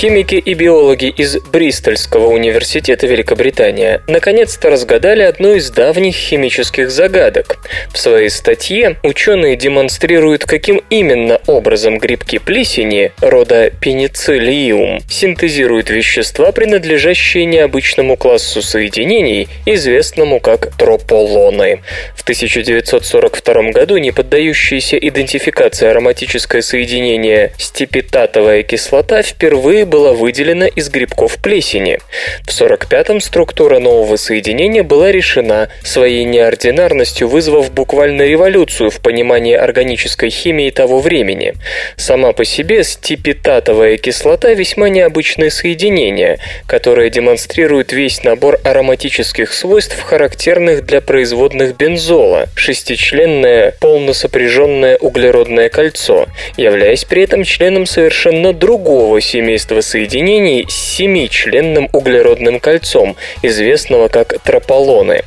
Химики 0.05 0.35
и 0.35 0.53
биологи 0.53 1.07
из 1.07 1.39
Бристольского 1.39 2.27
университета 2.27 3.07
Великобритания 3.07 4.03
наконец-то 4.07 4.69
разгадали 4.69 5.23
одну 5.23 5.55
из 5.55 5.71
давних 5.71 6.13
химических 6.13 6.91
загадок. 6.91 7.57
В 7.91 7.97
своей 7.97 8.29
статье 8.29 8.97
ученые 9.01 9.55
демонстрируют, 9.55 10.45
каким 10.45 10.79
именно 10.91 11.39
образом 11.47 11.97
грибки 11.97 12.37
плесени 12.37 13.13
рода 13.19 13.71
пенициллиум 13.71 14.99
синтезируют 15.09 15.89
вещества, 15.89 16.51
принадлежащие 16.51 17.45
необычному 17.45 18.15
классу 18.15 18.61
соединений, 18.61 19.47
известному 19.65 20.39
как 20.39 20.75
трополоны. 20.77 21.81
В 22.15 22.21
1942 22.21 23.71
году 23.71 23.97
не 23.97 24.11
поддающееся 24.11 24.97
идентификации 24.97 25.87
ароматическое 25.87 26.61
соединение 26.61 27.53
степитатовая 27.57 28.61
кислота 28.61 29.23
впервые 29.23 29.87
была 29.95 30.11
выделена 30.11 30.67
из 30.67 30.89
грибков 30.89 31.37
плесени. 31.37 31.99
В 32.43 32.49
45-м 32.49 33.21
структура 33.21 33.79
нового 33.79 34.17
соединения 34.17 34.83
была 34.83 35.09
решена, 35.09 35.69
своей 35.83 36.25
неординарностью 36.25 37.29
вызвав 37.29 37.71
буквально 37.71 38.23
революцию 38.23 38.89
в 38.89 38.99
понимании 38.99 39.53
органической 39.53 40.29
химии 40.29 40.69
того 40.69 40.99
времени. 40.99 41.53
Сама 41.95 42.33
по 42.33 42.43
себе 42.43 42.83
стипитатовая 42.83 43.95
кислота 43.95 44.51
весьма 44.51 44.89
необычное 44.89 45.49
соединение, 45.49 46.39
которое 46.67 47.09
демонстрирует 47.09 47.93
весь 47.93 48.21
набор 48.25 48.59
ароматических 48.65 49.53
свойств, 49.53 49.97
характерных 50.01 50.85
для 50.85 50.99
производных 50.99 51.77
бензола, 51.77 52.47
шестичленное 52.57 53.75
полносопряженное 53.79 54.97
углеродное 54.97 55.69
кольцо, 55.69 56.25
являясь 56.57 57.05
при 57.05 57.23
этом 57.23 57.45
членом 57.45 57.85
совершенно 57.85 58.51
другого 58.51 59.21
семейства 59.21 59.74
соединений 59.81 60.65
с 60.67 60.73
семичленным 60.73 61.89
углеродным 61.91 62.59
кольцом, 62.59 63.15
известного 63.41 64.07
как 64.07 64.39
трополоны. 64.43 65.23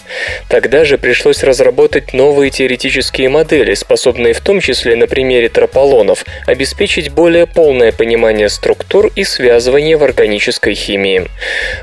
Тогда 0.49 0.85
же 0.85 0.99
пришлось 0.99 1.43
разработать 1.43 2.13
новые 2.13 2.51
теоретические 2.51 3.29
модели, 3.29 3.75
способные 3.75 4.33
в 4.33 4.41
том 4.41 4.61
числе 4.61 4.97
на 4.97 5.07
примере 5.07 5.49
трополонов 5.49 6.25
обеспечить 6.47 7.11
более 7.11 7.47
полное 7.47 7.93
понимание 7.93 8.49
структур 8.49 9.11
и 9.15 9.25
связывания 9.25 9.97
в 9.97 10.05
органической 10.05 10.75
химии. 10.75 11.29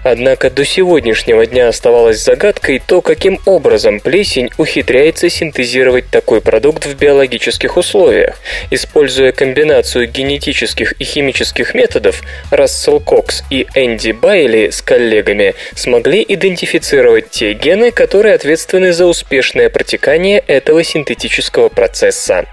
Однако 0.03 0.49
до 0.49 0.65
сегодняшнего 0.65 1.45
дня 1.45 1.67
оставалось 1.67 2.23
загадкой 2.23 2.81
то, 2.85 3.01
каким 3.01 3.39
образом 3.45 3.99
плесень 3.99 4.49
ухитряется 4.57 5.29
синтезировать 5.29 6.09
такой 6.09 6.41
продукт 6.41 6.85
в 6.85 6.95
биологических 6.95 7.77
условиях. 7.77 8.39
Используя 8.71 9.31
комбинацию 9.31 10.09
генетических 10.09 10.93
и 10.93 11.03
химических 11.03 11.73
методов, 11.73 12.21
Рассел 12.55 12.99
Кокс 12.99 13.43
и 13.49 13.67
Энди 13.75 14.11
Байли 14.11 14.69
с 14.69 14.81
коллегами 14.81 15.55
смогли 15.75 16.25
идентифицировать 16.27 17.29
те 17.29 17.53
гены, 17.53 17.91
которые 17.91 18.33
ответственны 18.35 18.93
за 18.93 19.05
успешное 19.05 19.69
протекание 19.69 20.39
этого 20.39 20.83
синтетического 20.83 21.69
процесса. 21.69 22.45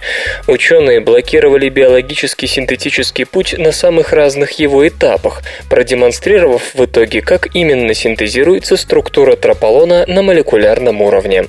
Ученые 0.48 1.00
блокировали 1.00 1.68
биологический 1.68 2.48
синтетический 2.48 3.26
путь 3.26 3.54
на 3.56 3.70
самых 3.70 4.12
разных 4.12 4.52
его 4.58 4.86
этапах, 4.86 5.42
продемонстрировав 5.70 6.74
в 6.74 6.84
итоге, 6.84 7.22
как 7.22 7.54
именно 7.54 7.94
синтезируется 7.94 8.76
структура 8.76 9.36
трополона 9.36 10.04
на 10.06 10.22
молекулярном 10.22 11.00
уровне. 11.00 11.46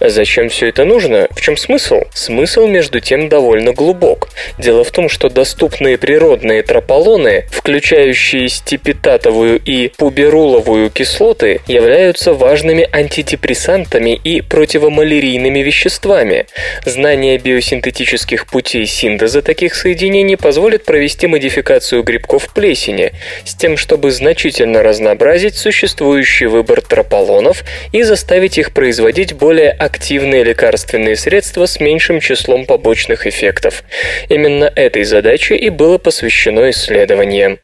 Зачем 0.00 0.48
все 0.48 0.68
это 0.68 0.84
нужно? 0.84 1.26
В 1.30 1.40
чем 1.40 1.56
смысл? 1.56 2.02
Смысл, 2.14 2.66
между 2.66 3.00
тем, 3.00 3.28
довольно 3.28 3.72
глубок. 3.72 4.28
Дело 4.56 4.84
в 4.84 4.90
том, 4.92 5.08
что 5.08 5.28
доступные 5.28 5.98
природные 5.98 6.62
трополоны, 6.62 7.46
включая 7.50 7.87
включающие 7.88 8.50
степитатовую 8.50 9.58
и 9.64 9.90
пуберуловую 9.96 10.90
кислоты, 10.90 11.62
являются 11.66 12.34
важными 12.34 12.86
антидепрессантами 12.92 14.14
и 14.14 14.42
противомалярийными 14.42 15.60
веществами. 15.60 16.44
Знание 16.84 17.38
биосинтетических 17.38 18.46
путей 18.46 18.84
синтеза 18.84 19.40
таких 19.40 19.74
соединений 19.74 20.36
позволит 20.36 20.84
провести 20.84 21.26
модификацию 21.26 22.02
грибков 22.02 22.52
плесени 22.52 23.12
с 23.46 23.54
тем, 23.54 23.78
чтобы 23.78 24.10
значительно 24.10 24.82
разнообразить 24.82 25.56
существующий 25.56 26.44
выбор 26.44 26.82
трополонов 26.82 27.64
и 27.92 28.02
заставить 28.02 28.58
их 28.58 28.74
производить 28.74 29.32
более 29.32 29.70
активные 29.70 30.44
лекарственные 30.44 31.16
средства 31.16 31.64
с 31.64 31.80
меньшим 31.80 32.20
числом 32.20 32.66
побочных 32.66 33.26
эффектов. 33.26 33.82
Именно 34.28 34.70
этой 34.76 35.04
задаче 35.04 35.56
и 35.56 35.70
было 35.70 35.96
посвящено 35.96 36.68
исследование 36.68 37.56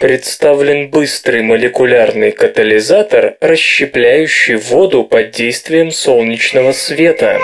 представлен 0.00 0.90
быстрый 0.90 1.42
молекулярный 1.42 2.30
катализатор, 2.30 3.36
расщепляющий 3.40 4.56
воду 4.56 5.04
под 5.04 5.32
действием 5.32 5.90
солнечного 5.90 6.72
света. 6.72 7.38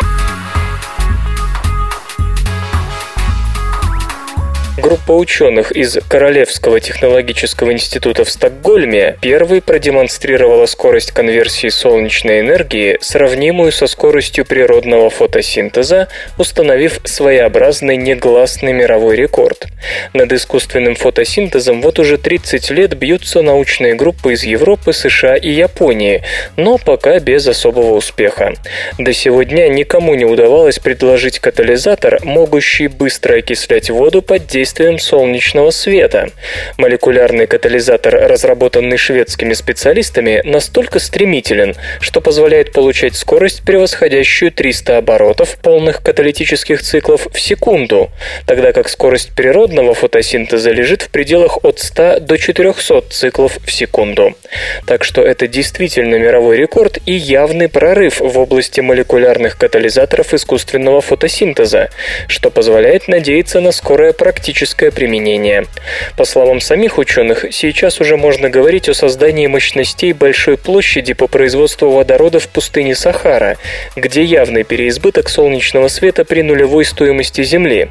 Группа 4.84 5.12
ученых 5.12 5.72
из 5.72 5.96
Королевского 6.10 6.78
технологического 6.78 7.72
института 7.72 8.26
в 8.26 8.30
Стокгольме 8.30 9.16
первой 9.22 9.62
продемонстрировала 9.62 10.66
скорость 10.66 11.10
конверсии 11.12 11.68
солнечной 11.68 12.40
энергии, 12.40 12.98
сравнимую 13.00 13.72
со 13.72 13.86
скоростью 13.86 14.44
природного 14.44 15.08
фотосинтеза, 15.08 16.08
установив 16.36 17.00
своеобразный 17.04 17.96
негласный 17.96 18.74
мировой 18.74 19.16
рекорд. 19.16 19.68
Над 20.12 20.30
искусственным 20.34 20.96
фотосинтезом 20.96 21.80
вот 21.80 21.98
уже 21.98 22.18
30 22.18 22.68
лет 22.68 22.94
бьются 22.94 23.40
научные 23.40 23.94
группы 23.94 24.34
из 24.34 24.44
Европы, 24.44 24.92
США 24.92 25.34
и 25.34 25.48
Японии, 25.48 26.24
но 26.58 26.76
пока 26.76 27.18
без 27.20 27.46
особого 27.48 27.94
успеха. 27.94 28.52
До 28.98 29.14
сегодня 29.14 29.66
никому 29.68 30.14
не 30.14 30.26
удавалось 30.26 30.78
предложить 30.78 31.38
катализатор, 31.38 32.18
могущий 32.22 32.88
быстро 32.88 33.36
окислять 33.38 33.88
воду 33.88 34.20
под 34.20 34.46
действием 34.46 34.73
действием 34.74 34.98
солнечного 34.98 35.70
света. 35.70 36.30
Молекулярный 36.78 37.46
катализатор, 37.46 38.28
разработанный 38.28 38.96
шведскими 38.96 39.52
специалистами, 39.52 40.42
настолько 40.44 40.98
стремителен, 40.98 41.76
что 42.00 42.20
позволяет 42.20 42.72
получать 42.72 43.14
скорость, 43.14 43.62
превосходящую 43.64 44.50
300 44.50 44.98
оборотов 44.98 45.56
полных 45.62 46.02
каталитических 46.02 46.82
циклов 46.82 47.28
в 47.32 47.40
секунду, 47.40 48.10
тогда 48.46 48.72
как 48.72 48.88
скорость 48.88 49.30
природного 49.36 49.94
фотосинтеза 49.94 50.72
лежит 50.72 51.02
в 51.02 51.10
пределах 51.10 51.64
от 51.64 51.78
100 51.78 52.20
до 52.20 52.36
400 52.36 53.04
циклов 53.10 53.58
в 53.64 53.70
секунду. 53.70 54.34
Так 54.86 55.04
что 55.04 55.22
это 55.22 55.46
действительно 55.46 56.16
мировой 56.16 56.56
рекорд 56.56 56.98
и 57.06 57.12
явный 57.12 57.68
прорыв 57.68 58.20
в 58.20 58.38
области 58.38 58.80
молекулярных 58.80 59.56
катализаторов 59.56 60.34
искусственного 60.34 61.00
фотосинтеза, 61.00 61.90
что 62.26 62.50
позволяет 62.50 63.06
надеяться 63.06 63.60
на 63.60 63.70
скорое 63.70 64.12
практическое 64.12 64.63
практическое 64.64 64.90
применение. 64.90 65.66
По 66.16 66.24
словам 66.24 66.60
самих 66.60 66.96
ученых, 66.96 67.44
сейчас 67.50 68.00
уже 68.00 68.16
можно 68.16 68.48
говорить 68.48 68.88
о 68.88 68.94
создании 68.94 69.46
мощностей 69.46 70.12
большой 70.12 70.56
площади 70.56 71.12
по 71.12 71.26
производству 71.26 71.90
водорода 71.90 72.40
в 72.40 72.48
пустыне 72.48 72.94
Сахара, 72.94 73.58
где 73.94 74.22
явный 74.22 74.64
переизбыток 74.64 75.28
солнечного 75.28 75.88
света 75.88 76.24
при 76.24 76.42
нулевой 76.42 76.86
стоимости 76.86 77.42
Земли. 77.44 77.90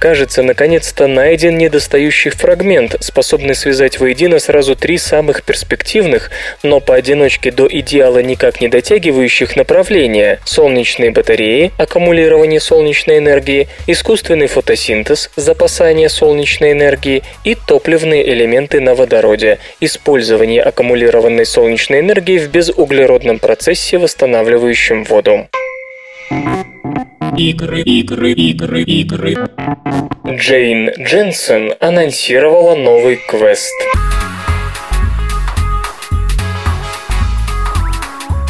Кажется, 0.00 0.42
наконец-то 0.42 1.06
найден 1.06 1.58
недостающий 1.58 2.30
фрагмент, 2.30 2.96
способный 3.00 3.54
связать 3.54 4.00
воедино 4.00 4.38
сразу 4.38 4.74
три 4.74 4.96
самых 4.96 5.42
перспективных, 5.42 6.30
но 6.62 6.80
поодиночке 6.80 7.50
до 7.50 7.68
идеала 7.70 8.22
никак 8.22 8.62
не 8.62 8.68
дотягивающих 8.68 9.56
направления– 9.56 10.40
солнечные 10.46 11.10
батареи, 11.10 11.72
аккумулирование 11.76 12.60
солнечной 12.60 13.18
энергии, 13.18 13.68
искусственный 13.86 14.46
фотосинтез, 14.46 15.30
запасание 15.36 16.08
солнечной 16.14 16.72
энергии 16.72 17.22
и 17.44 17.54
топливные 17.54 18.26
элементы 18.32 18.80
на 18.80 18.94
водороде, 18.94 19.58
использование 19.80 20.62
аккумулированной 20.62 21.44
солнечной 21.44 22.00
энергии 22.00 22.38
в 22.38 22.50
безуглеродном 22.50 23.38
процессе, 23.38 23.98
восстанавливающем 23.98 25.04
воду. 25.04 25.48
Игры, 27.36 27.80
игры, 27.80 28.32
игры, 28.32 28.82
игры. 28.82 29.36
Джейн 30.26 30.90
Дженсен 30.98 31.74
анонсировала 31.80 32.76
новый 32.76 33.16
квест. 33.16 33.74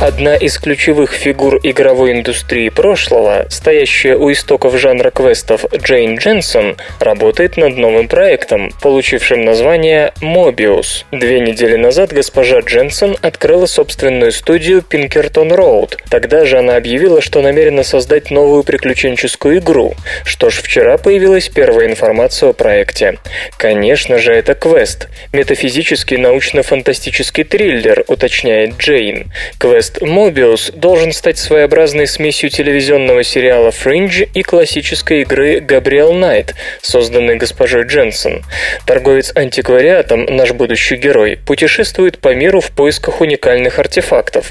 Одна 0.04 0.36
из 0.36 0.58
ключевых 0.58 1.12
фигур 1.12 1.58
игровой 1.62 2.12
индустрии 2.12 2.68
прошлого, 2.68 3.46
стоящая 3.48 4.16
у 4.16 4.30
истоков 4.30 4.78
жанра 4.78 5.08
квестов 5.10 5.64
Джейн 5.74 6.18
Дженсон, 6.18 6.76
работает 7.00 7.56
над 7.56 7.78
новым 7.78 8.06
проектом, 8.06 8.70
получившим 8.82 9.46
название 9.46 10.12
Mobius. 10.20 11.06
Две 11.10 11.40
недели 11.40 11.76
назад 11.76 12.12
госпожа 12.12 12.58
Дженсон 12.58 13.16
открыла 13.22 13.64
собственную 13.64 14.32
студию 14.32 14.84
Pinkerton 14.86 15.48
Road. 15.56 15.96
Тогда 16.10 16.44
же 16.44 16.58
она 16.58 16.76
объявила, 16.76 17.22
что 17.22 17.40
намерена 17.40 17.82
создать 17.82 18.30
новую 18.30 18.62
приключенческую 18.62 19.56
игру. 19.56 19.94
Что 20.26 20.50
ж, 20.50 20.56
вчера 20.56 20.98
появилась 20.98 21.48
первая 21.48 21.86
информация 21.88 22.50
о 22.50 22.52
проекте. 22.52 23.16
Конечно 23.56 24.18
же, 24.18 24.34
это 24.34 24.54
квест. 24.54 25.08
Метафизический 25.32 26.18
научно-фантастический 26.18 27.44
триллер, 27.44 28.04
уточняет 28.06 28.76
Джейн. 28.76 29.32
Квест 29.58 29.93
Mobius 30.00 30.72
должен 30.74 31.12
стать 31.12 31.38
своеобразной 31.38 32.06
смесью 32.06 32.50
телевизионного 32.50 33.22
сериала 33.22 33.68
Fringe 33.68 34.28
и 34.34 34.42
классической 34.42 35.22
игры 35.22 35.58
Gabriel 35.58 36.12
Knight, 36.12 36.54
созданной 36.82 37.36
госпожой 37.36 37.84
Дженсон. 37.84 38.42
Торговец 38.86 39.32
антиквариатом, 39.36 40.24
наш 40.24 40.52
будущий 40.52 40.96
герой, 40.96 41.38
путешествует 41.46 42.18
по 42.18 42.34
миру 42.34 42.60
в 42.60 42.72
поисках 42.72 43.20
уникальных 43.20 43.78
артефактов. 43.78 44.50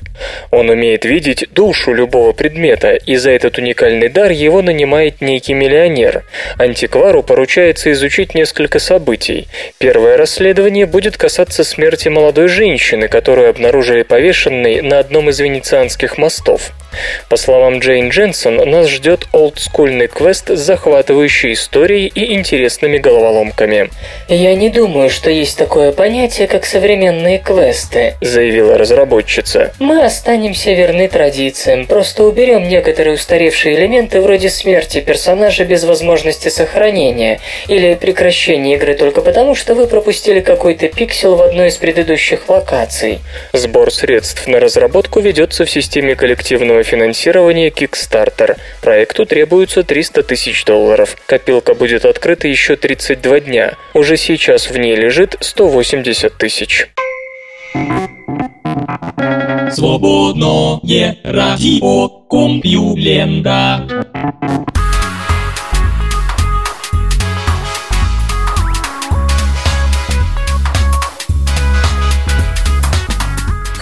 Он 0.51 0.69
умеет 0.69 1.03
видеть 1.03 1.45
душу 1.51 1.93
любого 1.93 2.31
предмета, 2.31 2.93
и 2.93 3.17
за 3.17 3.31
этот 3.31 3.57
уникальный 3.57 4.07
дар 4.07 4.31
его 4.31 4.61
нанимает 4.61 5.19
некий 5.19 5.53
миллионер. 5.53 6.23
Антиквару 6.57 7.21
поручается 7.21 7.91
изучить 7.91 8.33
несколько 8.33 8.79
событий. 8.79 9.47
Первое 9.77 10.15
расследование 10.15 10.85
будет 10.85 11.17
касаться 11.17 11.63
смерти 11.63 12.07
молодой 12.07 12.47
женщины, 12.47 13.09
которую 13.09 13.49
обнаружили 13.49 14.03
повешенной 14.03 14.81
на 14.81 14.99
одном 14.99 15.22
из 15.29 15.39
венецианских 15.39 16.17
мостов. 16.17 16.71
По 17.29 17.37
словам 17.37 17.79
Джейн 17.79 18.09
Дженсон, 18.09 18.57
нас 18.69 18.87
ждет 18.87 19.27
олдскульный 19.31 20.07
квест 20.07 20.49
с 20.49 20.59
захватывающей 20.59 21.53
историей 21.53 22.07
и 22.07 22.33
интересными 22.33 22.97
головоломками. 22.97 23.89
«Я 24.27 24.55
не 24.55 24.69
думаю, 24.69 25.09
что 25.09 25.29
есть 25.29 25.57
такое 25.57 25.91
понятие, 25.91 26.47
как 26.47 26.65
современные 26.65 27.39
квесты»,— 27.39 28.15
заявила 28.21 28.77
разработчица. 28.77 29.73
«Мы 29.79 30.03
останемся 30.03 30.73
верны 30.73 31.07
традициям, 31.07 31.85
просто 31.85 32.23
уберем 32.23 32.67
некоторые 32.67 33.15
устаревшие 33.15 33.75
элементы 33.75 34.21
вроде 34.21 34.49
смерти 34.49 35.01
персонажа 35.01 35.65
без 35.65 35.83
возможности 35.83 36.49
сохранения 36.49 37.39
или 37.67 37.95
прекращения 37.95 38.75
игры 38.75 38.93
только 38.93 39.21
потому, 39.21 39.55
что 39.55 39.75
вы 39.75 39.87
пропустили 39.87 40.39
какой-то 40.39 40.87
пиксель 40.87 41.29
в 41.29 41.41
одной 41.41 41.69
из 41.69 41.77
предыдущих 41.77 42.47
локаций». 42.49 43.19
Сбор 43.53 43.91
средств 43.91 44.47
на 44.47 44.59
разработку 44.59 45.19
ведется 45.19 45.65
в 45.65 45.69
системе 45.69 46.15
коллективного 46.15 46.82
финансирования 46.83 47.69
Kickstarter. 47.69 48.57
Проекту 48.81 49.25
требуется 49.25 49.83
300 49.83 50.23
тысяч 50.23 50.65
долларов. 50.65 51.15
Копилка 51.25 51.73
будет 51.73 52.05
открыта 52.05 52.47
еще 52.47 52.75
32 52.75 53.39
дня. 53.41 53.75
Уже 53.93 54.17
сейчас 54.17 54.69
в 54.69 54.77
ней 54.77 54.95
лежит 54.95 55.35
180 55.39 56.37
тысяч. 56.37 56.89
Свободное 59.71 61.17
радио 61.23 62.09
Компьюлента. 62.29 63.87